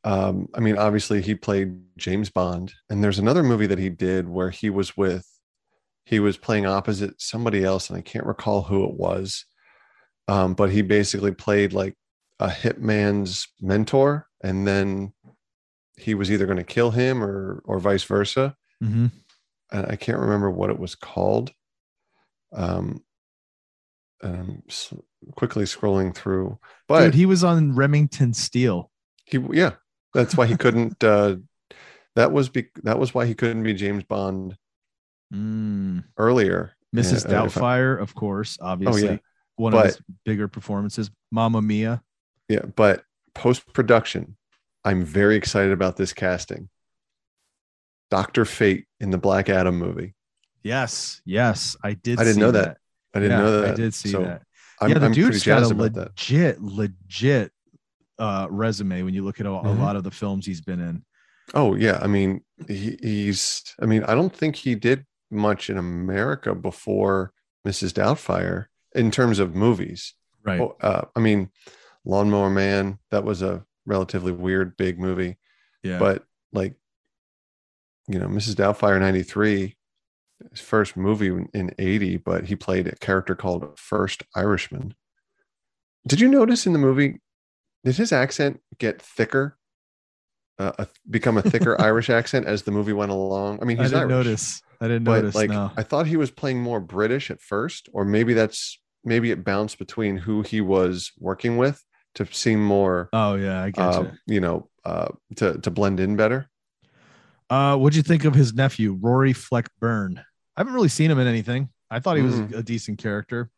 um 0.04 0.48
i 0.54 0.60
mean 0.60 0.78
obviously 0.78 1.20
he 1.22 1.34
played 1.34 1.78
james 1.96 2.30
bond 2.30 2.72
and 2.88 3.02
there's 3.02 3.18
another 3.18 3.42
movie 3.42 3.66
that 3.66 3.78
he 3.78 3.88
did 3.88 4.28
where 4.28 4.50
he 4.50 4.70
was 4.70 4.96
with 4.96 5.26
he 6.04 6.20
was 6.20 6.36
playing 6.36 6.66
opposite 6.66 7.20
somebody 7.20 7.64
else 7.64 7.88
and 7.90 7.98
i 7.98 8.02
can't 8.02 8.26
recall 8.26 8.62
who 8.62 8.84
it 8.84 8.94
was 8.94 9.44
um 10.28 10.54
but 10.54 10.70
he 10.70 10.82
basically 10.82 11.32
played 11.32 11.72
like 11.72 11.94
a 12.38 12.48
hitman's 12.48 13.48
mentor 13.60 14.26
and 14.42 14.66
then 14.66 15.12
he 15.96 16.14
was 16.14 16.30
either 16.30 16.46
going 16.46 16.56
to 16.56 16.64
kill 16.64 16.90
him 16.90 17.22
or 17.22 17.62
or 17.64 17.78
vice 17.78 18.04
versa 18.04 18.56
Mm-hmm. 18.82 19.08
and 19.72 19.86
I 19.92 19.96
can't 19.96 20.18
remember 20.18 20.50
what 20.50 20.70
it 20.70 20.78
was 20.78 20.94
called. 20.94 21.52
Um, 22.50 23.04
and 24.22 24.62
quickly 25.36 25.64
scrolling 25.64 26.14
through, 26.14 26.58
but 26.88 27.04
Dude, 27.06 27.14
he 27.14 27.26
was 27.26 27.42
on 27.44 27.74
Remington 27.74 28.34
Steele. 28.34 28.90
he, 29.26 29.38
yeah, 29.52 29.72
that's 30.14 30.36
why 30.36 30.46
he 30.46 30.56
couldn't. 30.56 31.02
Uh, 31.04 31.36
that 32.16 32.32
was 32.32 32.48
be, 32.48 32.66
that 32.82 32.98
was 32.98 33.14
why 33.14 33.24
he 33.24 33.34
couldn't 33.34 33.62
be 33.62 33.72
James 33.74 34.02
Bond 34.04 34.56
Mm. 35.32 36.02
earlier. 36.16 36.72
Mrs. 36.94 37.30
Yeah, 37.30 37.42
uh, 37.42 37.44
if 37.44 37.56
I- 37.56 37.60
Doubtfire, 37.60 38.00
of 38.02 38.14
course, 38.16 38.58
obviously. 38.60 39.20
One 39.56 39.74
of 39.74 39.84
his 39.84 40.00
bigger 40.24 40.48
performances. 40.48 41.08
Mamma 41.30 41.62
Mia. 41.62 42.02
Yeah, 42.48 42.64
but 42.74 43.04
post 43.34 43.72
production, 43.72 44.36
I'm 44.84 45.04
very 45.04 45.36
excited 45.36 45.70
about 45.70 45.96
this 45.96 46.12
casting. 46.12 46.68
Doctor 48.10 48.44
Fate 48.44 48.86
in 48.98 49.10
the 49.10 49.18
Black 49.18 49.48
Adam 49.48 49.78
movie. 49.78 50.14
Yes, 50.64 51.22
yes, 51.24 51.76
I 51.84 51.94
did. 51.94 52.18
I 52.18 52.24
didn't 52.24 52.40
know 52.40 52.50
that. 52.50 52.78
I 53.14 53.20
didn't 53.20 53.38
Yeah, 53.38 53.44
know 53.44 53.60
that. 53.62 53.72
I 53.72 53.74
did 53.74 53.94
see 53.94 54.10
So 54.10 54.22
that. 54.24 54.42
I'm, 54.80 54.90
yeah, 54.90 54.98
the 54.98 55.06
I'm 55.06 55.12
dude's 55.12 55.44
got 55.44 55.62
a 55.62 55.68
legit, 55.68 56.60
legit 56.62 57.52
uh, 58.18 58.46
resume 58.50 59.02
when 59.02 59.14
you 59.14 59.24
look 59.24 59.40
at 59.40 59.46
a, 59.46 59.50
a 59.50 59.62
Mhm. 59.62 59.78
lot 59.78 59.96
of 59.96 60.04
the 60.04 60.10
films 60.10 60.46
he's 60.46 60.60
been 60.60 60.80
in. 60.80 61.04
Oh 61.54 61.74
yeah, 61.74 61.98
I 62.00 62.06
mean 62.06 62.42
he, 62.68 62.96
he's. 63.02 63.62
I 63.80 63.86
mean 63.86 64.04
I 64.04 64.14
don't 64.14 64.34
think 64.34 64.56
he 64.56 64.74
did 64.74 65.04
much 65.30 65.70
in 65.70 65.78
America 65.78 66.54
before 66.54 67.32
Mrs. 67.66 67.92
Doubtfire 67.92 68.66
in 68.94 69.10
terms 69.10 69.38
of 69.38 69.54
movies. 69.54 70.14
Right. 70.44 70.60
Oh, 70.60 70.76
uh, 70.80 71.02
I 71.14 71.20
mean, 71.20 71.50
Lawnmower 72.04 72.50
Man 72.50 72.98
that 73.10 73.24
was 73.24 73.42
a 73.42 73.64
relatively 73.86 74.32
weird 74.32 74.76
big 74.76 74.98
movie, 74.98 75.38
yeah. 75.82 75.98
but 75.98 76.24
like, 76.52 76.74
you 78.08 78.18
know, 78.18 78.26
Mrs. 78.28 78.54
Doubtfire 78.56 79.00
'93, 79.00 79.76
his 80.50 80.60
first 80.60 80.96
movie 80.96 81.28
in- 81.28 81.48
in 81.52 81.74
'80, 81.78 82.18
but 82.18 82.46
he 82.46 82.56
played 82.56 82.86
a 82.86 82.96
character 82.96 83.34
called 83.34 83.78
First 83.78 84.22
Irishman. 84.34 84.94
Did 86.06 86.20
you 86.20 86.28
notice 86.28 86.66
in 86.66 86.72
the 86.72 86.78
movie? 86.78 87.20
Did 87.84 87.96
his 87.96 88.12
accent 88.12 88.60
get 88.78 89.00
thicker? 89.00 89.56
Uh, 90.58 90.72
a, 90.78 90.86
become 91.08 91.38
a 91.38 91.42
thicker 91.42 91.80
Irish 91.80 92.10
accent 92.10 92.46
as 92.46 92.64
the 92.64 92.70
movie 92.70 92.92
went 92.92 93.10
along. 93.10 93.60
I 93.62 93.64
mean, 93.64 93.80
I 93.80 93.84
didn't 93.84 93.98
Irish, 93.98 94.10
notice. 94.10 94.62
I 94.80 94.88
didn't 94.88 95.04
but 95.04 95.22
notice. 95.22 95.34
like 95.34 95.50
no. 95.50 95.70
I 95.76 95.82
thought 95.82 96.06
he 96.06 96.16
was 96.16 96.30
playing 96.30 96.60
more 96.60 96.80
British 96.80 97.30
at 97.30 97.40
first, 97.40 97.88
or 97.92 98.04
maybe 98.04 98.34
that's 98.34 98.78
maybe 99.04 99.30
it 99.30 99.44
bounced 99.44 99.78
between 99.78 100.18
who 100.18 100.42
he 100.42 100.60
was 100.60 101.12
working 101.18 101.56
with 101.56 101.82
to 102.14 102.26
seem 102.32 102.64
more, 102.64 103.08
oh 103.12 103.34
yeah, 103.34 103.62
I 103.62 103.70
get 103.70 103.82
uh, 103.82 104.10
you 104.26 104.40
know, 104.40 104.68
uh, 104.84 105.08
to 105.36 105.58
to 105.58 105.70
blend 105.70 106.00
in 106.00 106.16
better. 106.16 106.48
Uh, 107.48 107.76
what'd 107.76 107.96
you 107.96 108.02
think 108.02 108.24
of 108.24 108.34
his 108.34 108.54
nephew, 108.54 108.96
Rory 109.00 109.32
Fleck 109.32 109.68
Byrne? 109.80 110.22
I 110.60 110.62
haven't 110.62 110.74
really 110.74 110.90
seen 110.90 111.10
him 111.10 111.18
in 111.18 111.26
anything. 111.26 111.70
I 111.90 112.00
thought 112.00 112.18
he 112.18 112.22
was 112.22 112.34
Mm. 112.34 112.54
a 112.54 112.62
decent 112.62 112.98
character. 112.98 113.50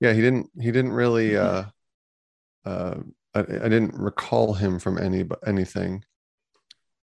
Yeah, 0.00 0.12
he 0.12 0.20
didn't 0.20 0.50
he 0.60 0.70
didn't 0.70 0.92
really. 0.92 1.34
uh 1.34 1.64
uh 2.66 2.96
I, 3.34 3.38
I 3.40 3.68
didn't 3.70 3.94
recall 3.94 4.52
him 4.52 4.78
from 4.78 4.98
any 4.98 5.22
but 5.22 5.38
anything, 5.48 6.04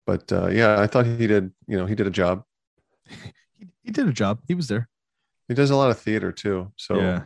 but 0.06 0.32
uh 0.32 0.50
yeah, 0.50 0.80
I 0.80 0.86
thought 0.86 1.08
he 1.08 1.26
did. 1.26 1.52
You 1.66 1.78
know, 1.78 1.88
he 1.88 1.96
did 1.96 2.06
a 2.06 2.12
job. 2.12 2.44
He, 3.10 3.32
he 3.84 3.90
did 3.90 4.08
a 4.08 4.14
job. 4.14 4.40
He 4.48 4.54
was 4.54 4.68
there. 4.68 4.88
He 5.48 5.56
does 5.56 5.72
a 5.72 5.76
lot 5.76 5.90
of 5.90 5.98
theater 5.98 6.32
too. 6.32 6.72
So 6.78 6.98
yeah. 6.98 7.24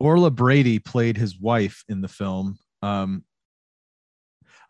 Orla 0.00 0.30
Brady 0.30 0.78
played 0.78 1.18
his 1.18 1.38
wife 1.38 1.84
in 1.90 2.00
the 2.00 2.08
film. 2.08 2.58
Um, 2.80 3.22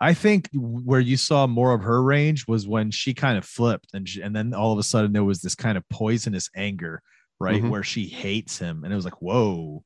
I 0.01 0.13
think 0.15 0.49
where 0.55 1.01
you 1.01 1.17
saw 1.17 1.47
more 1.47 1.73
of 1.75 1.83
her 1.83 2.03
range 2.03 2.47
was 2.49 2.67
when 2.67 2.91
she 2.91 3.15
kind 3.15 3.39
of 3.39 3.45
flipped, 3.45 3.89
and 3.95 4.09
she, 4.09 4.21
and 4.23 4.35
then 4.35 4.53
all 4.55 4.73
of 4.73 4.79
a 4.79 4.83
sudden 4.83 5.13
there 5.13 5.25
was 5.25 5.41
this 5.41 5.55
kind 5.55 5.77
of 5.79 5.89
poisonous 5.89 6.51
anger, 6.57 7.01
right, 7.41 7.63
Mhm. 7.63 7.71
where 7.71 7.83
she 7.83 8.07
hates 8.07 8.59
him, 8.59 8.85
and 8.85 8.93
it 8.93 8.97
was 8.97 9.05
like, 9.05 9.23
whoa. 9.23 9.85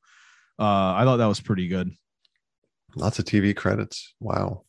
Uh, 0.57 0.93
I 0.95 1.03
thought 1.05 1.17
that 1.17 1.25
was 1.27 1.39
pretty 1.41 1.67
good. 1.67 1.91
lots 2.95 3.19
of 3.19 3.25
TV 3.25 3.53
credits. 3.55 4.13
Wow. 4.19 4.63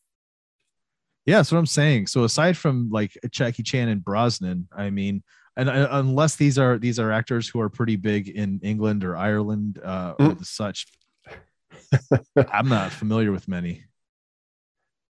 Yeah, 1.26 1.38
that's 1.38 1.51
what 1.51 1.59
I'm 1.59 1.66
saying. 1.66 2.07
So 2.09 2.24
aside 2.24 2.57
from 2.57 2.91
like 2.91 3.12
Jackie 3.30 3.62
Chan 3.62 3.88
and 3.88 4.05
Brosnan, 4.05 4.68
I 4.76 4.91
mean, 4.91 5.22
and 5.57 5.68
uh, 5.70 5.88
unless 5.93 6.36
these 6.36 6.59
are 6.59 6.78
these 6.78 6.99
are 6.99 7.11
actors 7.11 7.49
who 7.49 7.61
are 7.61 7.68
pretty 7.70 7.97
big 7.97 8.28
in 8.28 8.61
England 8.62 9.05
or 9.05 9.16
Ireland 9.16 9.80
uh, 9.82 10.14
or 10.18 10.28
Mm. 10.30 10.38
the 10.38 10.45
such, 10.45 10.86
I'm 12.53 12.68
not 12.68 12.93
familiar 12.93 13.32
with 13.32 13.49
many. 13.49 13.84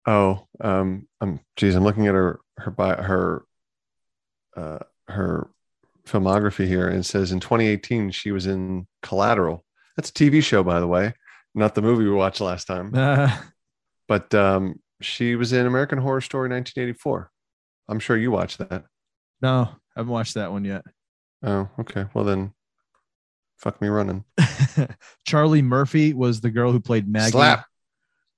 Oh, 0.07 0.47
um, 0.61 1.09
um, 1.21 1.41
geez, 1.57 1.75
I'm 1.75 1.85
looking 1.85 2.07
at 2.07 2.15
her 2.15 2.41
her 2.59 2.73
her 2.79 3.45
uh 4.57 4.79
her 5.09 5.51
filmography 6.07 6.67
here, 6.67 6.89
and 6.89 7.01
it 7.01 7.05
says 7.05 7.33
in 7.33 7.41
2018 7.41 8.11
she 8.13 8.31
was 8.31 8.47
in 8.47 8.87
Collateral. 9.03 9.65
That's 9.97 10.11
a 10.11 10.13
TV 10.13 10.43
show, 10.43 10.63
by 10.63 10.79
the 10.79 10.87
way, 10.87 11.15
not 11.55 11.75
the 11.75 11.83
movie 11.83 12.05
we 12.05 12.11
watched 12.11 12.41
last 12.41 12.67
time. 12.67 12.93
Uh, 12.95 13.37
But 14.09 14.33
um, 14.37 14.79
she 15.01 15.35
was 15.35 15.53
in 15.53 15.67
American 15.67 15.99
Horror 15.99 16.21
Story 16.21 16.49
1984. 16.49 17.29
I'm 17.89 17.99
sure 17.99 18.17
you 18.17 18.31
watched 18.31 18.59
that. 18.59 18.85
no, 19.43 19.69
I 19.97 19.99
haven't 20.01 20.13
watched 20.13 20.35
that 20.35 20.53
one 20.53 20.65
yet. 20.65 20.85
Oh, 21.43 21.69
okay. 21.81 22.05
Well 22.15 22.25
then, 22.25 22.53
fuck 23.59 23.81
me 23.83 23.89
running. 23.89 24.25
Charlie 25.27 25.61
Murphy 25.63 26.13
was 26.13 26.41
the 26.41 26.51
girl 26.51 26.71
who 26.71 26.79
played 26.79 27.09
Maggie. 27.09 27.33
Slap. 27.33 27.67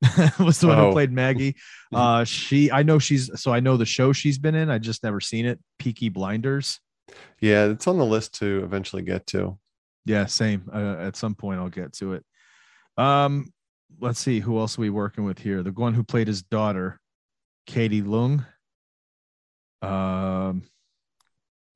was 0.38 0.60
the 0.60 0.68
one 0.68 0.78
who 0.78 0.84
Oh. 0.84 0.92
played 0.92 1.12
Maggie. 1.12 1.56
Uh, 1.94 2.22
she, 2.22 2.70
I 2.70 2.82
know 2.82 2.98
she's, 2.98 3.30
so 3.40 3.50
I 3.50 3.60
know 3.60 3.78
the 3.78 3.86
show 3.86 4.12
she's 4.12 4.38
been 4.38 4.54
in. 4.54 4.68
I 4.68 4.76
just 4.76 5.02
never 5.02 5.20
seen 5.20 5.46
it. 5.46 5.58
Peaky 5.78 6.10
Blinders. 6.10 6.80
Yeah, 7.40 7.64
it's 7.64 7.86
on 7.86 7.96
the 7.96 8.04
list 8.04 8.34
to 8.40 8.62
eventually 8.62 9.00
get 9.00 9.26
to. 9.28 9.58
Yeah, 10.04 10.26
same. 10.26 10.68
Uh, 10.70 10.96
at 10.98 11.16
some 11.16 11.34
point, 11.34 11.60
I'll 11.60 11.70
get 11.70 11.94
to 11.94 12.12
it. 12.12 12.26
Um, 12.98 13.50
let's 14.00 14.18
see 14.20 14.40
who 14.40 14.58
else 14.58 14.76
are 14.76 14.82
we 14.82 14.90
working 14.90 15.24
with 15.24 15.38
here. 15.38 15.62
The 15.62 15.72
one 15.72 15.94
who 15.94 16.04
played 16.04 16.26
his 16.26 16.42
daughter, 16.42 17.00
Katie 17.66 18.02
Leung. 18.02 18.44
Um, 19.80 20.64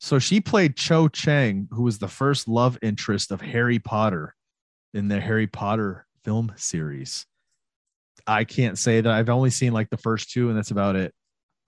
so 0.01 0.18
she 0.18 0.41
played 0.43 0.77
Cho 0.77 1.09
Chang, 1.09 1.68
who 1.70 1.85
was 1.85 1.99
the 1.99 2.09
first 2.09 2.49
love 2.49 2.77
interest 2.83 3.31
of 3.31 3.41
Harry 3.41 3.79
Potter 3.79 4.35
in 4.93 5.09
the 5.09 5.20
Harry 5.20 5.47
Potter 5.47 6.07
film 6.25 6.53
series. 6.57 7.25
I 8.27 8.45
can't 8.45 8.79
say 8.79 9.01
that 9.01 9.12
I've 9.12 9.29
only 9.29 9.51
seen 9.51 9.73
like 9.73 9.91
the 9.91 9.97
first 9.97 10.31
two, 10.31 10.49
and 10.49 10.57
that's 10.57 10.70
about 10.70 10.97
it. 10.97 11.14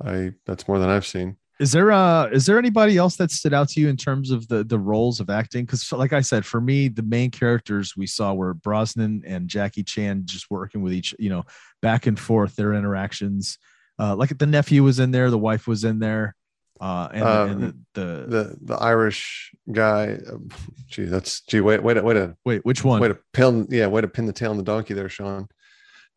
I 0.05 0.33
that's 0.47 0.67
more 0.69 0.79
than 0.79 0.89
I've 0.89 1.07
seen. 1.07 1.37
Is 1.61 1.71
there 1.71 1.93
uh 1.93 2.27
is 2.27 2.47
there 2.47 2.59
anybody 2.59 2.97
else 2.97 3.17
that 3.17 3.31
stood 3.31 3.55
out 3.55 3.69
to 3.71 3.81
you 3.81 3.89
in 3.89 3.97
terms 3.97 4.31
of 4.31 4.49
the 4.49 4.65
the 4.65 4.79
roles 4.79 5.21
of 5.21 5.31
acting? 5.31 5.65
Because 5.65 5.91
like 5.93 6.13
I 6.13 6.21
said, 6.21 6.45
for 6.45 6.61
me, 6.61 6.89
the 6.89 7.03
main 7.03 7.31
characters 7.31 7.97
we 7.97 8.07
saw 8.07 8.35
were 8.35 8.55
Brosnan 8.55 9.23
and 9.25 9.49
Jackie 9.49 9.85
Chan 9.85 10.23
just 10.25 10.51
working 10.51 10.83
with 10.83 10.93
each, 10.93 11.15
you 11.19 11.31
know, 11.31 11.45
back 11.81 12.07
and 12.07 12.19
forth 12.19 12.57
their 12.57 12.75
interactions. 12.75 13.59
Uh, 14.01 14.17
like 14.17 14.37
the 14.37 14.47
nephew 14.47 14.83
was 14.83 14.99
in 14.99 15.13
there, 15.13 15.31
the 15.31 15.39
wife 15.39 15.69
was 15.69 15.85
in 15.85 16.01
there, 16.01 16.35
uh, 16.81 17.09
and, 17.13 17.23
the, 17.23 17.43
and 17.43 17.65
Um, 17.65 17.87
the, 17.95 18.01
the, 18.01 18.27
The 18.27 18.57
the 18.63 18.75
Irish 18.75 19.55
guy. 19.71 20.19
Gee, 20.89 21.05
that's 21.05 21.43
gee. 21.43 21.61
Wait, 21.61 21.85
wait, 21.85 22.03
wait, 22.03 22.17
wait. 22.17 22.31
wait, 22.45 22.65
which 22.65 22.83
one? 22.83 23.01
Wait 23.01 23.09
to 23.09 23.19
pin 23.33 23.69
yeah 23.71 23.87
wait 23.87 24.01
to 24.01 24.09
pin 24.09 24.27
the 24.27 24.33
tail 24.33 24.51
on 24.51 24.57
the 24.57 24.65
donkey 24.65 24.95
there 24.95 25.09
sean 25.09 25.49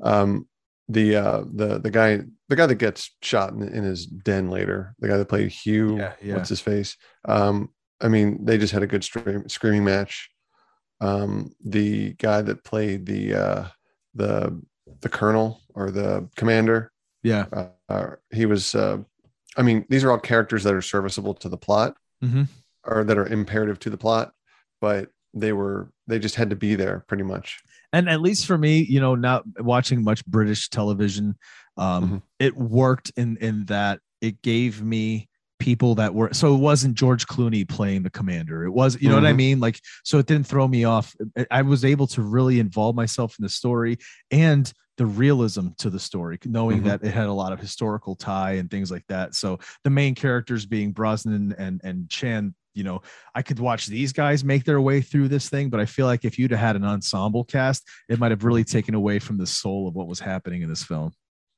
um 0.04 0.48
the 0.89 1.16
uh 1.16 1.43
the 1.54 1.80
the 1.80 1.91
guy 1.91 2.20
the 2.50 2.56
guy 2.56 2.66
that 2.66 2.76
gets 2.76 3.16
shot 3.22 3.52
in, 3.54 3.62
in 3.64 3.84
his 3.84 4.06
den 4.06 4.50
later 4.50 4.95
the 5.00 5.08
guy 5.08 5.18
that 5.18 5.28
played 5.30 5.50
hugh 5.52 5.98
Yeah, 5.98 6.14
yeah. 6.22 6.36
what's 6.36 6.50
his 6.50 6.62
face 6.62 6.95
um 7.26 7.70
i 8.02 8.08
mean 8.08 8.45
they 8.45 8.58
just 8.58 8.74
had 8.74 8.84
a 8.84 8.88
good 8.88 9.04
stream, 9.04 9.48
screaming 9.50 9.84
match 9.84 10.30
um 11.02 11.52
the 11.64 12.14
guy 12.14 12.41
that 12.41 12.64
played 12.64 13.06
the 13.06 13.34
uh 13.34 13.66
the 14.16 14.62
the 15.02 15.10
colonel 15.10 15.62
or 15.76 15.91
the 15.91 16.28
commander. 16.36 16.91
Yeah. 17.22 17.45
Uh, 17.52 17.68
uh, 17.89 18.08
he 18.34 18.45
was. 18.45 18.74
Uh, 18.74 19.00
I 19.58 19.62
mean, 19.62 19.86
these 19.89 20.04
are 20.04 20.12
all 20.12 20.18
characters 20.18 20.64
that 20.64 20.74
are 20.74 20.82
serviceable 20.82 21.34
to 21.36 21.50
the 21.50 21.58
plot 21.58 21.95
Mm-hmm. 22.24 22.43
or 22.84 23.04
that 23.04 23.18
are 23.18 23.28
imperative 23.28 23.78
to 23.80 23.89
the 23.91 23.98
plot, 23.98 24.32
but 24.82 25.10
they 25.40 25.54
were 25.54 25.92
they 26.08 26.20
just 26.20 26.36
had 26.36 26.50
to 26.50 26.56
be 26.56 26.76
there 26.76 27.04
pretty 27.08 27.24
much. 27.24 27.60
and 27.94 28.10
at 28.10 28.22
least 28.22 28.46
for 28.46 28.58
me 28.58 28.80
you 28.90 29.00
know 29.00 29.16
not 29.16 29.44
watching 29.60 30.04
much 30.04 30.26
british 30.26 30.68
television 30.70 31.36
um 31.78 32.04
Mhm. 32.10 32.22
it 32.40 32.56
worked 32.58 33.12
in 33.16 33.38
in 33.38 33.66
that 33.66 34.00
it 34.22 34.42
gave 34.42 34.82
me 34.84 35.30
people 35.60 35.96
that 35.96 36.14
were 36.14 36.34
so 36.34 36.54
it 36.54 36.60
wasn't 36.60 36.96
george 36.96 37.26
clooney 37.28 37.68
playing 37.68 38.04
the 38.04 38.10
commander 38.10 38.66
it 38.66 38.72
was 38.72 39.00
you 39.02 39.08
know 39.10 39.16
what 39.16 39.26
i 39.26 39.32
Mhm. 39.34 39.38
mean 39.38 39.60
like 39.60 39.80
so 40.04 40.20
it 40.20 40.26
didn't 40.28 40.48
throw 40.48 40.68
me 40.68 40.84
off 40.84 41.16
I- 41.50 41.62
was 41.64 41.84
able 41.86 42.08
to 42.08 42.22
really 42.22 42.60
involve 42.60 42.96
myself 42.96 43.36
in 43.40 43.44
the 43.44 43.50
story 43.50 43.98
and 44.32 44.72
the 44.98 45.06
realism 45.06 45.68
to 45.78 45.90
the 45.90 46.00
story 46.00 46.38
knowing 46.46 46.82
Mhm. 46.82 46.86
that 46.86 47.04
it 47.04 47.14
had 47.14 47.28
a 47.28 47.34
lot 47.34 47.54
of 47.54 47.60
historical 47.60 48.16
tie 48.16 48.54
and 48.54 48.70
things 48.70 48.92
like 48.92 49.06
that 49.08 49.34
so 49.34 49.60
the 49.84 49.90
main 49.90 50.14
characters 50.14 50.66
being 50.66 50.92
brosnan 50.92 51.54
and 51.58 51.80
and 51.84 52.10
chan 52.10 52.54
you 52.78 52.84
know 52.84 53.02
i 53.36 53.42
could 53.42 53.60
watch 53.60 53.88
these 53.88 54.14
guys 54.14 54.44
make 54.44 54.64
their 54.64 54.80
way 54.80 55.02
through 55.02 55.28
this 55.28 55.50
thing 55.50 55.70
but 55.70 55.80
i 55.80 55.86
feel 55.86 56.06
like 56.06 56.24
if 56.24 56.38
you'd 56.38 56.52
have 56.52 56.60
had 56.60 56.76
an 56.76 56.86
ensemble 56.86 57.44
cast 57.44 57.84
it 58.08 58.20
might 58.20 58.32
have 58.32 58.44
really 58.44 58.64
taken 58.64 58.96
away 58.96 59.20
from 59.20 59.38
the 59.38 59.48
soul 59.48 59.88
of 59.88 59.96
what 59.96 60.08
was 60.08 60.20
happening 60.20 60.62
in 60.62 60.70
this 60.70 60.84
film 60.84 61.12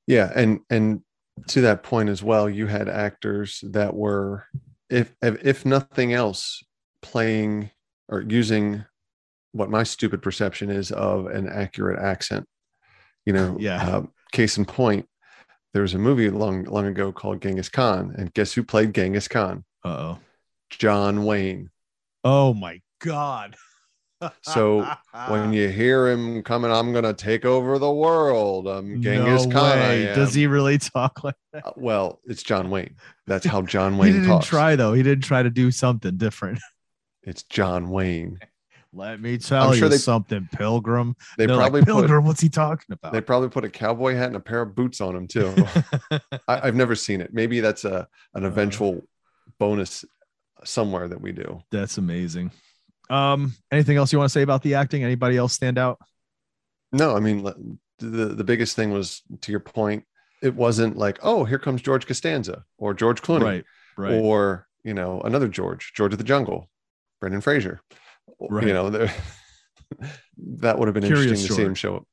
Yeah, 0.08 0.32
and 0.34 0.62
and 0.72 1.02
to 1.48 1.62
that 1.62 1.84
point 1.84 2.10
as 2.10 2.24
well, 2.24 2.50
you 2.50 2.68
had 2.68 2.90
actors 2.90 3.64
that 3.64 3.94
were, 3.94 4.46
if 4.90 5.14
if, 5.22 5.66
nothing 5.66 6.14
else, 6.14 6.64
playing 7.02 7.70
or 8.08 8.26
using 8.28 8.86
what 9.52 9.70
my 9.70 9.84
stupid 9.84 10.22
perception 10.22 10.70
is 10.70 10.92
of 10.92 11.28
an 11.28 11.48
accurate 11.48 12.00
accent. 12.00 12.46
You 13.26 13.34
know, 13.34 13.58
Yeah. 13.60 13.84
Um, 13.84 14.12
case 14.32 14.58
in 14.58 14.66
point, 14.66 15.06
there 15.74 15.84
was 15.84 15.94
a 15.94 16.00
movie 16.00 16.30
long 16.30 16.64
long 16.64 16.88
ago 16.88 17.12
called 17.12 17.42
Genghis 17.42 17.70
Khan, 17.70 18.16
and 18.18 18.34
guess 18.34 18.54
who 18.54 18.64
played 18.64 18.94
Genghis 18.94 19.28
Khan? 19.28 19.64
uh-oh 19.86 20.20
John 20.70 21.26
Wayne. 21.26 21.70
oh 22.24 22.54
my 22.54 22.82
god 23.02 23.56
So 24.42 24.86
when 25.30 25.54
you 25.54 25.70
hear 25.70 26.10
him 26.10 26.44
coming, 26.44 26.70
I'm 26.72 26.92
gonna 26.92 27.14
take 27.14 27.46
over 27.46 27.80
the 27.80 27.90
world. 27.92 28.68
I'm 28.68 29.02
Genghis 29.02 29.46
no 29.46 29.52
Khan. 29.54 29.78
Way. 29.80 30.12
does 30.14 30.34
he 30.34 30.46
really 30.46 30.78
talk 30.78 31.24
like 31.24 31.36
Uh, 31.54 31.72
well, 31.78 32.20
it's 32.26 32.44
John 32.44 32.70
Wayne. 32.70 32.96
That's 33.28 33.46
how 33.46 33.62
John 33.62 33.94
he 33.96 34.00
Wayne 34.00 34.14
didn't 34.14 34.28
talks. 34.28 34.48
try 34.48 34.76
though 34.76 34.92
he 34.94 35.04
didn't 35.04 35.24
try 35.24 35.42
to 35.42 35.50
do 35.50 35.72
something 35.72 36.18
different 36.18 36.60
It's 37.24 37.44
John 37.44 37.90
Wayne. 37.90 38.40
let 38.92 39.22
me 39.22 39.38
tell 39.38 39.74
you 39.74 39.88
they- 39.88 39.96
something 39.98 40.50
pilgrim 40.52 41.16
They 41.38 41.46
They're 41.46 41.56
probably 41.56 41.80
like, 41.80 41.88
put 41.88 42.00
pilgrim 42.00 42.26
what's 42.26 42.42
he 42.42 42.50
talking 42.50 42.92
about 42.92 43.14
they 43.14 43.22
probably 43.22 43.48
put 43.48 43.64
a 43.64 43.70
cowboy 43.70 44.16
hat 44.16 44.28
and 44.28 44.36
a 44.36 44.42
pair 44.42 44.62
of 44.64 44.76
boots 44.76 45.00
on 45.00 45.16
him 45.16 45.28
too. 45.30 45.56
I, 46.12 46.20
I've 46.68 46.76
never 46.76 46.94
seen 46.96 47.22
it. 47.22 47.34
Maybe 47.34 47.62
that's 47.62 47.86
a 47.86 48.06
an 48.34 48.44
Uh. 48.44 48.48
eventual 48.48 49.02
bonus 49.60 50.04
somewhere 50.64 51.08
that 51.08 51.22
we 51.22 51.32
do. 51.32 51.62
that's 51.72 51.98
amazing 51.98 52.52
um 53.10 53.54
anything 53.72 53.98
else 53.98 54.12
you 54.14 54.20
want 54.20 54.30
to 54.30 54.34
say 54.34 54.42
about 54.44 54.62
the 54.62 54.76
acting 54.76 55.04
anybody 55.04 55.36
else 55.38 55.54
stand 55.54 55.78
out 55.78 55.98
No, 56.92 57.16
I 57.16 57.20
mean 57.20 57.44
the 58.00 58.26
the 58.26 58.44
biggest 58.44 58.76
thing 58.76 58.92
was 58.92 59.22
to 59.42 59.52
your 59.52 59.60
point. 59.60 60.06
It 60.42 60.56
wasn't 60.56 60.96
like 60.98 61.20
oh 61.22 61.44
here 61.44 61.60
comes 61.60 61.82
George 61.82 62.06
Costanza 62.08 62.64
or 62.78 62.94
George 62.94 63.22
Clooney 63.22 63.44
right 63.44 63.66
right 63.98 64.14
or 64.22 64.68
you 64.84 64.94
know 64.94 65.22
another 65.22 65.48
George 65.48 65.92
George 65.96 66.14
of 66.14 66.18
the 66.18 66.24
Jungle, 66.24 66.70
Brendan 67.20 67.42
Fraser. 67.42 67.82
Right. 68.40 68.68
You 68.68 68.74
know 68.74 68.90
that 70.62 70.78
would 70.80 70.88
have 70.88 70.94
been 70.94 71.04
Curious 71.04 71.26
interesting 71.32 71.48
to 71.48 71.54
see 71.54 71.64
him 71.66 71.76
show 71.76 71.98
up. 71.98 72.08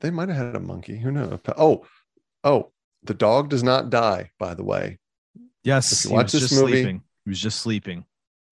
They 0.00 0.10
might 0.10 0.28
have 0.28 0.46
had 0.46 0.56
a 0.56 0.60
monkey. 0.60 0.98
Who 0.98 1.10
knows? 1.12 1.38
Oh, 1.56 1.86
oh, 2.42 2.72
the 3.04 3.14
dog 3.14 3.48
does 3.48 3.62
not 3.62 3.90
die. 3.90 4.30
By 4.38 4.54
the 4.54 4.64
way, 4.64 4.98
yes 5.62 6.06
watch 6.06 6.32
this 6.32 6.50
movie- 6.52 6.72
sleeping 6.72 7.02
he 7.28 7.30
was 7.30 7.40
just 7.40 7.60
sleeping 7.60 8.06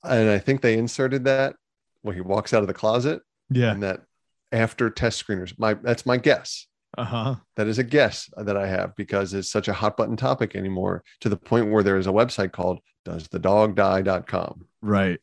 and 0.05 0.29
I 0.29 0.39
think 0.39 0.61
they 0.61 0.77
inserted 0.77 1.24
that 1.24 1.57
when 2.03 2.14
he 2.14 2.20
walks 2.20 2.53
out 2.53 2.61
of 2.61 2.68
the 2.68 2.74
closet 2.74 3.22
yeah 3.49 3.72
and 3.72 3.83
that 3.83 4.01
after 4.53 4.91
test 4.91 5.24
screeners. 5.27 5.59
My 5.59 5.74
that's 5.74 6.05
my 6.05 6.18
guess. 6.18 6.66
uh-huh 6.99 7.37
That 7.57 7.66
is 7.68 7.79
a 7.79 7.85
guess 7.85 8.29
that 8.37 8.57
I 8.57 8.66
have 8.66 8.95
because 8.97 9.33
it's 9.35 9.51
such 9.51 9.68
a 9.68 9.72
hot 9.72 9.97
button 9.97 10.16
topic 10.16 10.55
anymore 10.55 11.03
to 11.20 11.29
the 11.31 11.37
point 11.37 11.70
where 11.72 11.83
there 11.83 11.97
is 11.97 12.07
a 12.07 12.11
website 12.11 12.53
called 12.53 12.81
doesthedogdie.com. 13.07 14.66
right 14.83 15.20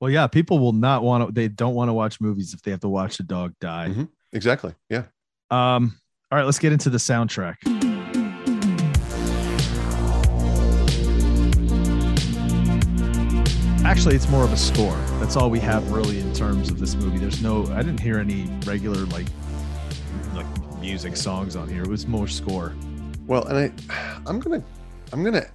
well 0.00 0.10
yeah 0.10 0.26
people 0.26 0.58
will 0.58 0.72
not 0.72 1.02
want 1.02 1.26
to 1.26 1.32
they 1.32 1.48
don't 1.48 1.74
want 1.74 1.88
to 1.88 1.92
watch 1.94 2.20
movies 2.20 2.52
if 2.54 2.60
they 2.62 2.70
have 2.70 2.80
to 2.80 2.88
watch 2.88 3.16
the 3.16 3.22
dog 3.24 3.54
die 3.60 3.88
Mhm. 3.88 4.08
Exactly. 4.34 4.74
Yeah. 4.90 5.04
Um, 5.50 5.98
all 6.30 6.36
right, 6.38 6.44
let's 6.44 6.58
get 6.58 6.72
into 6.74 6.90
the 6.90 6.98
soundtrack. 6.98 7.87
Actually, 13.88 14.14
it's 14.16 14.28
more 14.28 14.44
of 14.44 14.52
a 14.52 14.56
score. 14.56 14.94
That's 15.18 15.34
all 15.34 15.48
we 15.48 15.58
have 15.60 15.90
really 15.90 16.20
in 16.20 16.32
terms 16.34 16.70
of 16.70 16.78
this 16.78 16.94
movie. 16.94 17.16
There's 17.18 17.42
no 17.42 17.64
I 17.72 17.78
didn't 17.78 18.00
hear 18.00 18.18
any 18.18 18.44
regular 18.66 19.06
like 19.06 19.26
like 20.34 20.46
music 20.78 21.16
songs 21.16 21.56
on 21.56 21.68
here. 21.68 21.82
It 21.82 21.88
was 21.88 22.06
more 22.06 22.28
score. 22.28 22.74
Well, 23.26 23.44
and 23.46 23.58
I 23.58 24.20
I'm 24.26 24.40
gonna 24.40 24.62
I'm 25.12 25.24
gonna 25.24 25.46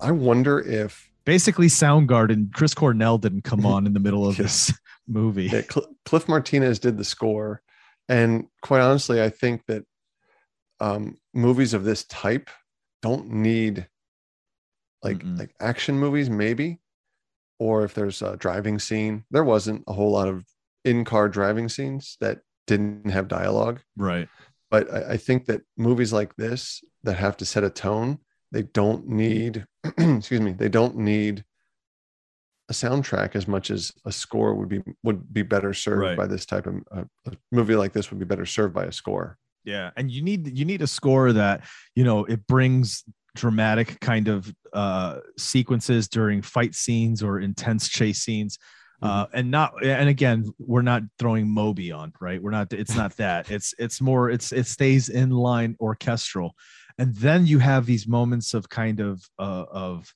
I 0.00 0.10
wonder 0.10 0.58
if 0.60 1.10
Basically 1.26 1.66
Soundgarden, 1.66 2.52
Chris 2.54 2.72
Cornell 2.72 3.18
didn't 3.18 3.42
come 3.42 3.66
on 3.66 3.84
in 3.86 3.92
the 3.92 4.00
middle 4.00 4.26
of 4.26 4.36
Yeah. 4.38 4.44
this 4.44 4.72
movie. 5.06 5.44
Yeah, 5.46 5.62
Cl- 5.70 5.88
Cliff 6.06 6.28
Martinez 6.28 6.78
did 6.78 6.96
the 6.96 7.04
score, 7.04 7.60
and 8.08 8.46
quite 8.62 8.80
honestly, 8.80 9.20
I 9.22 9.28
think 9.28 9.66
that 9.66 9.84
um, 10.80 11.18
movies 11.34 11.74
of 11.74 11.84
this 11.84 12.04
type 12.04 12.48
don't 13.02 13.28
need 13.30 13.86
like 15.02 15.18
Mm-mm. 15.18 15.38
like 15.38 15.54
action 15.60 15.98
movies, 15.98 16.30
maybe, 16.30 16.78
or 17.58 17.84
if 17.84 17.94
there's 17.94 18.22
a 18.22 18.36
driving 18.36 18.78
scene. 18.78 19.24
There 19.30 19.44
wasn't 19.44 19.84
a 19.86 19.92
whole 19.92 20.12
lot 20.12 20.28
of 20.28 20.44
in-car 20.84 21.28
driving 21.28 21.68
scenes 21.68 22.16
that 22.20 22.40
didn't 22.66 23.10
have 23.10 23.28
dialogue, 23.28 23.80
Right. 23.96 24.28
but 24.70 24.92
I, 24.92 25.12
I 25.12 25.16
think 25.16 25.46
that 25.46 25.62
movies 25.76 26.12
like 26.12 26.34
this 26.36 26.82
that 27.04 27.14
have 27.16 27.36
to 27.38 27.44
set 27.44 27.64
a 27.64 27.70
tone, 27.70 28.18
they 28.52 28.62
don't 28.62 29.08
need. 29.08 29.64
excuse 29.84 30.40
me, 30.40 30.52
they 30.52 30.68
don't 30.68 30.96
need 30.96 31.44
a 32.68 32.72
soundtrack 32.72 33.36
as 33.36 33.46
much 33.46 33.70
as 33.70 33.92
a 34.04 34.10
score 34.12 34.54
would 34.54 34.68
be 34.68 34.82
would 35.04 35.32
be 35.32 35.42
better 35.42 35.72
served 35.72 36.02
Right. 36.02 36.16
by 36.16 36.26
this 36.26 36.44
type 36.46 36.66
of 36.66 36.74
uh, 36.90 37.04
a 37.26 37.32
movie 37.52 37.76
like 37.76 37.92
this 37.92 38.10
would 38.10 38.18
be 38.18 38.24
better 38.24 38.46
served 38.46 38.74
by 38.74 38.84
a 38.84 38.92
score. 38.92 39.38
Yeah, 39.64 39.90
and 39.96 40.10
you 40.10 40.22
need 40.22 40.56
you 40.58 40.64
need 40.64 40.82
a 40.82 40.86
score 40.86 41.32
that 41.32 41.64
you 41.94 42.02
know 42.04 42.24
it 42.24 42.46
brings 42.46 43.04
dramatic 43.36 44.00
kind 44.00 44.28
of 44.28 44.52
uh 44.72 45.18
sequences 45.38 46.08
during 46.08 46.42
fight 46.42 46.74
scenes 46.74 47.22
or 47.22 47.40
intense 47.40 47.88
chase 47.88 48.22
scenes. 48.22 48.58
Uh, 49.02 49.26
and 49.34 49.50
not 49.50 49.72
and 49.84 50.08
again 50.08 50.50
we're 50.58 50.80
not 50.80 51.02
throwing 51.18 51.46
moby 51.48 51.92
on 51.92 52.12
right? 52.20 52.42
We're 52.42 52.50
not 52.50 52.72
it's 52.72 52.96
not 52.96 53.16
that. 53.18 53.50
It's 53.56 53.74
it's 53.78 54.00
more 54.00 54.30
it's 54.30 54.52
it 54.52 54.66
stays 54.66 55.08
in 55.08 55.30
line 55.30 55.76
orchestral. 55.80 56.54
And 56.98 57.14
then 57.14 57.46
you 57.46 57.58
have 57.58 57.84
these 57.84 58.08
moments 58.08 58.54
of 58.54 58.68
kind 58.68 59.00
of 59.00 59.22
uh, 59.38 59.66
of 59.70 60.12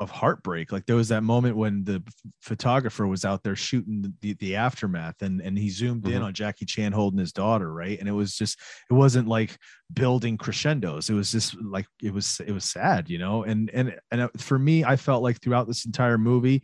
of 0.00 0.10
heartbreak. 0.10 0.70
Like 0.70 0.86
there 0.86 0.96
was 0.96 1.08
that 1.08 1.22
moment 1.22 1.56
when 1.56 1.82
the 1.84 2.02
photographer 2.40 3.06
was 3.06 3.24
out 3.24 3.42
there 3.42 3.56
shooting 3.56 4.14
the, 4.20 4.34
the 4.34 4.54
aftermath 4.56 5.22
and 5.22 5.40
and 5.40 5.58
he 5.58 5.68
zoomed 5.70 6.06
in 6.06 6.22
Mhm. 6.22 6.24
on 6.26 6.34
jackie 6.34 6.66
chan 6.66 6.92
holding 6.92 7.18
his 7.18 7.32
daughter 7.32 7.72
right? 7.72 7.98
And 7.98 8.08
it 8.08 8.12
was 8.12 8.36
just 8.36 8.58
it 8.90 8.94
wasn't 8.94 9.26
like 9.28 9.58
building 9.92 10.36
crescendos. 10.38 11.10
It 11.10 11.14
was 11.14 11.32
just 11.32 11.60
like 11.60 11.86
it 12.02 12.12
was 12.14 12.40
it 12.46 12.52
was 12.52 12.64
sad 12.64 13.10
you 13.10 13.18
know? 13.18 13.42
And 13.42 13.70
and 13.74 13.98
and 14.12 14.20
uh, 14.22 14.28
for 14.36 14.58
me 14.58 14.84
i 14.84 14.96
felt 14.96 15.22
like 15.22 15.40
throughout 15.40 15.66
this 15.66 15.84
entire 15.84 16.18
movie 16.18 16.62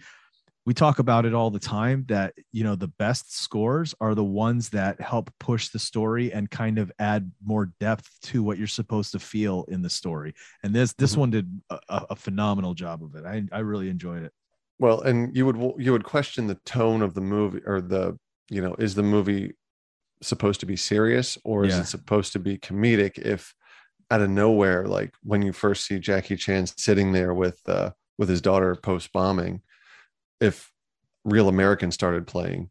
we 0.66 0.72
talk 0.74 0.98
about 0.98 1.26
it 1.26 1.34
all 1.34 1.50
the 1.50 1.58
time 1.58 2.04
that 2.08 2.34
you 2.52 2.64
know 2.64 2.74
the 2.74 2.88
best 2.88 3.36
scores 3.36 3.94
are 4.00 4.14
the 4.14 4.24
ones 4.24 4.70
that 4.70 5.00
help 5.00 5.30
push 5.38 5.68
the 5.68 5.78
story 5.78 6.32
and 6.32 6.50
kind 6.50 6.78
of 6.78 6.90
add 6.98 7.30
more 7.44 7.72
depth 7.80 8.08
to 8.22 8.42
what 8.42 8.58
you're 8.58 8.66
supposed 8.66 9.12
to 9.12 9.18
feel 9.18 9.64
in 9.68 9.82
the 9.82 9.90
story 9.90 10.34
and 10.62 10.74
this 10.74 10.92
this 10.94 11.14
Mhm. 11.14 11.18
one 11.18 11.30
did 11.30 11.60
a, 11.70 11.78
a 11.88 12.06
a 12.10 12.16
phenomenal 12.16 12.74
job 12.74 13.02
of 13.02 13.14
it 13.14 13.24
i 13.26 13.42
i 13.52 13.58
really 13.60 13.88
enjoyed 13.88 14.22
it 14.22 14.32
Well, 14.78 15.02
and 15.02 15.34
you 15.36 15.46
would 15.46 15.56
you 15.78 15.92
would 15.92 16.04
question 16.04 16.46
the 16.46 16.58
tone 16.64 17.02
of 17.02 17.14
the 17.14 17.20
movie 17.20 17.60
or 17.66 17.80
the 17.80 18.18
you 18.50 18.60
know 18.62 18.74
is 18.78 18.94
the 18.94 19.02
movie 19.02 19.54
supposed 20.22 20.60
to 20.60 20.66
be 20.66 20.76
serious 20.76 21.36
or 21.44 21.64
is 21.64 21.74
Yeah. 21.74 21.82
it 21.82 21.86
supposed 21.86 22.32
to 22.32 22.38
be 22.38 22.58
comedic? 22.58 23.18
If 23.18 23.54
out 24.10 24.20
of 24.22 24.30
nowhere, 24.30 24.86
like 24.86 25.14
when 25.22 25.42
you 25.42 25.52
first 25.52 25.86
see 25.86 25.98
Jackie 25.98 26.36
Chan 26.36 26.66
sitting 26.76 27.12
there 27.12 27.34
with 27.34 27.60
uh, 27.66 27.90
with 28.18 28.28
his 28.28 28.40
daughter 28.40 28.74
post 28.74 29.12
bombing, 29.12 29.62
if 30.40 30.70
Real 31.24 31.48
Americans 31.48 31.94
started 31.94 32.26
playing, 32.26 32.70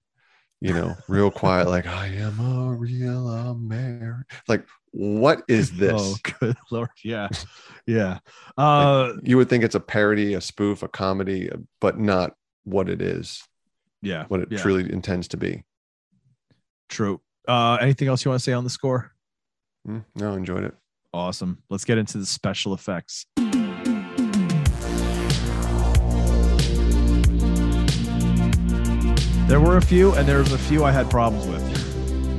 you 0.62 0.74
know, 0.74 0.96
real 1.08 1.32
quiet, 1.32 1.68
like 1.68 1.88
I 1.88 2.08
am 2.08 2.40
a 2.40 2.74
real 2.74 3.30
American. 3.30 4.26
Like, 4.48 4.66
what 4.92 5.44
is 5.48 5.72
this? 5.78 5.92
oh 5.96 6.16
good 6.40 6.56
lord 6.72 6.90
yeah 7.04 7.28
yeah 7.88 8.20
uh 8.58 9.14
you 9.24 9.38
would 9.38 9.50
think 9.50 9.64
it's 9.64 9.76
a 9.76 9.80
parody, 9.80 10.36
a 10.36 10.42
spoof, 10.42 10.84
a 10.84 10.88
comedy, 10.88 11.50
but 11.82 12.00
not 12.00 12.36
what 12.64 12.90
it 12.90 13.02
is, 13.02 13.44
yeah 14.02 14.26
what 14.28 14.40
it 14.42 14.48
yeah, 14.52 14.60
truly 14.60 14.92
intends 14.94 15.28
to 15.30 15.38
be. 15.38 15.64
true 16.90 17.20
uh 17.48 17.78
anything 17.82 18.08
else 18.08 18.24
you 18.24 18.30
want 18.30 18.40
to 18.40 18.44
say 18.44 18.54
on 18.54 18.64
the 18.64 18.70
score 18.70 19.12
Mm, 19.86 20.06
no, 20.16 20.34
enjoyed 20.36 20.64
it. 20.64 20.74
Awesome. 21.14 21.62
Let's 21.70 21.84
get 21.84 21.98
into 21.98 22.18
the 22.18 22.26
special 22.26 22.74
effects. 22.74 23.26
There 29.54 29.62
were 29.62 29.78
a 29.78 29.82
few, 29.82 30.16
and 30.16 30.28
there 30.28 30.40
was 30.40 30.52
a 30.52 30.58
few 30.58 30.84
I 30.84 30.92
had 30.92 31.12
problems 31.12 31.46
with. 31.46 31.62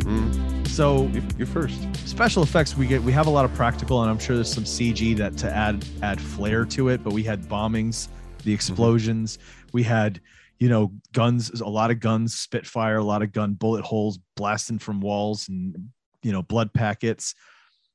Mm, 0.04 0.66
So 0.66 1.06
you're 1.38 1.46
first. 1.46 1.78
special 2.08 2.42
effects 2.42 2.76
we 2.76 2.88
get 2.88 3.00
we 3.04 3.12
have 3.12 3.28
a 3.28 3.30
lot 3.30 3.44
of 3.44 3.54
practical 3.54 4.02
and 4.02 4.10
i'm 4.10 4.18
sure 4.18 4.34
there's 4.34 4.52
some 4.52 4.64
cg 4.64 5.16
that 5.16 5.36
to 5.36 5.48
add 5.52 5.84
add 6.02 6.20
flair 6.20 6.64
to 6.64 6.88
it 6.88 7.02
but 7.04 7.12
we 7.12 7.22
had 7.22 7.42
bombings 7.44 8.08
the 8.44 8.52
explosions 8.52 9.38
we 9.72 9.82
had 9.84 10.20
you 10.58 10.68
know 10.68 10.92
guns 11.12 11.60
a 11.60 11.68
lot 11.68 11.90
of 11.92 12.00
guns 12.00 12.34
spitfire 12.36 12.96
a 12.96 13.04
lot 13.04 13.22
of 13.22 13.30
gun 13.32 13.54
bullet 13.54 13.84
holes 13.84 14.18
blasting 14.36 14.78
from 14.80 15.00
walls 15.00 15.48
and 15.48 15.76
you 16.24 16.32
know 16.32 16.42
blood 16.42 16.72
packets 16.72 17.34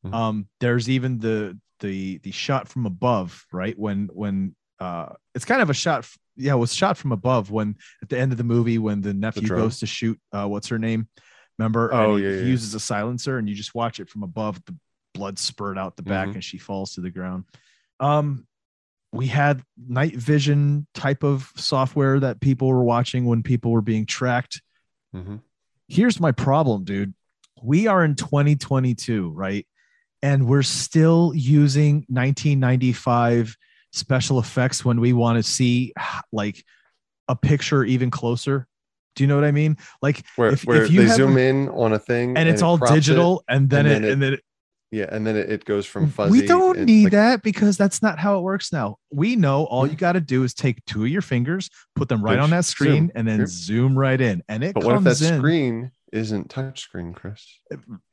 Mhm. 0.05 0.13
um 0.13 0.47
there's 0.61 0.89
even 0.89 1.19
the 1.19 1.57
the 1.81 2.19
the 2.19 2.31
shot 2.31 2.67
from 2.69 2.85
above 2.85 3.45
right 3.51 3.77
when 3.77 4.07
when 4.13 4.55
uh 4.79 5.09
it's 5.35 5.45
kind 5.45 5.61
of 5.61 5.69
a 5.69 5.73
shot 5.73 6.05
yeah 6.39 6.53
it 6.53 6.57
was 6.57 6.73
shot 6.73 6.97
from 6.97 7.11
above 7.11 7.51
when 7.51 7.75
at 8.01 8.09
the 8.09 8.17
end 8.17 8.31
of 8.31 8.37
the 8.37 8.43
movie 8.43 8.77
when 8.77 9.01
the 9.01 9.13
nephew 9.13 9.47
drone? 9.47 9.59
goes 9.61 9.79
to 9.79 9.85
shoot 9.85 10.19
uh 10.31 10.47
what's 10.47 10.67
her 10.69 10.79
name 10.79 11.07
remember 11.57 11.93
Oh, 11.93 12.15
And 12.15 12.19
he, 12.19 12.23
yeah, 12.25 12.31
he 12.37 12.43
yeah. 12.43 12.49
uses 12.49 12.73
a 12.73 12.79
silencer 12.79 13.37
and 13.37 13.47
you 13.47 13.53
just 13.55 13.75
watch 13.75 13.99
it 13.99 14.09
from 14.09 14.23
above 14.23 14.63
the 14.65 14.75
blood 15.13 15.37
spurt 15.37 15.77
out 15.77 15.95
the 15.97 16.03
back 16.03 16.29
Mhm. 16.29 16.33
and 16.35 16.43
she 16.43 16.57
falls 16.57 16.93
to 16.95 17.01
the 17.01 17.09
ground 17.11 17.43
um 17.99 18.47
we 19.11 19.27
had 19.27 19.61
night 19.87 20.15
vision 20.15 20.85
type 20.93 21.23
of 21.23 21.51
software 21.55 22.19
that 22.19 22.39
people 22.39 22.67
were 22.67 22.83
watching 22.83 23.25
when 23.25 23.43
people 23.43 23.71
were 23.71 23.81
being 23.81 24.05
tracked 24.05 24.61
hmm 25.13 25.37
here's 25.91 26.19
my 26.19 26.31
problem, 26.31 26.83
dude. 26.83 27.15
We 27.63 27.87
are 27.87 28.05
in 28.05 28.13
2022, 28.13 29.31
right? 29.31 29.65
And 30.21 30.45
we're 30.45 30.61
still 30.61 31.33
using 31.35 32.05
1995 32.07 33.57
special 33.91 34.39
effects 34.39 34.85
when 34.85 34.99
we 34.99 35.13
want 35.13 35.37
to 35.37 35.43
see 35.43 35.93
like 36.31 36.63
a 37.27 37.35
picture 37.35 37.83
even 37.83 38.11
closer. 38.11 38.67
Do 39.15 39.23
you 39.23 39.27
know 39.27 39.35
what 39.35 39.43
I 39.43 39.51
mean? 39.51 39.77
Like, 40.01 40.23
Where, 40.35 40.51
If- 40.51 40.65
where 40.65 40.83
if 40.83 40.91
you 40.91 41.07
they 41.07 41.13
zoom 41.13 41.37
in 41.37 41.69
on 41.69 41.93
a 41.93 41.99
thing 41.99 42.37
and 42.37 42.47
it's 42.47 42.61
it 42.61 42.65
all 42.65 42.77
crops 42.77 42.91
it. 42.91 42.95
digital, 42.95 43.43
and 43.49 43.69
then 43.69 43.85
and 43.85 43.87
it, 43.87 43.91
then 43.93 44.03
it 44.03 44.11
and 44.13 44.21
then 44.21 44.33
it, 44.33 44.43
Yeah, 44.91 45.05
and 45.11 45.27
then 45.27 45.35
it, 45.35 45.51
it 45.51 45.65
goes 45.65 45.85
from 45.85 46.09
fuzzy. 46.09 46.31
we 46.31 46.47
don't 46.47 46.77
and, 46.77 46.85
need 46.85 47.05
like, 47.05 47.11
that 47.11 47.43
because 47.43 47.77
that's 47.77 48.01
not 48.01 48.17
how 48.19 48.37
it 48.37 48.41
works 48.41 48.71
now. 48.71 48.97
We 49.11 49.35
know 49.35 49.65
all 49.65 49.85
hmm. 49.85 49.91
you 49.91 49.97
got 49.97 50.13
to 50.13 50.21
do 50.21 50.43
is 50.43 50.53
take 50.53 50.83
two 50.85 51.03
of 51.03 51.09
your 51.09 51.21
fingers, 51.21 51.69
put 51.95 52.07
them 52.09 52.23
right 52.23 52.39
on 52.39 52.49
that 52.51 52.65
zoom. 52.65 52.71
screen, 52.71 53.11
and 53.15 53.27
then 53.27 53.45
zoom 53.47 53.97
right 53.97 54.19
in, 54.19 54.43
and 54.47 54.63
it 54.63 54.73
But 54.73 54.83
what 54.83 54.95
if 54.95 55.03
comes 55.03 55.19
that 55.19 55.33
in. 55.33 55.39
screen 55.39 55.91
isn't 56.11 56.49
touchscreen, 56.49 57.13
Chris? 57.15 57.45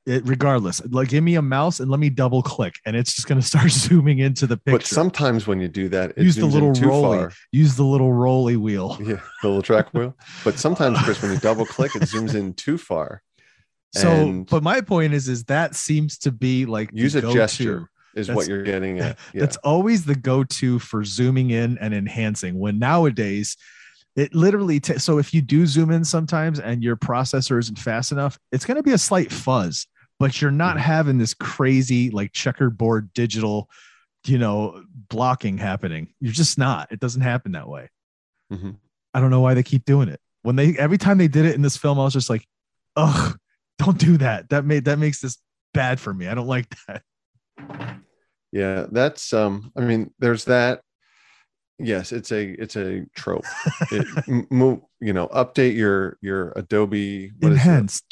it, 0.07 0.27
regardless 0.27 0.85
like 0.91 1.09
give 1.09 1.25
me 1.25 1.35
a 1.37 1.43
mouse 1.43 1.81
and 1.81 1.91
let 1.91 1.99
me 1.99 2.09
double 2.11 2.43
click 2.43 2.75
and 2.87 2.95
it's 2.95 3.15
just 3.15 3.27
going 3.27 3.41
to 3.41 3.47
start 3.47 3.71
zooming 3.71 4.19
into 4.19 4.47
the 4.47 4.57
picture 4.57 4.79
But 4.79 4.87
sometimes 4.87 5.47
when 5.47 5.61
you 5.61 5.69
do 5.69 5.89
that, 5.89 6.11
it 6.17 6.19
Use 6.23 6.37
the 6.37 6.47
little 6.47 6.73
too 6.75 6.89
rolly. 6.89 7.19
far. 7.19 7.33
use 7.53 7.77
the 7.77 7.85
little 7.85 8.13
rolly 8.13 8.57
wheel 8.57 8.97
Yeah, 9.05 9.21
the 9.43 9.49
little 9.49 9.63
track 9.63 9.93
wheel. 9.95 10.17
But 10.45 10.59
sometimes, 10.59 10.99
Chris, 11.03 11.21
when 11.23 11.33
you 11.33 11.39
double 11.39 11.65
click, 11.67 11.97
it 11.97 12.03
zooms 12.03 12.35
in 12.35 12.55
too 12.55 12.79
far. 12.79 13.23
so 13.95 14.09
And- 14.11 14.47
but 14.47 14.63
my 14.63 14.81
point 14.81 15.15
is 15.15 15.29
is 15.29 15.45
that 15.45 15.75
seems 15.75 16.19
to 16.19 16.33
be 16.33 16.67
like 16.67 16.91
Use 16.93 17.15
a 17.15 17.23
gesture 17.33 17.89
is 18.15 18.29
That's- 18.29 18.37
what 18.37 18.49
you're 18.49 18.63
getting 18.63 18.99
at. 19.01 19.19
Yeah. 19.35 19.41
that's 19.41 19.57
always 19.59 20.05
the 20.05 20.15
go-to 20.15 20.79
for 20.79 21.05
zooming 21.05 21.51
in 21.51 21.77
and 21.79 21.93
enhancing 21.95 22.59
when 22.59 22.79
nowadays 22.79 23.57
it 24.17 24.35
literally 24.35 24.81
ta- 24.81 24.99
so 24.99 25.19
if 25.19 25.33
you 25.35 25.41
do 25.43 25.67
zoom 25.67 25.91
in 25.91 26.05
sometimes 26.05 26.59
and 26.59 26.83
your 26.83 26.97
processor 26.97 27.59
isn't 27.59 27.79
fast 27.79 28.13
enough 28.13 28.39
it's 28.53 28.65
going 28.65 28.77
to 28.77 28.83
be 28.83 28.93
a 28.93 28.99
slight 28.99 29.31
fuzz 29.31 29.87
but 30.19 30.41
you're 30.41 30.51
not 30.51 30.77
Mhm. 30.77 30.81
having 30.81 31.19
this 31.19 31.35
crazy 31.35 32.11
like 32.11 32.33
checkerboard 32.33 33.13
digital 33.13 33.69
you 34.27 34.39
know 34.39 34.83
blocking 35.09 35.59
happening 35.59 36.09
you're 36.21 36.33
just 36.33 36.59
not 36.59 36.91
it 36.91 36.99
doesn't 37.01 37.23
happen 37.23 37.53
that 37.53 37.69
way 37.69 37.89
Mhm. 38.53 38.77
I 39.15 39.21
don't 39.21 39.31
know 39.31 39.41
why 39.41 39.55
they 39.55 39.63
keep 39.63 39.85
doing 39.85 40.09
it. 40.09 40.21
When 40.43 40.57
they 40.57 40.77
every 40.79 40.99
time 40.99 41.19
they 41.19 41.27
did 41.27 41.47
it 41.47 41.55
in 41.57 41.63
this 41.63 41.77
film, 41.77 41.99
I 41.99 42.05
was 42.05 42.13
just 42.13 42.29
like, 42.31 42.47
ugh, 42.97 43.37
don't 43.79 43.99
do 43.99 44.19
that. 44.19 44.51
That 44.51 44.65
made 44.65 44.85
that 44.85 44.99
makes 44.99 45.21
this 45.21 45.39
bad 45.75 45.99
for 45.99 46.13
me. 46.15 46.29
I 46.29 46.35
don't 46.35 46.47
like 46.47 46.73
that. 46.87 47.03
Yeah, 48.53 48.87
that's 48.91 49.33
um. 49.33 49.73
I 49.77 49.81
mean, 49.81 50.13
there's 50.19 50.45
that. 50.45 50.83
Yes, 51.79 52.13
it's 52.13 52.33
a 52.33 52.51
it's 52.61 52.77
a 52.77 53.05
trope. 53.15 53.45
It, 53.93 54.07
m- 54.29 54.47
move, 54.51 54.81
you 55.01 55.13
know, 55.13 55.29
update 55.29 55.77
your 55.77 56.17
your 56.23 56.53
Adobe. 56.57 57.33
what 57.41 57.53
is 57.53 57.59
it? 57.59 57.61
Enhance. 57.61 58.03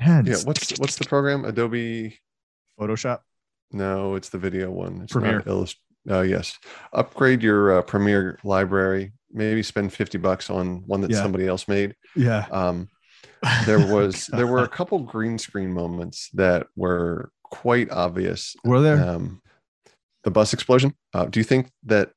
Enhance. 0.00 0.28
Yeah, 0.28 0.36
what's 0.44 0.78
what's 0.78 0.96
the 0.96 1.04
program? 1.06 1.44
Adobe. 1.44 2.18
Photoshop? 2.78 3.20
No, 3.72 4.14
it's 4.16 4.28
the 4.28 4.38
video 4.38 4.70
one. 4.70 5.00
It's 5.02 5.12
Premiere. 5.12 5.42
Illust- 5.46 5.80
oh 6.10 6.20
yes, 6.20 6.58
upgrade 6.92 7.42
your 7.42 7.78
uh, 7.78 7.82
Premiere 7.82 8.38
library. 8.44 9.12
Maybe 9.32 9.62
spend 9.62 9.92
fifty 9.92 10.18
bucks 10.18 10.50
on 10.50 10.82
one 10.86 11.00
that 11.00 11.10
Yeah. 11.10 11.22
somebody 11.22 11.46
else 11.46 11.66
made. 11.68 11.94
Yeah. 12.14 12.46
Um, 12.50 12.88
there 13.66 13.78
was 13.92 14.26
there 14.26 14.46
were 14.46 14.62
a 14.62 14.68
couple 14.68 14.98
green 15.00 15.38
screen 15.38 15.72
moments 15.72 16.28
that 16.34 16.66
were 16.76 17.30
quite 17.44 17.90
obvious. 17.90 18.54
were 18.64 18.80
there? 18.82 19.02
Um, 19.02 19.40
the 20.24 20.30
bus 20.30 20.52
explosion. 20.52 20.94
Uh, 21.14 21.24
do 21.26 21.40
you 21.40 21.44
think 21.44 21.70
that 21.84 22.10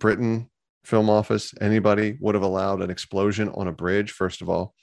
Britain 0.00 0.50
Film 0.84 1.08
Office 1.08 1.54
anybody 1.60 2.16
would 2.20 2.34
have 2.34 2.42
allowed 2.42 2.82
an 2.82 2.90
explosion 2.90 3.48
on 3.50 3.68
a 3.68 3.72
bridge? 3.72 4.10
First 4.10 4.42
of 4.42 4.48
all, 4.48 4.74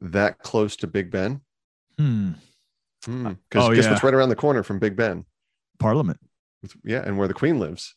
that 0.00 0.38
close 0.38 0.76
to 0.76 0.86
Big 0.86 1.10
Ben? 1.10 1.40
Hmm. 1.98 2.32
Because 3.00 3.34
Oh, 3.56 3.74
guess 3.74 3.84
yeah. 3.86 3.90
what's 3.90 4.04
right 4.04 4.14
around 4.14 4.28
the 4.28 4.36
corner 4.36 4.62
from 4.62 4.78
Big 4.78 4.94
Ben? 4.94 5.24
Parliament. 5.78 6.20
Yeah, 6.84 7.02
and 7.04 7.18
where 7.18 7.26
the 7.26 7.34
Queen 7.34 7.58
lives. 7.58 7.94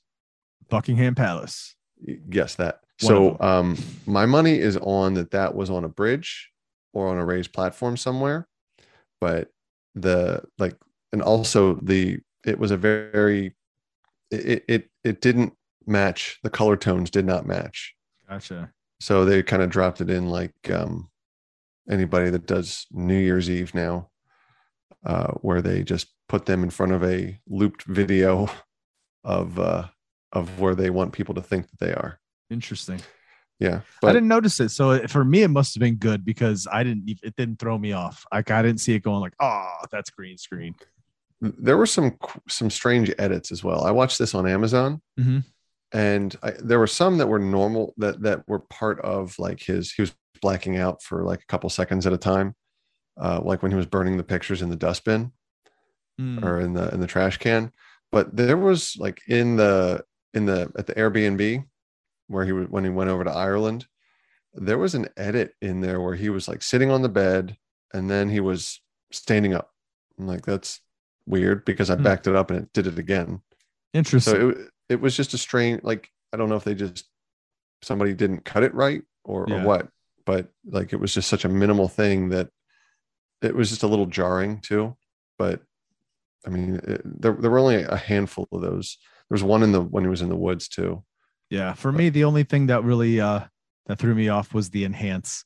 Buckingham 0.69 1.13
Palace. 1.15 1.75
Yes, 2.29 2.55
that. 2.55 2.79
One 3.01 3.09
so 3.09 3.37
um, 3.41 3.77
my 4.05 4.25
money 4.25 4.57
is 4.57 4.77
on 4.77 5.15
that. 5.15 5.31
That 5.31 5.55
was 5.55 5.69
on 5.69 5.83
a 5.83 5.89
bridge 5.89 6.49
or 6.93 7.09
on 7.09 7.17
a 7.17 7.25
raised 7.25 7.51
platform 7.51 7.97
somewhere, 7.97 8.47
but 9.19 9.49
the 9.95 10.43
like, 10.57 10.75
and 11.11 11.21
also 11.21 11.75
the 11.81 12.19
it 12.45 12.57
was 12.57 12.71
a 12.71 12.77
very 12.77 13.55
it 14.31 14.63
it 14.67 14.89
it 15.03 15.21
didn't 15.21 15.53
match 15.87 16.39
the 16.43 16.49
color 16.49 16.75
tones 16.77 17.09
did 17.09 17.25
not 17.25 17.45
match 17.45 17.95
Gotcha. 18.29 18.71
so 18.99 19.25
they 19.25 19.43
kind 19.43 19.61
of 19.61 19.69
dropped 19.69 20.01
it 20.01 20.09
in 20.09 20.27
like 20.29 20.53
um 20.69 21.09
anybody 21.89 22.29
that 22.29 22.45
does 22.45 22.85
new 22.91 23.17
year's 23.17 23.49
eve 23.49 23.73
now 23.75 24.09
uh 25.05 25.31
where 25.41 25.61
they 25.61 25.83
just 25.83 26.07
put 26.29 26.45
them 26.45 26.63
in 26.63 26.69
front 26.69 26.91
of 26.93 27.03
a 27.03 27.37
looped 27.47 27.83
video 27.83 28.49
of 29.23 29.59
uh 29.59 29.87
of 30.31 30.59
where 30.59 30.75
they 30.75 30.89
want 30.89 31.13
people 31.13 31.35
to 31.35 31.41
think 31.41 31.69
that 31.69 31.79
they 31.79 31.93
are 31.93 32.19
Interesting. 32.49 32.99
yeah 33.59 33.81
I 34.03 34.13
didn't 34.13 34.27
notice 34.27 34.59
it. 34.59 34.69
So 34.69 35.07
for 35.07 35.23
me, 35.25 35.43
it 35.43 35.47
must 35.47 35.73
have 35.75 35.79
been 35.81 35.95
good 35.95 36.23
because 36.25 36.67
I 36.71 36.83
didn't, 36.83 37.09
it 37.23 37.35
didn't 37.35 37.57
throw 37.59 37.77
me 37.77 37.93
off. 37.93 38.25
Like 38.31 38.51
I 38.51 38.61
didn't 38.61 38.79
see 38.81 38.93
it 38.93 38.99
going 39.03 39.21
like, 39.21 39.33
oh, 39.39 39.75
that's 39.91 40.09
green 40.11 40.37
screen. 40.37 40.75
there 41.41 41.77
were 41.77 41.85
some 41.85 42.17
some 42.47 42.69
strange 42.69 43.11
edits 43.17 43.51
as 43.51 43.63
well 43.63 43.83
i 43.85 43.91
watched 43.91 44.17
this 44.17 44.33
on 44.35 44.47
amazon 44.47 45.01
Mhm. 45.19 45.43
And 45.93 46.35
I, 46.43 46.51
there 46.59 46.79
were 46.79 46.87
some 46.87 47.17
that 47.19 47.27
were 47.27 47.39
normal 47.39 47.93
that 47.97 48.21
that 48.23 48.47
were 48.47 48.59
part 48.59 48.99
of 49.01 49.37
like 49.39 49.61
his 49.61 49.93
he 49.93 50.01
was 50.01 50.13
blacking 50.41 50.77
out 50.77 51.01
for 51.01 51.23
like 51.23 51.41
a 51.41 51.45
couple 51.45 51.69
seconds 51.69 52.05
at 52.07 52.13
a 52.13 52.17
time 52.17 52.55
uh 53.21 53.39
like 53.43 53.61
when 53.61 53.71
he 53.71 53.77
was 53.77 53.85
burning 53.85 54.17
the 54.17 54.23
pictures 54.23 54.61
in 54.61 54.69
the 54.69 54.75
dustbin 54.75 55.31
Hmm. 56.19 56.43
or 56.45 56.59
in 56.59 56.73
the 56.73 56.93
in 56.93 56.99
the 56.99 57.07
trash 57.07 57.37
can 57.37 57.71
but 58.11 58.35
there 58.35 58.57
was 58.57 58.95
like 58.99 59.21
in 59.27 59.55
the 59.55 60.03
in 60.35 60.45
the 60.45 60.71
at 60.77 60.85
the 60.85 60.93
airbnb 60.93 61.65
where 62.27 62.45
he 62.45 62.51
was 62.51 62.67
when 62.69 62.83
he 62.83 62.91
went 62.91 63.09
over 63.09 63.23
to 63.23 63.31
ireland 63.31 63.87
there 64.53 64.77
was 64.77 64.93
an 64.93 65.07
edit 65.17 65.53
in 65.61 65.81
there 65.81 65.99
where 65.99 66.13
he 66.15 66.29
was 66.29 66.47
like 66.47 66.61
sitting 66.61 66.91
on 66.91 67.01
the 67.01 67.09
bed 67.09 67.57
and 67.95 68.09
then 68.11 68.29
he 68.29 68.39
was 68.39 68.79
standing 69.11 69.55
up 69.55 69.71
I'm 70.19 70.27
like 70.27 70.45
that's 70.45 70.81
weird 71.25 71.65
because 71.65 71.89
i 71.89 71.95
Hmm. 71.95 72.03
backed 72.03 72.27
it 72.27 72.35
up 72.35 72.51
and 72.51 72.59
it 72.61 72.73
did 72.73 72.85
it 72.85 72.99
again 72.99 73.41
Interesting. 73.95 74.33
so 74.33 74.49
it, 74.49 74.57
it 74.89 74.99
was 75.01 75.15
just 75.15 75.33
a 75.33 75.37
strange 75.37 75.81
like 75.83 76.09
i 76.33 76.37
don't 76.37 76.49
know 76.49 76.55
if 76.55 76.63
they 76.63 76.75
just 76.75 77.05
somebody 77.81 78.13
didn't 78.13 78.45
cut 78.45 78.63
it 78.63 78.73
right 78.73 79.01
or, 79.23 79.45
Yeah. 79.47 79.61
or 79.63 79.65
what 79.67 79.87
but 80.25 80.47
like 80.65 80.93
it 80.93 80.99
was 80.99 81.13
just 81.13 81.29
such 81.29 81.45
a 81.45 81.49
minimal 81.49 81.87
thing 81.87 82.29
that 82.29 82.49
it 83.41 83.55
was 83.55 83.69
just 83.69 83.83
a 83.83 83.87
little 83.87 84.05
jarring 84.05 84.59
too 84.61 84.95
but 85.37 85.61
i 86.45 86.49
mean 86.49 86.75
it, 86.83 87.01
there, 87.21 87.33
there 87.33 87.51
were 87.51 87.59
only 87.59 87.83
a 87.83 87.95
handful 87.97 88.47
of 88.51 88.61
those 88.61 88.97
there 89.29 89.35
was 89.35 89.43
one 89.43 89.63
in 89.63 89.71
the 89.71 89.81
when 89.81 90.03
he 90.03 90.09
was 90.09 90.21
in 90.21 90.29
the 90.29 90.35
woods 90.35 90.67
too 90.67 91.03
Yeah, 91.49 91.73
for 91.75 91.91
me, 91.91 92.09
the 92.09 92.23
only 92.23 92.43
thing 92.43 92.67
that 92.67 92.83
really 92.83 93.19
uh 93.21 93.41
that 93.87 93.99
threw 93.99 94.15
me 94.15 94.29
off 94.29 94.53
was 94.53 94.69
the 94.69 94.85
enhance. 94.85 95.43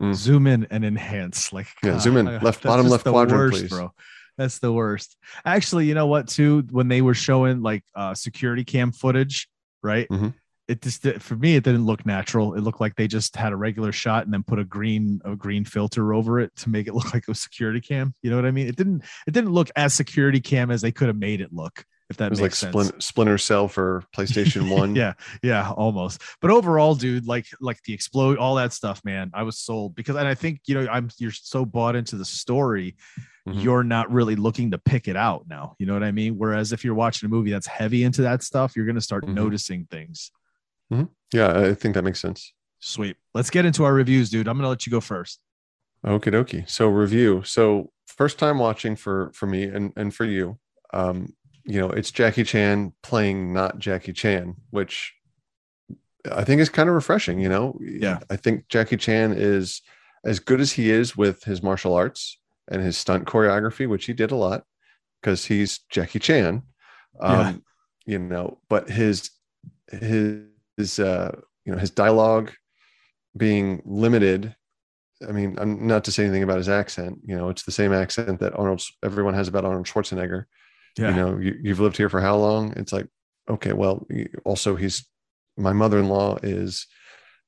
Mm. 0.00 0.14
Zoom 0.14 0.46
in 0.46 0.66
and 0.70 0.84
enhance. 0.84 1.52
Like 1.52 1.66
Yeah, 1.82 1.98
zoom 1.98 2.16
in. 2.16 2.26
Left- 2.40 2.62
bottom 2.62 2.88
left 2.88 3.04
quadrant, 3.04 3.38
worst, 3.52 3.60
please. 3.60 3.70
bro. 3.70 3.92
That's 4.40 4.58
the 4.58 4.72
worst. 4.72 5.18
Actually, 5.44 5.84
you 5.86 5.92
know 5.94 6.06
what? 6.06 6.26
Too 6.28 6.64
when 6.70 6.88
they 6.88 7.02
were 7.02 7.12
showing 7.14 7.60
like 7.60 7.84
uh 7.94 8.14
security 8.14 8.64
cam 8.64 8.90
footage, 8.90 9.48
right? 9.82 10.08
Mhm. 10.08 10.32
it 10.66 10.80
just 10.80 11.02
for 11.18 11.36
me 11.36 11.56
it 11.56 11.64
didn't 11.64 11.84
look 11.84 12.06
natural. 12.06 12.54
It 12.54 12.60
looked 12.62 12.80
like 12.80 12.94
they 12.96 13.06
just 13.08 13.36
had 13.36 13.52
a 13.52 13.56
regular 13.56 13.92
shot 13.92 14.24
and 14.24 14.32
then 14.32 14.42
put 14.42 14.58
a 14.58 14.64
green 14.64 15.20
a 15.26 15.36
green 15.36 15.64
filter 15.66 16.14
over 16.14 16.40
it 16.40 16.54
to 16.56 16.70
make 16.70 16.86
it 16.86 16.94
look 16.98 17.12
like 17.12 17.28
a 17.28 17.34
security 17.34 17.80
cam. 17.82 18.14
You 18.22 18.30
know 18.30 18.36
what 18.36 18.46
I 18.46 18.50
mean? 18.50 18.66
It 18.66 18.76
didn't 18.76 19.02
it 19.26 19.32
didn't 19.32 19.50
look 19.52 19.68
as 19.76 19.92
security 19.92 20.40
cam 20.40 20.70
as 20.70 20.80
they 20.80 20.90
could 20.92 21.08
have 21.08 21.18
made 21.18 21.40
it 21.42 21.52
look. 21.52 21.84
If 22.08 22.16
that 22.16 22.26
It 22.26 22.30
was 22.30 22.40
like 22.40 22.54
sense. 22.56 22.72
Splin- 22.72 23.00
Splinter 23.00 23.38
Cell 23.38 23.68
for 23.68 24.02
PlayStation 24.16 24.68
One. 24.76 24.96
yeah, 24.96 25.12
yeah, 25.44 25.70
almost. 25.70 26.20
But 26.40 26.50
overall, 26.50 26.96
dude, 26.96 27.26
like 27.26 27.46
like 27.60 27.80
the 27.84 27.92
explode, 27.92 28.36
all 28.38 28.54
that 28.56 28.72
stuff, 28.72 29.00
man, 29.04 29.30
I 29.32 29.44
was 29.44 29.58
sold 29.58 29.94
because, 29.94 30.16
and 30.16 30.26
I 30.26 30.34
think 30.34 30.60
you 30.66 30.74
know, 30.74 30.88
I'm 30.90 31.08
you're 31.18 31.30
so 31.30 31.64
bought 31.64 31.94
into 31.94 32.16
the 32.16 32.24
story, 32.24 32.96
Mhm. 33.52 33.62
you're 33.62 33.84
not 33.84 34.10
really 34.10 34.36
looking 34.36 34.70
to 34.72 34.78
pick 34.78 35.08
it 35.08 35.16
out 35.16 35.46
now. 35.48 35.76
You 35.78 35.86
know 35.86 35.94
what 35.94 36.02
I 36.02 36.10
mean? 36.12 36.36
Whereas 36.38 36.72
if 36.72 36.84
you're 36.84 36.94
watching 36.94 37.26
a 37.26 37.30
movie 37.30 37.50
that's 37.50 37.66
heavy 37.66 38.04
into 38.04 38.22
that 38.22 38.42
stuff, 38.42 38.74
you're 38.76 38.86
gonna 38.86 39.00
start 39.00 39.24
Mhm. 39.26 39.34
noticing 39.34 39.84
things. 39.86 40.30
Yeah, 41.32 41.56
I 41.60 41.74
think 41.74 41.94
that 41.94 42.02
makes 42.02 42.18
sense. 42.18 42.52
Sweet. 42.80 43.16
Let's 43.34 43.50
get 43.50 43.64
into 43.64 43.84
our 43.84 43.94
reviews, 43.94 44.30
dude. 44.30 44.48
I'm 44.48 44.56
gonna 44.56 44.68
let 44.68 44.86
you 44.86 44.90
go 44.90 45.00
first. 45.00 45.40
Okie 46.04 46.32
dokie. 46.32 46.68
So 46.68 46.88
review. 46.88 47.42
So 47.44 47.92
first 48.06 48.38
time 48.38 48.58
watching 48.58 48.96
for 48.96 49.30
for 49.32 49.46
me 49.46 49.64
and 49.64 49.92
and 49.96 50.12
for 50.14 50.24
you. 50.24 50.58
Um, 50.92 51.34
you 51.64 51.78
know, 51.78 51.90
it's 51.90 52.10
Jackie 52.10 52.42
Chan 52.42 52.92
playing 53.02 53.52
not 53.52 53.78
Jackie 53.78 54.12
Chan, 54.12 54.56
which 54.70 55.14
I 56.30 56.42
think 56.42 56.60
is 56.60 56.68
kind 56.68 56.88
of 56.88 56.94
refreshing. 56.96 57.38
You 57.38 57.48
know, 57.50 57.78
Yeah. 57.80 58.18
I 58.28 58.34
think 58.36 58.66
Jackie 58.68 58.96
Chan 58.96 59.32
is 59.36 59.82
as 60.24 60.40
good 60.40 60.60
as 60.60 60.72
he 60.72 60.90
is 60.90 61.16
with 61.16 61.44
his 61.44 61.62
martial 61.62 61.94
arts 61.94 62.38
and 62.70 62.82
his 62.82 62.96
stunt 62.96 63.26
choreography, 63.26 63.88
which 63.88 64.06
he 64.06 64.12
did 64.12 64.30
a 64.30 64.36
lot 64.36 64.64
because 65.20 65.44
he's 65.44 65.80
Jackie 65.90 66.18
Chan. 66.18 66.62
Um, 67.20 67.38
Yeah. 67.38 67.52
you 68.06 68.18
know, 68.18 68.60
but 68.68 68.88
his 68.88 69.30
his 69.90 70.44
his 70.76 70.98
uh 70.98 71.36
you 71.64 71.72
know 71.72 71.78
his 71.78 71.90
dialogue 71.90 72.52
being 73.36 73.82
limited 73.84 74.54
I 75.28 75.32
mean, 75.32 75.58
I'm 75.60 75.86
not 75.86 76.04
to 76.04 76.12
say 76.12 76.24
anything 76.24 76.42
about 76.44 76.56
his 76.56 76.68
accent. 76.70 77.18
You 77.26 77.36
know, 77.36 77.50
it's 77.50 77.64
the 77.64 77.72
same 77.72 77.92
accent 77.92 78.40
that 78.40 78.54
Arnold 78.58 78.82
everyone 79.04 79.34
has 79.34 79.48
about 79.48 79.66
Arnold 79.66 79.86
Schwarzenegger. 79.86 80.44
Yeah. 80.96 81.10
You 81.10 81.16
know, 81.16 81.38
you, 81.38 81.58
you've 81.62 81.80
lived 81.80 81.98
here 81.98 82.08
for 82.08 82.22
how 82.22 82.36
long? 82.36 82.72
It's 82.76 82.92
like, 82.92 83.06
okay, 83.48 83.74
well, 83.74 84.06
also 84.46 84.76
he's 84.76 85.06
my 85.58 85.74
mother-in-law 85.74 86.38
is, 86.42 86.86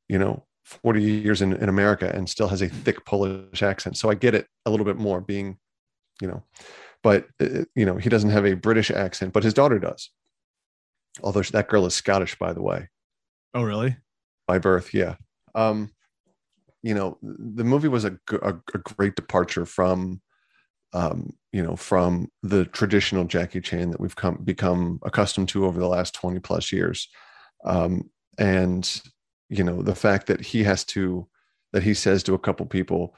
you 0.06 0.18
know, 0.18 0.44
40 0.64 1.02
years 1.02 1.42
in, 1.42 1.52
in 1.54 1.68
America 1.68 2.10
and 2.14 2.28
still 2.28 2.48
has 2.48 2.62
a 2.62 2.68
thick 2.68 3.04
Polish 3.04 3.62
accent. 3.62 3.96
So 3.96 4.10
I 4.10 4.14
get 4.14 4.34
it 4.34 4.46
a 4.64 4.70
little 4.70 4.86
bit 4.86 4.96
more 4.96 5.20
being, 5.20 5.58
you 6.20 6.28
know, 6.28 6.42
but 7.02 7.26
uh, 7.40 7.64
you 7.74 7.84
know, 7.84 7.96
he 7.96 8.08
doesn't 8.08 8.30
have 8.30 8.46
a 8.46 8.54
British 8.54 8.90
accent, 8.90 9.32
but 9.32 9.42
his 9.44 9.54
daughter 9.54 9.78
does. 9.78 10.10
Although 11.22 11.42
that 11.42 11.68
girl 11.68 11.84
is 11.86 11.94
Scottish, 11.94 12.38
by 12.38 12.52
the 12.52 12.62
way 12.62 12.88
Oh, 13.54 13.62
really? 13.62 13.96
by 14.46 14.58
birth 14.58 14.92
yeah 14.92 15.14
um 15.54 15.90
you 16.82 16.94
know 16.94 17.16
the 17.22 17.64
movie 17.64 17.88
was 17.88 18.04
a 18.04 18.18
a 18.42 18.54
great 18.96 19.14
departure 19.14 19.64
from 19.64 20.20
um 20.94 21.30
you 21.52 21.62
know 21.62 21.76
from 21.76 22.28
the 22.42 22.64
traditional 22.66 23.24
jackie 23.24 23.60
chan 23.60 23.90
that 23.90 24.00
we've 24.00 24.16
come 24.16 24.36
become 24.42 24.98
accustomed 25.04 25.48
to 25.48 25.64
over 25.64 25.78
the 25.78 25.86
last 25.86 26.14
20 26.14 26.40
plus 26.40 26.72
years 26.72 27.08
um 27.64 28.10
and 28.38 29.00
you 29.52 29.62
know 29.64 29.82
the 29.82 29.94
fact 29.94 30.26
that 30.26 30.40
he 30.40 30.64
has 30.64 30.84
to 30.84 31.26
that 31.72 31.82
he 31.82 31.94
says 31.94 32.22
to 32.22 32.34
a 32.34 32.38
couple 32.38 32.64
people 32.66 33.14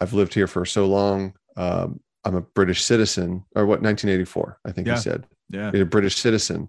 i've 0.00 0.12
lived 0.12 0.34
here 0.34 0.46
for 0.46 0.64
so 0.64 0.86
long 0.86 1.32
um 1.56 2.00
i'm 2.24 2.34
a 2.34 2.40
british 2.40 2.82
citizen 2.82 3.44
or 3.54 3.64
what 3.64 3.80
1984 3.82 4.58
i 4.64 4.72
think 4.72 4.86
Yeah. 4.86 4.94
he 4.94 5.00
said 5.00 5.26
Yeah. 5.50 5.70
a 5.74 5.84
British 5.84 6.16
citizen, 6.16 6.68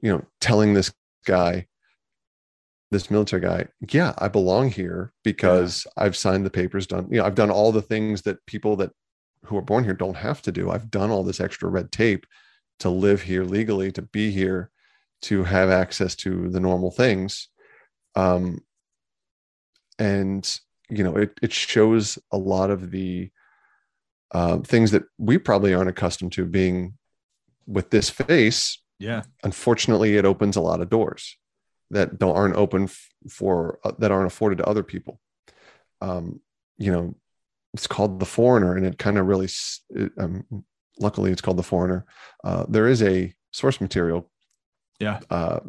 you 0.00 0.12
know, 0.12 0.22
telling 0.40 0.74
this 0.74 0.92
guy, 1.26 1.66
this 2.90 3.10
military 3.10 3.42
guy, 3.42 3.66
yeah, 3.90 4.12
I 4.18 4.28
belong 4.28 4.70
here 4.70 5.12
because 5.24 5.86
I've 5.96 6.16
signed 6.16 6.44
the 6.46 6.50
papers, 6.50 6.86
done, 6.86 7.08
you 7.10 7.18
know, 7.18 7.24
I've 7.24 7.34
done 7.42 7.50
all 7.50 7.72
the 7.72 7.82
things 7.82 8.22
that 8.22 8.44
people 8.46 8.76
that 8.76 8.90
who 9.46 9.56
are 9.56 9.62
born 9.70 9.82
here 9.84 9.94
don't 9.94 10.16
have 10.28 10.40
to 10.42 10.52
do. 10.52 10.70
I've 10.70 10.90
done 10.90 11.10
all 11.10 11.24
this 11.24 11.40
extra 11.40 11.68
red 11.68 11.90
tape 11.90 12.26
to 12.80 12.90
live 12.90 13.22
here 13.22 13.44
legally, 13.44 13.90
to 13.92 14.02
be 14.02 14.30
here, 14.30 14.70
to 15.22 15.42
have 15.44 15.70
access 15.70 16.14
to 16.16 16.48
the 16.48 16.60
normal 16.60 16.90
things. 16.90 17.48
Um, 18.14 18.62
and 19.98 20.60
you 20.88 21.04
know, 21.04 21.16
it 21.16 21.38
it 21.42 21.52
shows 21.52 22.18
a 22.30 22.36
lot 22.38 22.70
of 22.70 22.90
the 22.90 23.30
uh, 24.32 24.58
things 24.58 24.90
that 24.90 25.04
we 25.18 25.38
probably 25.38 25.74
aren't 25.74 25.90
accustomed 25.90 26.32
to 26.32 26.44
being 26.44 26.94
with 27.66 27.90
this 27.90 28.10
face 28.10 28.78
Yeah. 28.98 29.22
unfortunately 29.44 30.16
it 30.16 30.24
opens 30.24 30.56
a 30.56 30.60
lot 30.60 30.80
of 30.80 30.88
doors 30.90 31.36
that 31.90 32.18
don't 32.18 32.34
aren't 32.36 32.56
open 32.56 32.88
for 33.30 33.78
uh, 33.84 33.92
that 33.98 34.10
aren't 34.10 34.26
afforded 34.26 34.58
to 34.58 34.66
other 34.66 34.82
people 34.82 35.20
um 36.00 36.40
you 36.76 36.90
know 36.90 37.14
it's 37.72 37.86
called 37.86 38.18
the 38.18 38.26
foreigner 38.26 38.74
and 38.76 38.84
it 38.84 38.98
kind 38.98 39.16
of 39.16 39.26
really 39.26 39.48
it, 39.90 40.10
um, 40.18 40.44
luckily 40.98 41.30
it's 41.30 41.40
called 41.40 41.56
the 41.56 41.62
foreigner 41.62 42.04
uh 42.42 42.66
there 42.68 42.88
is 42.88 43.00
a 43.02 43.32
source 43.52 43.80
material 43.80 44.28
Yeah. 44.98 45.20
uh 45.30 45.60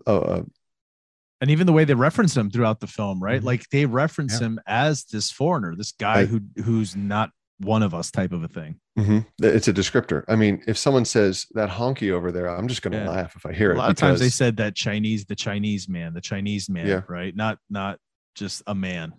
And 1.44 1.52
even 1.52 1.68
the 1.68 1.74
way 1.74 1.84
they 1.84 1.94
reference 1.94 2.38
him 2.38 2.50
throughout 2.50 2.80
the 2.80 2.88
film, 2.88 3.22
right? 3.22 3.42
Mhm. 3.42 3.46
Like 3.46 3.68
they 3.70 3.86
reference 3.86 4.40
Yeah. 4.40 4.48
him 4.48 4.60
as 4.66 5.04
this 5.04 5.30
foreigner, 5.30 5.76
this 5.76 5.92
guy 5.92 6.20
Right. 6.22 6.30
who 6.30 6.40
who's 6.64 6.96
not 6.96 7.32
one 7.60 7.84
of 7.84 7.94
us 7.94 8.10
type 8.12 8.32
of 8.32 8.44
a 8.44 8.48
thing. 8.48 8.80
mhm. 8.98 9.26
it's 9.42 9.68
a 9.68 9.74
descriptor 9.74 10.24
i 10.28 10.36
mean 10.36 10.62
if 10.68 10.78
someone 10.78 11.04
says 11.06 11.46
that 11.54 11.70
honky 11.70 12.12
over 12.12 12.32
there 12.32 12.48
i'm 12.48 12.68
just 12.68 12.82
going 12.84 12.92
to 12.92 13.00
Yeah. 13.00 13.10
laugh 13.10 13.36
if 13.36 13.46
i 13.46 13.52
hear 13.54 13.72
it. 13.72 13.74
a 13.74 13.76
it 13.76 13.80
lot 13.80 13.90
of 13.90 13.96
times 13.96 14.20
they 14.20 14.30
said 14.30 14.58
that 14.58 14.76
Chinese, 14.76 15.26
the 15.26 15.36
Chinese 15.36 15.90
man, 15.90 16.14
the 16.14 16.22
Chinese 16.22 16.70
man, 16.70 16.88
Yeah. 16.88 17.02
right? 17.10 17.36
Not 17.36 17.58
not 17.70 18.00
just 18.36 18.62
a 18.68 18.76
man. 18.76 19.14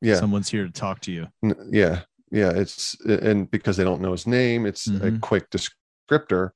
yeah 0.00 0.14
Someone's 0.16 0.48
here 0.48 0.64
to 0.64 0.72
talk 0.72 1.00
to 1.02 1.12
you. 1.12 1.26
Yeah 1.70 2.02
yeah 2.30 2.50
it's 2.50 2.96
and 3.04 3.50
because 3.50 3.76
they 3.76 3.84
don't 3.84 4.00
know 4.00 4.12
his 4.12 4.26
name 4.26 4.64
it's 4.66 4.86
a 4.86 4.90
Mhm. 5.10 5.20
quick 5.20 5.50
descriptor 5.50 6.50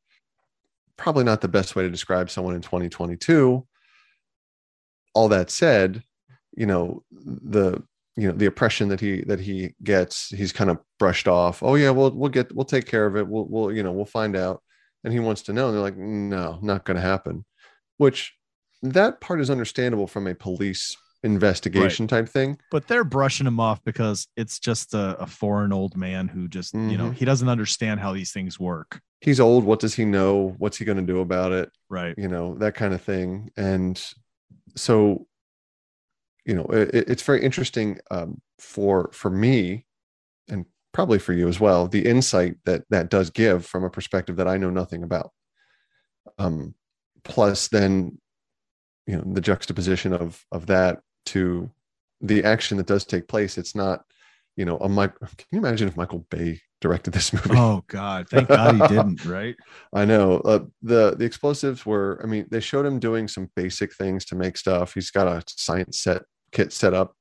probably 0.96 1.24
not 1.24 1.40
the 1.40 1.48
best 1.48 1.74
way 1.76 1.82
to 1.82 1.90
describe 1.90 2.30
someone 2.30 2.54
in 2.54 2.60
2022 2.62 3.66
all 5.14 5.28
that 5.28 5.50
said 5.50 6.02
you 6.56 6.66
know 6.66 7.02
the 7.10 7.82
you 8.16 8.28
know 8.28 8.34
the 8.36 8.46
oppression 8.46 8.88
that 8.88 9.00
he 9.00 9.22
that 9.22 9.40
he 9.40 9.74
gets 9.82 10.28
he's 10.28 10.52
kind 10.52 10.70
of 10.70 10.78
brushed 10.98 11.26
off. 11.26 11.62
Oh 11.62 11.74
yeah 11.74 11.90
we'll 11.90 12.12
we'll 12.12 12.30
get 12.30 12.54
we'll 12.54 12.64
take 12.64 12.86
care 12.86 13.06
of 13.06 13.16
it. 13.16 13.26
We'll 13.26 13.46
we'll 13.46 13.72
you 13.72 13.82
know 13.82 13.92
we'll 13.92 14.04
find 14.04 14.36
out. 14.36 14.62
And 15.02 15.12
he 15.12 15.20
wants 15.20 15.42
to 15.42 15.52
know. 15.52 15.66
And 15.66 15.74
they're 15.74 15.82
like 15.82 15.96
no 15.96 16.58
not 16.62 16.84
going 16.84 16.94
to 16.96 17.00
happen. 17.02 17.44
Which 17.98 18.32
that 18.82 19.20
part 19.20 19.40
is 19.40 19.50
understandable 19.50 20.06
from 20.06 20.26
a 20.26 20.34
police 20.34 20.96
investigation 21.24 22.06
type 22.06 22.28
thing. 22.28 22.58
But 22.70 22.86
they're 22.86 23.02
brushing 23.04 23.46
him 23.46 23.58
off 23.58 23.82
because 23.84 24.28
it's 24.36 24.58
just 24.58 24.94
a, 24.94 25.16
a 25.18 25.26
foreign 25.26 25.72
old 25.72 25.96
man 25.96 26.28
who 26.28 26.48
just, 26.48 26.74
you 26.74 26.96
know, 26.98 27.10
Mhm. 27.10 27.14
he 27.14 27.24
doesn't 27.24 27.48
understand 27.48 27.98
how 28.00 28.12
these 28.12 28.30
things 28.32 28.60
work. 28.60 29.00
he's 29.20 29.40
old. 29.40 29.64
What 29.64 29.80
does 29.80 29.94
he 29.94 30.04
know? 30.04 30.54
What's 30.58 30.76
he 30.76 30.84
going 30.84 30.98
to 30.98 31.12
do 31.12 31.20
about 31.20 31.50
it? 31.52 31.70
Right. 31.88 32.14
you 32.18 32.28
know 32.28 32.54
that 32.58 32.74
kind 32.74 32.92
of 32.94 33.00
thing. 33.02 33.50
And 33.56 34.00
so 34.76 35.26
you 36.44 36.54
know 36.54 36.64
it, 36.66 37.08
it's 37.08 37.22
very 37.22 37.42
interesting 37.42 37.98
um, 38.10 38.40
for 38.58 39.10
for 39.12 39.30
me 39.30 39.86
and 40.48 40.66
probably 40.92 41.18
for 41.18 41.32
you 41.32 41.48
as 41.48 41.58
well 41.58 41.88
the 41.88 42.06
insight 42.06 42.56
that 42.64 42.84
that 42.90 43.10
does 43.10 43.30
give 43.30 43.66
from 43.66 43.84
a 43.84 43.90
perspective 43.90 44.36
that 44.36 44.48
i 44.48 44.56
know 44.56 44.70
nothing 44.70 45.02
about. 45.02 45.32
Um 46.38 46.74
plus 47.24 47.68
then 47.68 48.18
you 49.06 49.16
know 49.16 49.24
the 49.26 49.40
juxtaposition 49.40 50.12
of 50.12 50.44
of 50.52 50.66
that 50.66 51.00
to 51.26 51.70
the 52.20 52.44
action 52.44 52.76
that 52.78 52.86
does 52.86 53.04
take 53.04 53.28
place. 53.28 53.58
It's 53.58 53.74
not 53.74 54.04
you 54.56 54.64
know 54.64 54.78
a 54.78 54.88
mike 54.88 55.18
can 55.18 55.46
you 55.50 55.58
imagine 55.58 55.88
if 55.88 55.96
michael 55.96 56.24
bay 56.30 56.60
directed 56.84 57.14
this 57.14 57.32
movie 57.32 57.48
Oh 57.52 57.82
God. 57.88 58.28
Thank 58.28 58.48
God 58.48 58.74
he 58.74 58.86
didn't, 58.94 59.24
right? 59.24 59.56
I 59.94 60.04
know 60.04 60.36
uh, 60.40 60.64
the 60.82 61.16
the 61.16 61.24
explosives 61.24 61.86
were. 61.86 62.20
I 62.22 62.26
mean, 62.26 62.46
they 62.50 62.60
showed 62.60 62.84
him 62.84 62.98
doing 62.98 63.26
some 63.26 63.50
basic 63.56 63.94
things 63.94 64.26
to 64.26 64.34
make 64.36 64.58
stuff. 64.58 64.92
He's 64.92 65.10
got 65.10 65.26
a 65.26 65.42
science 65.48 65.98
set 66.00 66.22
kit 66.52 66.72
set 66.72 66.92
up. 66.92 67.16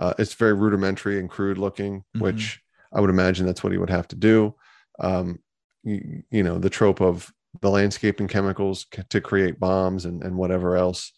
Uh, 0.00 0.14
it's 0.18 0.32
very 0.34 0.54
rudimentary 0.54 1.18
and 1.20 1.28
crude 1.28 1.58
looking, 1.58 2.02
Mhm. 2.16 2.20
which 2.22 2.60
I 2.94 3.00
would 3.02 3.10
imagine 3.10 3.44
that's 3.44 3.62
what 3.62 3.72
he 3.72 3.78
would 3.78 3.90
have 3.90 4.08
to 4.08 4.16
do. 4.16 4.54
Um, 4.98 5.38
you, 5.84 6.22
you 6.30 6.42
know, 6.42 6.58
the 6.58 6.70
trope 6.70 7.02
of 7.02 7.30
the 7.60 7.70
landscaping 7.70 8.28
chemicals 8.28 8.86
to 9.10 9.20
create 9.20 9.60
bombs 9.60 10.06
and 10.06 10.24
and 10.24 10.36
whatever 10.36 10.76
else 10.76 11.12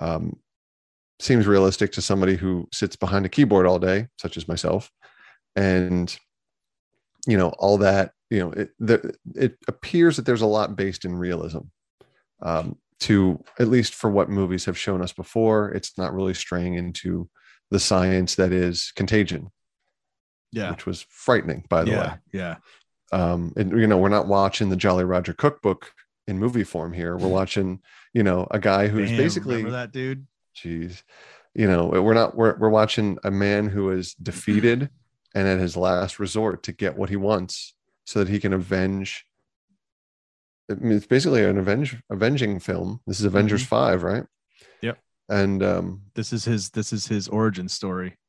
um, 0.00 0.38
seems 1.20 1.46
realistic 1.46 1.92
to 1.92 2.00
somebody 2.02 2.36
who 2.36 2.66
sits 2.72 2.96
behind 2.96 3.26
a 3.26 3.28
keyboard 3.28 3.66
all 3.66 3.78
day, 3.78 4.06
such 4.16 4.36
as 4.38 4.48
myself, 4.48 4.90
and 5.54 6.18
you 7.26 7.36
know 7.36 7.50
all 7.58 7.78
that 7.78 8.12
you 8.30 8.38
know 8.40 8.50
it 8.52 8.70
the, 8.78 9.14
it 9.34 9.56
appears 9.68 10.16
that 10.16 10.26
there's 10.26 10.42
a 10.42 10.46
lot 10.46 10.76
based 10.76 11.04
in 11.04 11.14
realism 11.14 11.58
um, 12.40 12.76
to 13.00 13.42
at 13.58 13.68
least 13.68 13.94
for 13.94 14.10
what 14.10 14.28
movies 14.30 14.64
have 14.64 14.78
shown 14.78 15.02
us 15.02 15.12
before 15.12 15.70
it's 15.70 15.96
not 15.98 16.12
really 16.14 16.34
straying 16.34 16.74
into 16.74 17.28
the 17.70 17.78
science 17.80 18.34
that 18.36 18.52
is 18.52 18.92
contagion 18.96 19.50
Yeah. 20.52 20.70
which 20.70 20.86
was 20.86 21.06
frightening 21.08 21.64
by 21.68 21.84
the 21.84 21.90
Yeah. 21.92 22.00
way 22.00 22.12
Yeah. 22.32 22.56
um 23.12 23.52
and 23.56 23.72
you 23.78 23.86
know 23.86 23.98
we're 23.98 24.08
not 24.08 24.26
watching 24.28 24.68
the 24.68 24.76
jolly 24.76 25.04
roger 25.04 25.32
cookbook 25.32 25.92
in 26.26 26.38
movie 26.38 26.64
form 26.64 26.92
here 26.92 27.16
we're 27.16 27.28
watching 27.40 27.80
you 28.14 28.22
know 28.22 28.46
a 28.50 28.58
guy 28.58 28.88
who's 28.88 29.08
Damn, 29.10 29.16
basically 29.18 29.62
that 29.64 29.92
dude. 29.92 30.26
Jeez. 30.56 31.02
You 31.54 31.66
know, 31.66 31.86
we're 31.86 32.12
not 32.14 32.34
we're 32.36 32.56
we're 32.58 32.68
watching 32.70 33.18
a 33.24 33.30
man 33.30 33.68
who 33.68 33.90
is 33.90 34.14
defeated 34.22 34.90
and 35.34 35.48
at 35.48 35.58
his 35.58 35.76
last 35.76 36.18
resort 36.18 36.62
to 36.64 36.72
get 36.72 36.96
what 36.96 37.10
he 37.10 37.16
wants 37.16 37.74
so 38.04 38.18
that 38.18 38.28
he 38.28 38.40
can 38.40 38.52
avenge 38.52 39.24
I 40.70 40.74
mean, 40.74 40.96
it's 40.96 41.06
basically 41.06 41.44
an 41.44 41.58
avenge 41.58 41.96
avenging 42.08 42.60
film. 42.60 43.00
This 43.06 43.18
is 43.18 43.26
Avengers 43.26 43.64
5, 43.64 44.02
right? 44.04 44.24
Yep. 44.80 44.98
And 45.28 45.62
um 45.62 46.02
This 46.14 46.32
is 46.32 46.44
his 46.44 46.70
this 46.70 46.92
is 46.92 47.06
his 47.06 47.28
origin 47.28 47.68
story. 47.68 48.16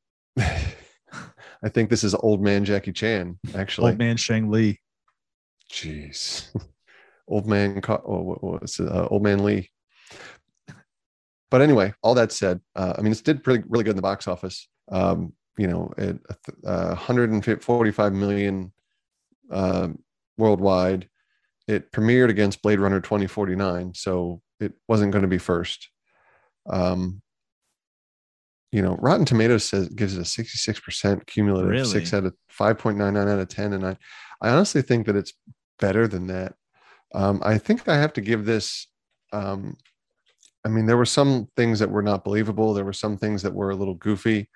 I 1.64 1.70
think 1.70 1.90
this 1.90 2.04
is 2.04 2.14
old 2.16 2.42
man 2.42 2.66
Jackie 2.66 2.92
Chan, 2.92 3.40
actually. 3.56 3.92
Old 3.92 4.00
man 4.00 4.18
Shang 4.18 4.50
Li. 4.50 4.80
Jeez. 5.72 6.50
old 7.28 7.48
man, 7.48 7.82
oh, 7.88 8.22
what 8.22 8.44
was 8.62 8.80
it? 8.80 8.88
Uh, 8.88 9.08
old 9.10 9.24
man 9.24 9.44
Lee. 9.44 9.70
But 11.50 11.62
anyway, 11.62 11.94
all 12.02 12.16
that 12.16 12.32
said, 12.32 12.62
uh, 12.76 12.94
I 12.98 13.02
mean, 13.02 13.12
it's 13.12 13.22
did 13.22 13.44
pretty 13.44 13.64
really 13.68 13.84
good 13.84 13.92
in 13.92 13.96
the 13.96 14.02
box 14.02 14.28
office. 14.28 14.68
Um, 14.92 15.34
you 15.58 15.68
know, 15.68 15.94
at 15.98 16.16
uh, 16.66 16.88
145 16.88 18.14
million 18.14 18.72
uh, 19.52 19.90
worldwide. 20.38 21.10
It 21.68 21.92
premiered 21.92 22.30
against 22.30 22.62
Blade 22.62 22.80
Runner 22.80 23.00
2049, 23.00 23.94
so 23.94 24.42
it 24.60 24.74
wasn't 24.88 25.12
going 25.12 25.22
to 25.22 25.28
be 25.28 25.38
first. 25.38 25.90
Um, 26.70 27.22
you 28.72 28.82
know, 28.82 28.98
Rotten 29.00 29.26
Tomatoes 29.26 29.64
says 29.64 29.88
gives 29.90 30.18
it 30.18 30.22
a 30.22 30.24
66% 30.24 31.26
cumulative, 31.28 31.70
Really? 31.70 31.86
six 31.86 32.14
out 32.14 32.26
of 32.26 32.34
5.99 32.52 33.32
out 33.32 33.40
of 33.40 33.48
10. 33.48 33.74
And 33.74 33.86
I, 33.86 33.96
I 34.42 34.50
honestly 34.50 34.82
think 34.82 35.06
that 35.06 35.16
it's 35.16 35.34
better 35.80 36.08
than 36.08 36.28
that. 36.28 36.56
Um, 37.14 37.40
I 37.46 37.60
think 37.60 37.88
I 37.88 37.98
have 37.98 38.14
to 38.14 38.22
give 38.22 38.46
this. 38.46 38.88
Um, 39.32 39.78
I 40.66 40.70
mean, 40.70 40.86
there 40.88 40.98
were 40.98 41.06
some 41.06 41.50
things 41.56 41.80
that 41.80 41.92
were 41.92 42.02
not 42.02 42.24
believable. 42.24 42.74
There 42.74 42.86
were 42.86 42.94
some 42.94 43.18
things 43.18 43.44
that 43.44 43.54
were 43.54 43.70
a 43.70 43.76
little 43.76 43.96
goofy. 43.96 44.50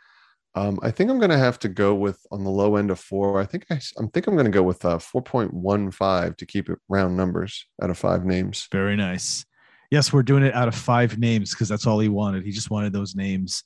Um, 0.58 0.80
I 0.82 0.90
think 0.90 1.12
I'm 1.12 1.20
going 1.20 1.30
to 1.30 1.38
have 1.38 1.60
to 1.60 1.70
go 1.70 1.94
with 1.94 2.26
on 2.32 2.44
the 2.44 2.50
low 2.50 2.78
end 2.78 2.90
of 2.90 3.00
four. 3.00 3.40
I 3.40 3.46
think 3.46 3.68
I'm 3.70 4.10
think 4.10 4.26
I'm 4.26 4.34
going 4.34 4.46
to 4.46 4.52
go 4.52 4.64
with 4.64 4.84
uh, 4.84 4.98
4.15 4.98 6.36
to 6.36 6.46
keep 6.48 6.68
it 6.70 6.80
round 6.90 7.16
numbers 7.16 7.68
out 7.80 7.92
of 7.92 7.98
five 7.98 8.26
names. 8.26 8.68
Very 8.72 8.96
nice. 8.96 9.46
Yes, 9.92 10.12
we're 10.12 10.24
doing 10.24 10.42
it 10.42 10.56
out 10.56 10.68
of 10.68 10.74
five 10.74 11.20
names 11.20 11.52
because 11.52 11.70
that's 11.70 11.86
all 11.86 12.00
he 12.00 12.10
wanted. 12.10 12.44
He 12.44 12.52
just 12.52 12.72
wanted 12.72 12.92
those 12.92 13.16
names. 13.16 13.64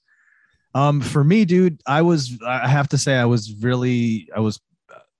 Um, 0.75 0.99
for 0.99 1.23
me, 1.23 1.45
dude, 1.45 1.81
I 1.85 2.01
was 2.01 2.37
I 2.45 2.67
have 2.67 2.89
to 2.89 2.97
say 2.97 3.15
I 3.15 3.25
was 3.25 3.55
really 3.61 4.29
I 4.35 4.41
was 4.41 4.59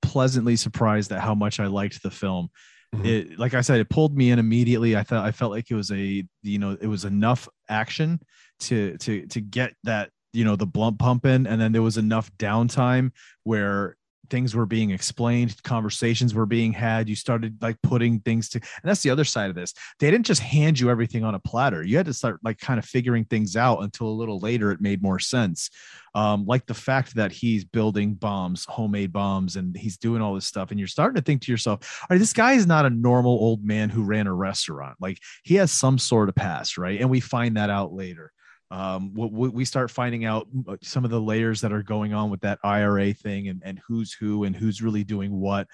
pleasantly 0.02 0.58
surprised 0.58 1.12
at 1.14 1.22
how 1.22 1.36
much 1.36 1.62
I 1.62 1.68
liked 1.68 2.04
the 2.04 2.12
film. 2.12 2.50
Mhm. 2.94 3.06
It 3.06 3.40
like 3.40 3.54
I 3.54 3.62
said, 3.62 3.80
it 3.80 3.90
pulled 3.90 4.18
me 4.18 4.32
in 4.32 4.40
immediately. 4.40 4.98
I 4.98 5.04
thought 5.04 5.26
I 5.26 5.32
felt 5.32 5.52
like 5.52 5.72
it 5.72 5.76
was 5.76 5.92
a 5.92 6.26
you 6.44 6.60
know 6.60 6.78
it 6.80 6.88
was 6.88 7.06
enough 7.06 7.48
action 7.70 8.20
to 8.62 8.98
to 8.98 9.26
to 9.28 9.40
get 9.40 9.74
that 9.84 10.12
you 10.34 10.46
know 10.46 10.56
the 10.56 10.66
blunt 10.66 11.00
pumping, 11.00 11.48
and 11.48 11.60
then 11.60 11.72
there 11.72 11.82
was 11.82 11.98
enough 11.98 12.32
downtime 12.38 13.12
where 13.44 13.98
things 14.32 14.56
were 14.56 14.66
being 14.66 14.90
explained, 14.90 15.62
conversations 15.64 16.34
were 16.34 16.46
being 16.48 16.72
had. 16.72 17.10
You 17.10 17.16
started 17.16 17.58
like 17.62 17.76
putting 17.84 18.22
things 18.22 18.50
to, 18.50 18.60
and 18.60 18.90
that's 18.90 19.04
the 19.04 19.10
other 19.10 19.26
side 19.26 19.50
of 19.50 19.56
this. 19.56 19.74
They 20.00 20.10
didn't 20.10 20.26
just 20.26 20.42
hand 20.42 20.80
you 20.80 20.90
everything 20.90 21.24
on 21.24 21.36
a 21.36 21.40
platter. 21.40 21.84
You 21.84 21.98
had 21.98 22.06
to 22.08 22.14
start 22.14 22.40
like 22.44 22.58
kind 22.58 22.80
of 22.80 22.86
figuring 22.86 23.26
things 23.26 23.56
out 23.56 23.84
until 23.84 24.08
a 24.08 24.10
little 24.10 24.40
later 24.40 24.72
it 24.72 24.82
made 24.82 25.04
more 25.04 25.20
sense. 25.20 25.70
Um, 26.16 26.46
like 26.46 26.66
the 26.66 26.74
fact 26.74 27.16
that 27.16 27.32
he's 27.32 27.64
building 27.64 28.16
bombs, 28.16 28.66
homemade 28.66 29.14
bombs, 29.14 29.58
and 29.58 29.78
he's 29.78 29.98
doing 29.98 30.22
all 30.22 30.34
this 30.34 30.48
stuff, 30.48 30.72
and 30.72 30.80
you're 30.80 30.88
starting 30.88 31.16
to 31.16 31.22
think 31.22 31.42
to 31.44 31.52
yourself, 31.52 32.00
all 32.02 32.08
right, 32.10 32.18
this 32.18 32.34
guy 32.34 32.54
is 32.54 32.66
not 32.66 32.86
a 32.86 32.90
normal 32.90 33.34
old 33.34 33.64
man 33.64 33.90
who 33.90 34.04
ran 34.04 34.28
a 34.28 34.34
restaurant. 34.34 34.96
Like 35.00 35.20
he 35.44 35.56
has 35.56 35.72
some 35.72 36.00
sort 36.00 36.30
of 36.30 36.36
past, 36.36 36.78
right? 36.78 37.00
And 37.00 37.10
we 37.10 37.20
find 37.20 37.58
that 37.58 37.70
out 37.70 37.94
later 37.94 38.32
um, 38.72 39.12
we, 39.14 39.66
start 39.66 39.92
finding 39.92 40.24
out 40.24 40.48
uh, 40.68 40.78
some 40.82 41.04
of 41.04 41.12
the 41.12 41.20
layers 41.20 41.60
that 41.60 41.74
are 41.74 41.84
going 41.84 42.14
on 42.14 42.30
with 42.30 42.40
that 42.42 42.58
IRA 42.64 43.14
thing 43.14 43.50
and, 43.50 43.62
and 43.66 43.82
who's 43.86 44.14
who 44.14 44.46
and 44.46 44.56
who's 44.56 44.82
really 44.82 45.04
doing 45.04 45.32
what. 45.32 45.68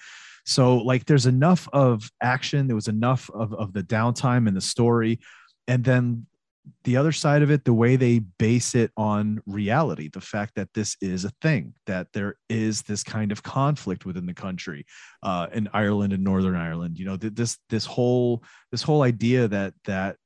So 0.44 0.78
like 0.78 1.04
there's 1.04 1.26
enough 1.26 1.68
of 1.72 2.10
action, 2.20 2.66
there 2.66 2.74
was 2.74 2.88
enough 2.88 3.30
of, 3.32 3.54
of 3.54 3.72
the 3.72 3.84
downtime 3.84 4.48
in 4.48 4.54
the 4.54 4.60
story. 4.60 5.20
And 5.68 5.84
then 5.84 6.26
the 6.82 6.96
other 6.96 7.12
side 7.12 7.42
of 7.42 7.52
it, 7.52 7.64
the 7.64 7.72
way 7.72 7.94
they 7.94 8.18
base 8.18 8.74
it 8.74 8.90
on 8.96 9.40
reality, 9.46 10.08
the 10.12 10.20
fact 10.20 10.56
that 10.56 10.74
this 10.74 10.96
is 11.00 11.24
a 11.24 11.30
thing, 11.40 11.74
that 11.86 12.08
there 12.12 12.34
is 12.48 12.82
this 12.82 13.04
kind 13.04 13.30
of 13.30 13.44
conflict 13.44 14.06
within 14.06 14.26
the 14.26 14.34
country, 14.34 14.84
uh, 15.22 15.46
in 15.52 15.68
Ireland 15.72 16.12
and 16.12 16.24
Northern 16.24 16.56
Ireland, 16.56 16.98
you 16.98 17.04
know, 17.04 17.16
th- 17.16 17.34
this, 17.34 17.58
this 17.70 17.86
whole, 17.86 18.42
this 18.72 18.82
whole 18.82 19.02
idea 19.02 19.46
that, 19.46 19.74
that 19.84 20.16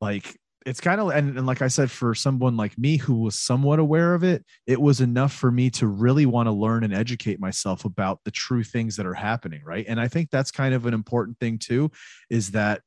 like 0.00 0.36
it's 0.66 0.80
kind 0.80 1.00
of 1.00 1.08
and, 1.10 1.36
and 1.36 1.46
like 1.46 1.62
i 1.62 1.68
said 1.68 1.90
for 1.90 2.14
someone 2.14 2.56
like 2.56 2.76
me 2.78 2.96
who 2.96 3.14
was 3.16 3.38
somewhat 3.38 3.78
aware 3.78 4.14
of 4.14 4.24
it 4.24 4.44
it 4.66 4.80
was 4.80 5.00
enough 5.00 5.32
for 5.32 5.50
me 5.50 5.70
to 5.70 5.86
really 5.86 6.26
want 6.26 6.46
to 6.46 6.52
learn 6.52 6.84
and 6.84 6.94
educate 6.94 7.40
myself 7.40 7.84
about 7.84 8.20
the 8.24 8.30
true 8.30 8.62
things 8.62 8.96
that 8.96 9.06
are 9.06 9.14
happening 9.14 9.62
right? 9.64 9.86
And 9.88 10.00
i 10.00 10.08
think 10.08 10.30
that's 10.30 10.50
kind 10.50 10.74
of 10.74 10.86
an 10.86 10.94
important 10.94 11.38
thing 11.38 11.58
too 11.58 11.90
is 12.30 12.52
that 12.52 12.82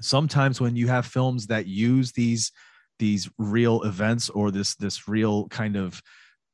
sometimes 0.00 0.60
when 0.60 0.76
you 0.76 0.88
have 0.88 1.06
films 1.06 1.46
that 1.48 1.66
use 1.66 2.12
these 2.12 2.52
these 2.98 3.28
real 3.38 3.82
events 3.82 4.28
or 4.30 4.50
this 4.50 4.74
this 4.76 5.08
real 5.08 5.48
kind 5.48 5.76
of 5.76 6.02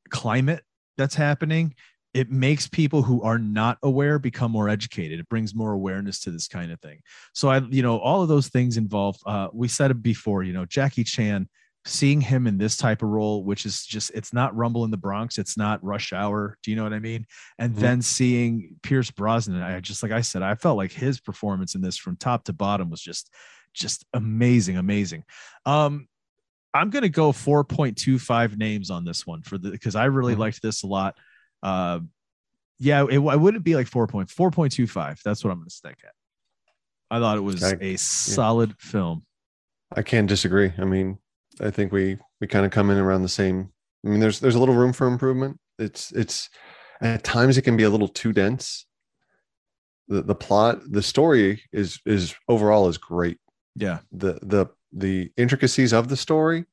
climate 0.09 0.63
that's 0.97 1.15
happening 1.15 1.75
it 2.17 2.31
makes 2.31 2.67
people 2.67 3.03
who 3.03 3.21
are 3.21 3.37
not 3.37 3.77
aware 3.83 4.17
become 4.17 4.51
more 4.51 4.69
educated. 4.69 5.19
It 5.19 5.29
brings 5.29 5.53
more 5.53 5.73
awareness 5.73 6.19
to 6.21 6.31
this 6.31 6.47
kind 6.47 6.71
of 6.71 6.81
thing. 6.81 6.99
So 7.33 7.49
i 7.49 7.59
you 7.59 7.83
know 7.83 7.99
all 7.99 8.23
of 8.23 8.27
those 8.27 8.47
things 8.47 8.75
involve 8.75 9.17
uh 9.27 9.49
we 9.53 9.67
said 9.67 9.91
it 9.91 10.01
before 10.01 10.41
you 10.41 10.51
know 10.51 10.65
jackie 10.65 11.03
chan 11.03 11.47
seeing 11.85 12.19
him 12.19 12.47
in 12.47 12.57
this 12.57 12.75
type 12.75 13.03
of 13.03 13.09
role 13.09 13.43
which 13.43 13.65
is 13.65 13.85
just 13.85 14.09
it's 14.15 14.33
not 14.33 14.55
rumble 14.55 14.83
in 14.83 14.89
the 14.91 14.97
bronx 14.97 15.37
it's 15.37 15.57
not 15.57 15.81
rush 15.83 16.11
hour 16.11 16.57
do 16.63 16.71
you 16.71 16.75
know 16.75 16.83
what 16.83 16.91
i 16.91 16.99
mean? 16.99 17.25
And 17.59 17.75
Mhm. 17.75 17.79
then 17.79 18.01
seeing 18.01 18.75
pierce 18.81 19.11
brosnan 19.11 19.61
i 19.61 19.79
just 19.79 20.01
like 20.01 20.11
i 20.11 20.21
said 20.21 20.41
i 20.41 20.55
felt 20.55 20.75
like 20.77 20.91
his 20.91 21.19
performance 21.19 21.75
in 21.75 21.81
this 21.81 21.97
from 21.97 22.17
top 22.17 22.45
to 22.45 22.53
bottom 22.53 22.89
was 22.89 23.01
just 23.01 23.31
just 23.73 24.05
amazing 24.13 24.77
amazing. 24.77 25.23
Um 25.67 26.07
i'm 26.73 26.89
gonna 26.89 27.09
go 27.09 27.31
4.25 27.31 28.57
names 28.57 28.89
on 28.89 29.05
this 29.05 29.25
one 29.27 29.43
for 29.43 29.57
the 29.59 29.69
because 29.69 29.95
i 29.95 30.05
really 30.05 30.35
Mhm. 30.35 30.39
liked 30.39 30.61
this 30.63 30.83
a 30.83 30.87
lot 30.87 31.15
uh 31.63 31.99
yeah 32.79 33.03
it, 33.03 33.13
it 33.15 33.39
wouldn't 33.39 33.63
be 33.63 33.75
like 33.75 33.87
4 33.87 34.07
point 34.07 34.29
4.25 34.29 35.21
that's 35.23 35.43
what 35.43 35.51
i'm 35.51 35.57
gonna 35.59 35.69
stick 35.69 35.97
at 36.05 36.11
i 37.09 37.19
thought 37.19 37.37
it 37.37 37.41
was 37.41 37.63
I- 37.63 37.77
a 37.81 37.95
solid 37.97 38.75
film 38.79 39.23
I 39.95 40.01
can't 40.01 40.27
disagree. 40.27 40.73
I 40.77 40.83
mean, 40.83 41.17
I 41.61 41.71
think 41.71 41.93
we 41.93 42.17
we 42.41 42.47
kind 42.47 42.65
of 42.65 42.71
come 42.73 42.89
in 42.89 42.97
around 42.97 43.21
the 43.21 43.29
same. 43.29 43.71
I 44.05 44.09
mean, 44.09 44.19
there's 44.19 44.41
there's 44.41 44.55
a 44.55 44.59
little 44.59 44.75
room 44.75 44.91
for 44.91 45.07
improvement. 45.07 45.61
It's 45.79 46.11
it's 46.11 46.49
at 46.99 47.23
times 47.23 47.57
it 47.57 47.61
can 47.61 47.77
be 47.77 47.83
a 47.83 47.89
little 47.89 48.09
too 48.09 48.33
dense. 48.33 48.85
The 50.09 50.23
the 50.23 50.35
plot, 50.35 50.79
the 50.91 51.01
story 51.01 51.61
is 51.71 52.01
is 52.05 52.35
overall 52.49 52.89
is 52.89 52.97
great. 52.97 53.37
yeah 53.77 53.99
The 54.11 54.39
the 54.41 54.65
the 54.91 55.31
intricacies 55.37 55.93
of 55.93 56.09
the 56.09 56.17
story, 56.17 56.65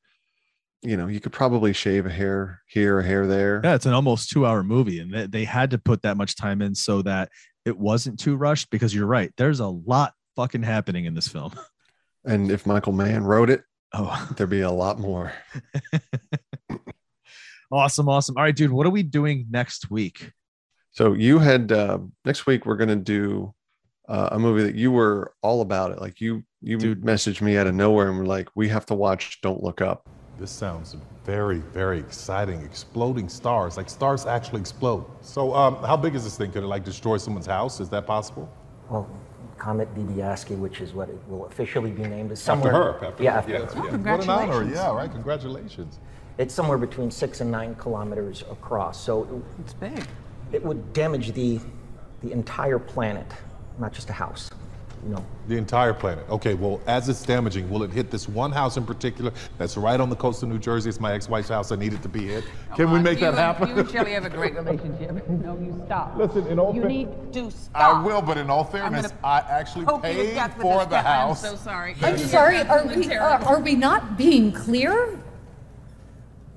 you 0.85 0.95
know, 0.97 1.07
you 1.07 1.19
could 1.19 1.31
probably 1.33 1.73
shave 1.73 2.05
a 2.05 2.09
hair 2.11 2.61
here, 2.67 2.99
a 2.99 3.03
hair 3.03 3.25
there. 3.27 3.61
yeah 3.63 3.75
it's 3.75 3.85
an 3.85 3.93
almost 3.93 4.29
two 4.29 4.45
hour 4.45 4.63
movie 4.63 4.99
and 4.99 5.11
they, 5.13 5.25
they 5.27 5.43
had 5.43 5.71
to 5.71 5.77
put 5.77 6.01
that 6.03 6.15
much 6.17 6.35
time 6.35 6.61
in 6.61 6.75
so 6.75 7.01
that 7.01 7.29
it 7.65 7.77
wasn't 7.77 8.19
too 8.19 8.35
rushed 8.35 8.69
because 8.69 8.93
you're 8.93 9.07
right 9.07 9.31
there's 9.37 9.59
a 9.59 9.67
lot 9.67 10.13
fucking 10.35 10.63
happening 10.63 11.05
in 11.05 11.13
this 11.13 11.27
film 11.27 11.51
And 12.27 12.49
if 12.51 12.65
Michael 12.65 12.91
Mann 12.93 13.23
wrote 13.23 13.49
it, 13.51 13.63
oh 13.93 14.29
there'd 14.35 14.49
be 14.49 14.61
a 14.61 14.71
lot 14.71 14.97
more. 14.99 15.31
awesome 17.71 18.07
awesome 18.09 18.35
all 18.37 18.43
right 18.43 18.55
dude 18.55 18.71
what 18.71 18.85
are 18.85 18.91
we 18.91 19.03
doing 19.03 19.45
next 19.49 19.89
week 19.91 20.31
So 20.91 21.13
you 21.13 21.39
had 21.39 21.71
uh, 21.71 21.99
next 22.23 22.45
week 22.45 22.65
we're 22.65 22.77
gonna 22.77 22.95
do 22.95 23.53
uh, 24.07 24.29
a 24.33 24.39
movie 24.39 24.63
that 24.63 24.75
you 24.75 24.91
were 24.91 25.33
all 25.41 25.61
about 25.61 25.91
it. 25.91 25.99
Like 25.99 26.21
you 26.21 26.43
you 26.61 26.77
Dude. 26.77 27.01
messaged 27.01 27.41
me 27.41 27.57
out 27.57 27.65
of 27.67 27.73
nowhere 27.73 28.07
and 28.09 28.17
were 28.19 28.25
like, 28.25 28.49
"We 28.55 28.69
have 28.69 28.85
to 28.87 28.93
watch 28.95 29.41
Don't 29.41 29.63
Look 29.63 29.81
Up." 29.81 30.07
This 30.37 30.51
sounds 30.51 30.95
very, 31.23 31.59
very 31.59 31.97
exciting. 31.99 32.61
Exploding 32.61 33.29
stars, 33.29 33.77
like 33.77 33.89
stars 33.89 34.25
actually 34.25 34.59
explode. 34.61 35.05
So, 35.21 35.53
um, 35.55 35.77
how 35.77 35.95
big 35.95 36.13
is 36.15 36.23
this 36.25 36.37
thing? 36.37 36.51
Could 36.51 36.63
it 36.63 36.67
like 36.67 36.83
destroy 36.83 37.17
someone's 37.17 37.45
house? 37.45 37.79
Is 37.79 37.89
that 37.89 38.05
possible? 38.05 38.49
Well, 38.89 39.09
Comet 39.57 39.93
Dibiasky, 39.95 40.57
which 40.57 40.81
is 40.81 40.93
what 40.93 41.07
it 41.09 41.17
will 41.29 41.45
officially 41.45 41.89
be 41.91 42.03
named, 42.03 42.31
is 42.33 42.39
After 42.49 42.63
somewhere. 42.69 42.73
her. 42.93 43.05
After 43.05 43.23
yeah, 43.23 43.37
after 43.37 43.51
yeah, 43.53 43.59
her. 43.65 43.97
yeah. 43.97 44.11
What 44.11 44.23
an 44.23 44.29
honor. 44.29 44.63
Yeah, 44.69 44.93
right. 44.93 45.09
Congratulations. 45.09 45.99
It's 46.37 46.53
somewhere 46.53 46.77
between 46.77 47.09
six 47.09 47.39
and 47.39 47.49
nine 47.49 47.75
kilometers 47.75 48.43
across. 48.51 49.01
So 49.01 49.41
It's 49.61 49.73
big. 49.73 50.05
it 50.51 50.61
would 50.61 50.91
damage 50.91 51.31
the, 51.31 51.61
the 52.21 52.33
entire 52.33 52.77
planet, 52.77 53.25
not 53.79 53.93
just 53.93 54.09
a 54.09 54.13
house. 54.13 54.49
You 55.05 55.11
know, 55.13 55.23
The 55.47 55.55
entire 55.57 55.93
planet. 55.93 56.25
Okay, 56.29 56.55
well, 56.55 56.81
as 56.87 57.07
it's 57.09 57.21
damaging, 57.23 57.69
will 57.69 57.83
it 57.83 57.91
hit 57.91 58.09
this 58.09 58.27
one 58.27 58.51
house 58.51 58.75
in 58.77 58.85
particular 58.85 59.31
that's 59.59 59.77
right 59.77 59.99
on 59.99 60.09
the 60.09 60.15
coast 60.15 60.41
of 60.41 60.49
New 60.49 60.57
Jersey? 60.57 60.89
It's 60.89 60.99
my 60.99 61.13
ex-wife's 61.13 61.49
house. 61.49 61.71
I 61.71 61.75
need 61.75 61.93
it 61.93 62.01
to 62.01 62.09
be 62.09 62.25
hit. 62.27 62.43
Can 62.75 62.89
we 62.91 62.99
make 62.99 63.19
you 63.19 63.25
that 63.25 63.29
and- 63.29 63.37
happen? 63.37 63.69
You 63.69 63.75
and 63.77 63.89
Shelley 63.91 64.11
have 64.13 64.25
a 64.25 64.29
great 64.31 64.55
relationship. 64.61 65.27
No, 65.29 65.55
you 65.59 65.79
stop. 65.85 66.15
Listen, 66.17 66.47
in 66.47 66.57
all 66.57 66.73
You 66.73 66.81
fa- 66.81 66.87
need 66.87 67.07
to 67.33 67.51
stop. 67.51 67.99
I 67.99 68.01
will, 68.03 68.21
but 68.23 68.37
in 68.39 68.49
all 68.49 68.63
fairness, 68.63 69.13
I 69.23 69.39
actually 69.41 69.85
poke 69.85 70.03
you 70.07 70.13
to 70.13 70.17
paid 70.33 70.51
for 70.59 70.83
the 70.85 70.89
gun. 70.91 71.05
house. 71.05 71.43
I'm 71.45 71.51
so 71.51 71.63
sorry. 71.63 71.95
I'm 72.01 72.17
sorry, 72.17 72.61
are 72.61 72.87
we, 72.87 73.13
are, 73.13 73.19
uh, 73.41 73.45
are 73.45 73.59
we 73.59 73.75
not 73.75 74.17
being 74.17 74.51
clear? 74.51 75.19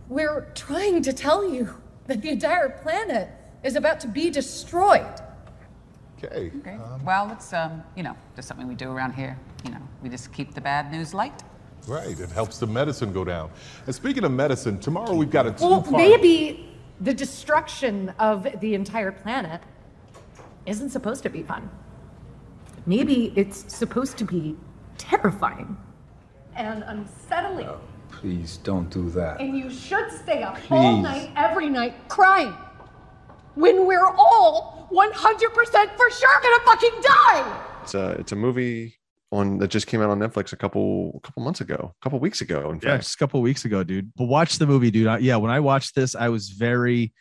We're 0.09 0.47
trying 0.55 1.03
to 1.03 1.13
tell 1.13 1.53
you 1.53 1.69
that 2.07 2.23
the 2.23 2.31
entire 2.31 2.71
planet 2.71 3.29
is 3.63 3.77
about 3.77 4.01
to 4.01 4.09
be 4.09 4.31
destroyed. 4.31 5.05
Okay. 6.25 6.51
Okay. 6.59 6.79
Well, 7.05 7.31
it's 7.31 7.53
um, 7.53 7.83
you 7.97 8.03
know, 8.03 8.17
just 8.35 8.49
something 8.49 8.67
we 8.67 8.75
do 8.75 8.91
around 8.91 9.13
here. 9.13 9.39
You 9.65 9.71
know, 9.71 9.81
we 10.03 10.09
just 10.09 10.33
keep 10.33 10.55
the 10.55 10.61
bad 10.61 10.91
news 10.91 11.15
light. 11.15 11.43
Right, 11.87 12.19
it 12.19 12.31
helps 12.31 12.59
the 12.59 12.67
medicine 12.67 13.13
go 13.13 13.25
down. 13.25 13.51
And 13.87 13.95
speaking 13.95 14.25
of 14.25 14.33
medicine, 14.33 14.79
tomorrow 14.79 15.15
we've 15.15 15.31
got 15.31 15.47
a 15.47 15.51
Well, 15.61 15.83
two-part. 15.83 15.93
Well, 15.93 16.09
maybe 16.09 16.69
the 17.01 17.15
destruction 17.15 18.13
of 18.19 18.47
the 18.61 18.75
entire 18.75 19.13
planet 19.13 19.63
isn't 20.67 20.91
supposed 20.91 21.23
to 21.23 21.31
be 21.31 21.43
fun. 21.43 21.71
Maybe 22.85 23.33
it's 23.37 23.73
supposed 23.73 24.19
to 24.19 24.25
be 24.25 24.57
terrifying 24.99 25.77
and 26.57 26.83
unsettling. 26.87 27.69
Please 28.11 28.59
don't 28.59 28.91
do 28.91 29.09
that. 29.11 29.41
And 29.41 29.57
you 29.57 29.71
should 29.71 30.11
stay 30.11 30.43
up 30.43 30.59
all 30.71 30.97
night, 30.99 31.31
every 31.37 31.71
night, 31.71 31.95
crying. 32.09 32.55
When 33.55 33.87
we're 33.87 34.07
all 34.07 34.78
100% 34.91 35.97
for 35.97 36.11
sure 36.11 36.41
gonna 36.43 36.65
fucking 36.65 37.01
die! 37.03 37.65
It's 37.83 37.95
a 37.95 38.11
it's 38.13 38.33
a 38.33 38.37
movie 38.37 38.99
on 39.31 39.59
that 39.59 39.69
just 39.69 39.87
came 39.87 40.01
out 40.01 40.11
on 40.11 40.19
Netflix 40.19 40.53
a 40.53 40.57
couple 40.57 41.13
a 41.17 41.21
couple 41.27 41.43
months 41.43 41.61
ago, 41.61 41.95
a 42.01 42.03
couple 42.03 42.19
weeks 42.19 42.41
ago. 42.41 42.71
In 42.71 42.77
Yeah, 42.77 42.91
fact, 42.93 43.05
just 43.05 43.15
a 43.17 43.19
couple 43.19 43.41
weeks 43.43 43.65
ago, 43.65 43.85
dude. 43.85 44.13
But 44.17 44.25
watch 44.25 44.59
the 44.59 44.67
movie, 44.67 44.91
dude. 44.91 45.07
I, 45.07 45.19
yeah, 45.19 45.37
when 45.37 45.51
I 45.51 45.61
watched 45.61 45.95
this, 45.95 46.15
I 46.15 46.29
was 46.29 46.51
very. 46.51 47.13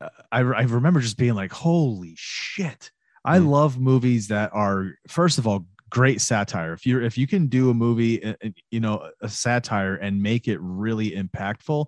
Uh, 0.00 0.08
I 0.30 0.38
I 0.40 0.62
remember 0.62 1.00
just 1.00 1.16
being 1.18 1.34
like, 1.34 1.52
"Holy 1.52 2.14
shit!" 2.16 2.90
I 3.24 3.38
love 3.38 3.78
movies 3.78 4.28
that 4.28 4.50
are, 4.52 4.94
first 5.06 5.38
of 5.38 5.46
all, 5.46 5.64
great 5.90 6.20
satire. 6.20 6.72
If 6.72 6.84
you're 6.86 7.02
if 7.02 7.16
you 7.16 7.26
can 7.26 7.46
do 7.46 7.70
a 7.70 7.74
movie, 7.74 8.24
uh, 8.24 8.34
uh, 8.44 8.48
you 8.70 8.80
know, 8.80 9.10
a 9.20 9.28
satire 9.28 9.94
and 9.94 10.22
make 10.22 10.48
it 10.48 10.58
really 10.60 11.12
impactful, 11.12 11.86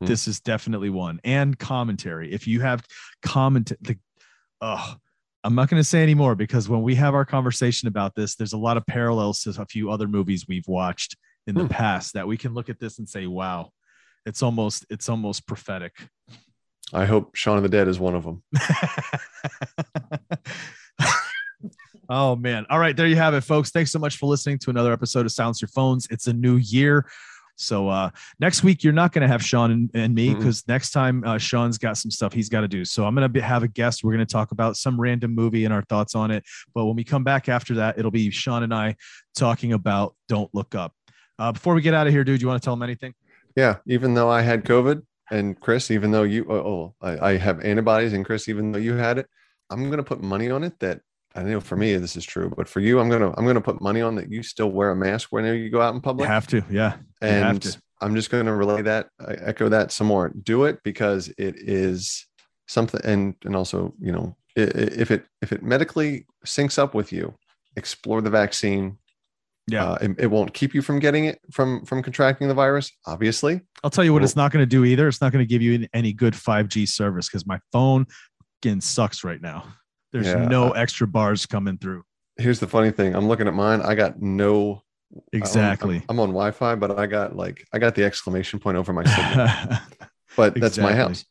this 0.00 0.28
is 0.28 0.40
definitely 0.40 0.90
one. 0.90 1.20
And 1.24 1.58
commentary. 1.58 2.32
If 2.32 2.46
you 2.46 2.60
have 2.60 2.84
comment, 3.22 3.72
the, 3.80 3.96
oh, 4.64 4.94
I'm 5.44 5.54
not 5.54 5.68
going 5.68 5.80
to 5.80 5.88
say 5.88 6.02
anymore 6.02 6.34
because 6.34 6.68
when 6.68 6.82
we 6.82 6.94
have 6.94 7.14
our 7.14 7.24
conversation 7.24 7.86
about 7.86 8.14
this, 8.14 8.34
there's 8.34 8.54
a 8.54 8.58
lot 8.58 8.78
of 8.78 8.86
parallels 8.86 9.42
to 9.42 9.50
a 9.60 9.66
few 9.66 9.90
other 9.90 10.08
movies 10.08 10.46
we've 10.48 10.66
watched 10.66 11.16
in 11.46 11.54
the 11.54 11.62
hmm. 11.62 11.68
past 11.68 12.14
that 12.14 12.26
we 12.26 12.38
can 12.38 12.54
look 12.54 12.70
at 12.70 12.80
this 12.80 12.98
and 12.98 13.08
say, 13.08 13.26
"Wow, 13.26 13.70
it's 14.24 14.42
almost 14.42 14.86
it's 14.88 15.08
almost 15.08 15.46
prophetic." 15.46 15.92
I 16.92 17.04
hope 17.04 17.34
Shaun 17.34 17.58
of 17.58 17.62
the 17.62 17.68
Dead 17.68 17.88
is 17.88 17.98
one 18.00 18.14
of 18.14 18.24
them. 18.24 18.42
Oh 22.08 22.36
man. 22.36 22.66
All 22.68 22.78
right, 22.78 22.96
there 22.96 23.06
you 23.06 23.16
have 23.16 23.34
it, 23.34 23.42
folks. 23.42 23.70
Thanks 23.70 23.90
so 23.90 23.98
much 23.98 24.18
for 24.18 24.26
listening 24.26 24.58
to 24.58 24.70
another 24.70 24.92
episode 24.92 25.24
of 25.24 25.32
Silence 25.32 25.62
Your 25.62 25.68
Phones. 25.68 26.06
It's 26.10 26.26
a 26.26 26.32
new 26.32 26.56
year. 26.56 27.06
So 27.56 27.88
uh 27.88 28.10
next 28.40 28.62
week 28.62 28.82
you're 28.82 28.92
not 28.92 29.12
going 29.12 29.22
to 29.22 29.28
have 29.28 29.44
Sean 29.44 29.70
and, 29.70 29.90
and 29.94 30.14
me 30.14 30.34
because 30.34 30.66
next 30.66 30.90
time 30.90 31.22
uh, 31.24 31.38
Sean's 31.38 31.78
got 31.78 31.96
some 31.96 32.10
stuff 32.10 32.32
he's 32.32 32.48
got 32.48 32.62
to 32.62 32.68
do. 32.68 32.84
So 32.84 33.04
I'm 33.04 33.14
going 33.14 33.32
to 33.32 33.40
have 33.40 33.62
a 33.62 33.68
guest. 33.68 34.02
We're 34.02 34.12
going 34.12 34.26
to 34.26 34.32
talk 34.32 34.50
about 34.52 34.76
some 34.76 35.00
random 35.00 35.34
movie 35.34 35.64
and 35.64 35.72
our 35.72 35.82
thoughts 35.82 36.14
on 36.14 36.30
it. 36.30 36.44
But 36.74 36.86
when 36.86 36.96
we 36.96 37.04
come 37.04 37.24
back 37.24 37.48
after 37.48 37.74
that, 37.74 37.98
it'll 37.98 38.10
be 38.10 38.30
Sean 38.30 38.62
and 38.62 38.74
I 38.74 38.96
talking 39.36 39.72
about 39.72 40.14
Don't 40.28 40.52
Look 40.54 40.74
Up. 40.74 40.92
Uh, 41.38 41.52
before 41.52 41.74
we 41.74 41.82
get 41.82 41.94
out 41.94 42.06
of 42.06 42.12
here, 42.12 42.24
dude, 42.24 42.40
you 42.40 42.48
want 42.48 42.60
to 42.62 42.64
tell 42.64 42.74
them 42.74 42.82
anything? 42.82 43.14
Yeah, 43.56 43.76
even 43.86 44.14
though 44.14 44.30
I 44.30 44.42
had 44.42 44.64
COVID 44.64 45.02
and 45.30 45.58
Chris, 45.58 45.90
even 45.90 46.10
though 46.10 46.22
you 46.22 46.46
oh, 46.48 46.54
oh 46.54 46.94
I, 47.00 47.30
I 47.30 47.36
have 47.36 47.60
antibodies 47.60 48.12
and 48.12 48.24
Chris, 48.24 48.48
even 48.48 48.72
though 48.72 48.78
you 48.78 48.94
had 48.94 49.18
it, 49.18 49.26
I'm 49.70 49.90
gonna 49.90 50.02
put 50.02 50.22
money 50.22 50.50
on 50.50 50.64
it 50.64 50.78
that 50.80 51.00
I 51.34 51.42
know 51.42 51.60
for 51.60 51.76
me 51.76 51.96
this 51.96 52.16
is 52.16 52.24
true, 52.24 52.52
but 52.56 52.68
for 52.68 52.80
you, 52.80 53.00
I'm 53.00 53.08
gonna 53.08 53.32
I'm 53.36 53.46
gonna 53.46 53.60
put 53.60 53.80
money 53.80 54.00
on 54.00 54.14
that 54.16 54.30
you 54.30 54.42
still 54.42 54.70
wear 54.70 54.90
a 54.90 54.96
mask 54.96 55.28
whenever 55.30 55.56
you 55.56 55.70
go 55.70 55.80
out 55.80 55.90
in 55.90 55.96
You 55.96 56.02
public. 56.02 56.28
have 56.28 56.46
to, 56.48 56.64
yeah. 56.70 56.96
You 57.22 57.28
have 57.28 57.50
and 57.50 57.62
to. 57.62 57.78
I'm 58.00 58.14
just 58.14 58.30
going 58.30 58.44
to 58.46 58.54
relay 58.54 58.82
that, 58.82 59.08
I 59.18 59.32
echo 59.34 59.68
that 59.70 59.90
some 59.90 60.08
more. 60.08 60.28
Do 60.28 60.64
it 60.64 60.80
because 60.82 61.28
it 61.38 61.54
is 61.56 62.26
something, 62.68 63.00
and 63.04 63.34
and 63.44 63.56
also, 63.56 63.94
you 63.98 64.12
know, 64.12 64.36
if 64.56 65.10
it 65.10 65.24
if 65.42 65.52
it 65.52 65.62
medically 65.62 66.26
syncs 66.44 66.78
up 66.78 66.94
with 66.94 67.12
you, 67.12 67.34
explore 67.76 68.20
the 68.20 68.30
vaccine. 68.30 68.98
Yeah, 69.66 69.92
uh, 69.92 69.98
it, 70.02 70.10
it 70.18 70.26
won't 70.26 70.52
keep 70.52 70.74
you 70.74 70.82
from 70.82 70.98
getting 70.98 71.24
it 71.24 71.40
from 71.50 71.84
from 71.86 72.02
contracting 72.02 72.48
the 72.48 72.54
virus. 72.54 72.92
Obviously, 73.06 73.62
I'll 73.82 73.90
tell 73.90 74.04
you 74.04 74.12
what 74.12 74.22
it's 74.22 74.36
not 74.36 74.52
going 74.52 74.62
to 74.62 74.66
do 74.66 74.84
either. 74.84 75.08
It's 75.08 75.22
not 75.22 75.32
going 75.32 75.42
to 75.42 75.48
give 75.48 75.62
you 75.62 75.88
any 75.94 76.12
good 76.12 76.34
5G 76.34 76.86
service 76.86 77.28
because 77.28 77.46
my 77.46 77.58
phone 77.72 78.06
fucking 78.62 78.82
sucks 78.82 79.24
right 79.24 79.40
now. 79.40 79.64
There's 80.14 80.26
Yeah, 80.28 80.46
no 80.46 80.70
extra 80.70 81.06
bars 81.06 81.44
coming 81.44 81.76
through. 81.76 82.04
here's 82.38 82.60
the 82.60 82.66
funny 82.68 82.90
thing. 82.92 83.14
I'm 83.14 83.28
looking 83.28 83.46
at 83.48 83.54
mine. 83.54 83.82
I 83.82 83.94
got 83.94 84.22
no. 84.22 84.70
I'm- 84.72 84.80
Exactly. 85.32 86.02
I'm, 86.08 86.18
on 86.18 86.28
Wi-Fi, 86.30 86.74
but 86.76 86.98
I 86.98 87.06
got 87.06 87.36
like 87.36 87.64
I 87.72 87.78
got 87.78 87.94
the 87.94 88.04
exclamation 88.04 88.58
point 88.60 88.76
over 88.76 88.92
my 88.92 89.04
signal. 89.04 89.78
but 90.36 90.54
that's 90.54 90.78
my 90.78 90.94
house. 90.94 91.24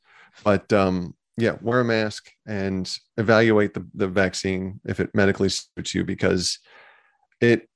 But 0.44 0.72
um, 0.72 1.16
yeah, 1.38 1.56
wear 1.62 1.80
a 1.80 1.84
mask 1.86 2.30
and 2.46 2.90
evaluate 3.18 3.74
the, 3.74 3.86
the 3.94 4.08
vaccine 4.08 4.80
if 4.86 5.00
it 5.00 5.10
medically 5.14 5.50
suits 5.50 5.94
you 5.96 6.04
because 6.06 6.60
it, 7.42 7.68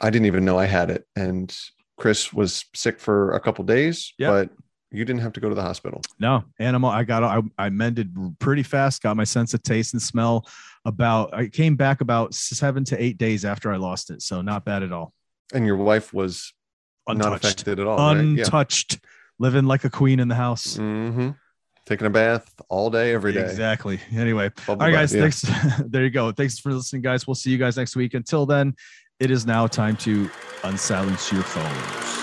I 0.00 0.10
didn't 0.10 0.26
even 0.26 0.44
know 0.44 0.58
I 0.58 0.66
had 0.66 0.90
it. 0.90 1.04
And 1.16 1.54
Chris 1.96 2.32
was 2.32 2.64
sick 2.74 2.98
for 3.00 3.32
a 3.32 3.40
couple 3.40 3.64
days, 3.64 4.12
Yep. 4.18 4.30
but 4.30 4.50
you 4.94 5.04
didn't 5.04 5.20
have 5.20 5.32
to 5.34 5.40
go 5.40 5.48
to 5.48 5.54
the 5.54 5.62
hospital. 5.62 6.00
No, 6.18 6.44
animal. 6.58 6.90
I 6.90 7.04
got. 7.04 7.22
I, 7.22 7.42
I 7.58 7.68
mended 7.70 8.14
pretty 8.38 8.62
fast. 8.62 9.02
Got 9.02 9.16
my 9.16 9.24
sense 9.24 9.52
of 9.54 9.62
taste 9.62 9.92
and 9.94 10.00
smell. 10.02 10.46
About. 10.84 11.34
I 11.34 11.48
came 11.48 11.76
back 11.76 12.00
about 12.00 12.34
seven 12.34 12.84
to 12.86 13.02
eight 13.02 13.18
days 13.18 13.44
after 13.44 13.72
I 13.72 13.76
lost 13.76 14.10
it. 14.10 14.22
So 14.22 14.42
not 14.42 14.64
bad 14.64 14.82
at 14.82 14.92
all. 14.92 15.12
And 15.52 15.66
your 15.66 15.76
wife 15.76 16.12
was 16.14 16.52
not 17.08 17.16
Untouched. 17.16 17.44
affected 17.44 17.80
at 17.80 17.86
all. 17.86 17.96
right? 17.98 18.16
Yeah. 18.16 18.44
Untouched. 18.44 18.98
Living 19.38 19.64
like 19.64 19.84
a 19.84 19.90
queen 19.90 20.20
in 20.20 20.28
the 20.28 20.34
house. 20.36 20.76
Mm-hmm. 20.76 21.30
Taking 21.86 22.06
a 22.06 22.10
bath 22.10 22.54
all 22.68 22.88
day, 22.88 23.12
every 23.12 23.32
day. 23.32 23.40
Exactly. 23.42 23.98
Anyway, 24.14 24.50
Bubble 24.66 24.82
all 24.84 24.90
right, 24.90 25.10
bath, 25.10 25.12
guys. 25.12 25.44
yeah. 25.44 25.52
Thanks. 25.60 25.82
there 25.90 26.04
you 26.04 26.10
go. 26.10 26.30
Thanks 26.32 26.58
for 26.58 26.72
listening, 26.72 27.02
guys. 27.02 27.26
We'll 27.26 27.34
see 27.34 27.50
you 27.50 27.58
guys 27.58 27.76
next 27.76 27.96
week. 27.96 28.14
Until 28.14 28.46
then, 28.46 28.74
it 29.20 29.30
is 29.30 29.44
now 29.44 29.66
time 29.66 29.96
to 29.98 30.28
unsilence 30.62 31.32
your 31.32 31.42
phones. 31.42 32.13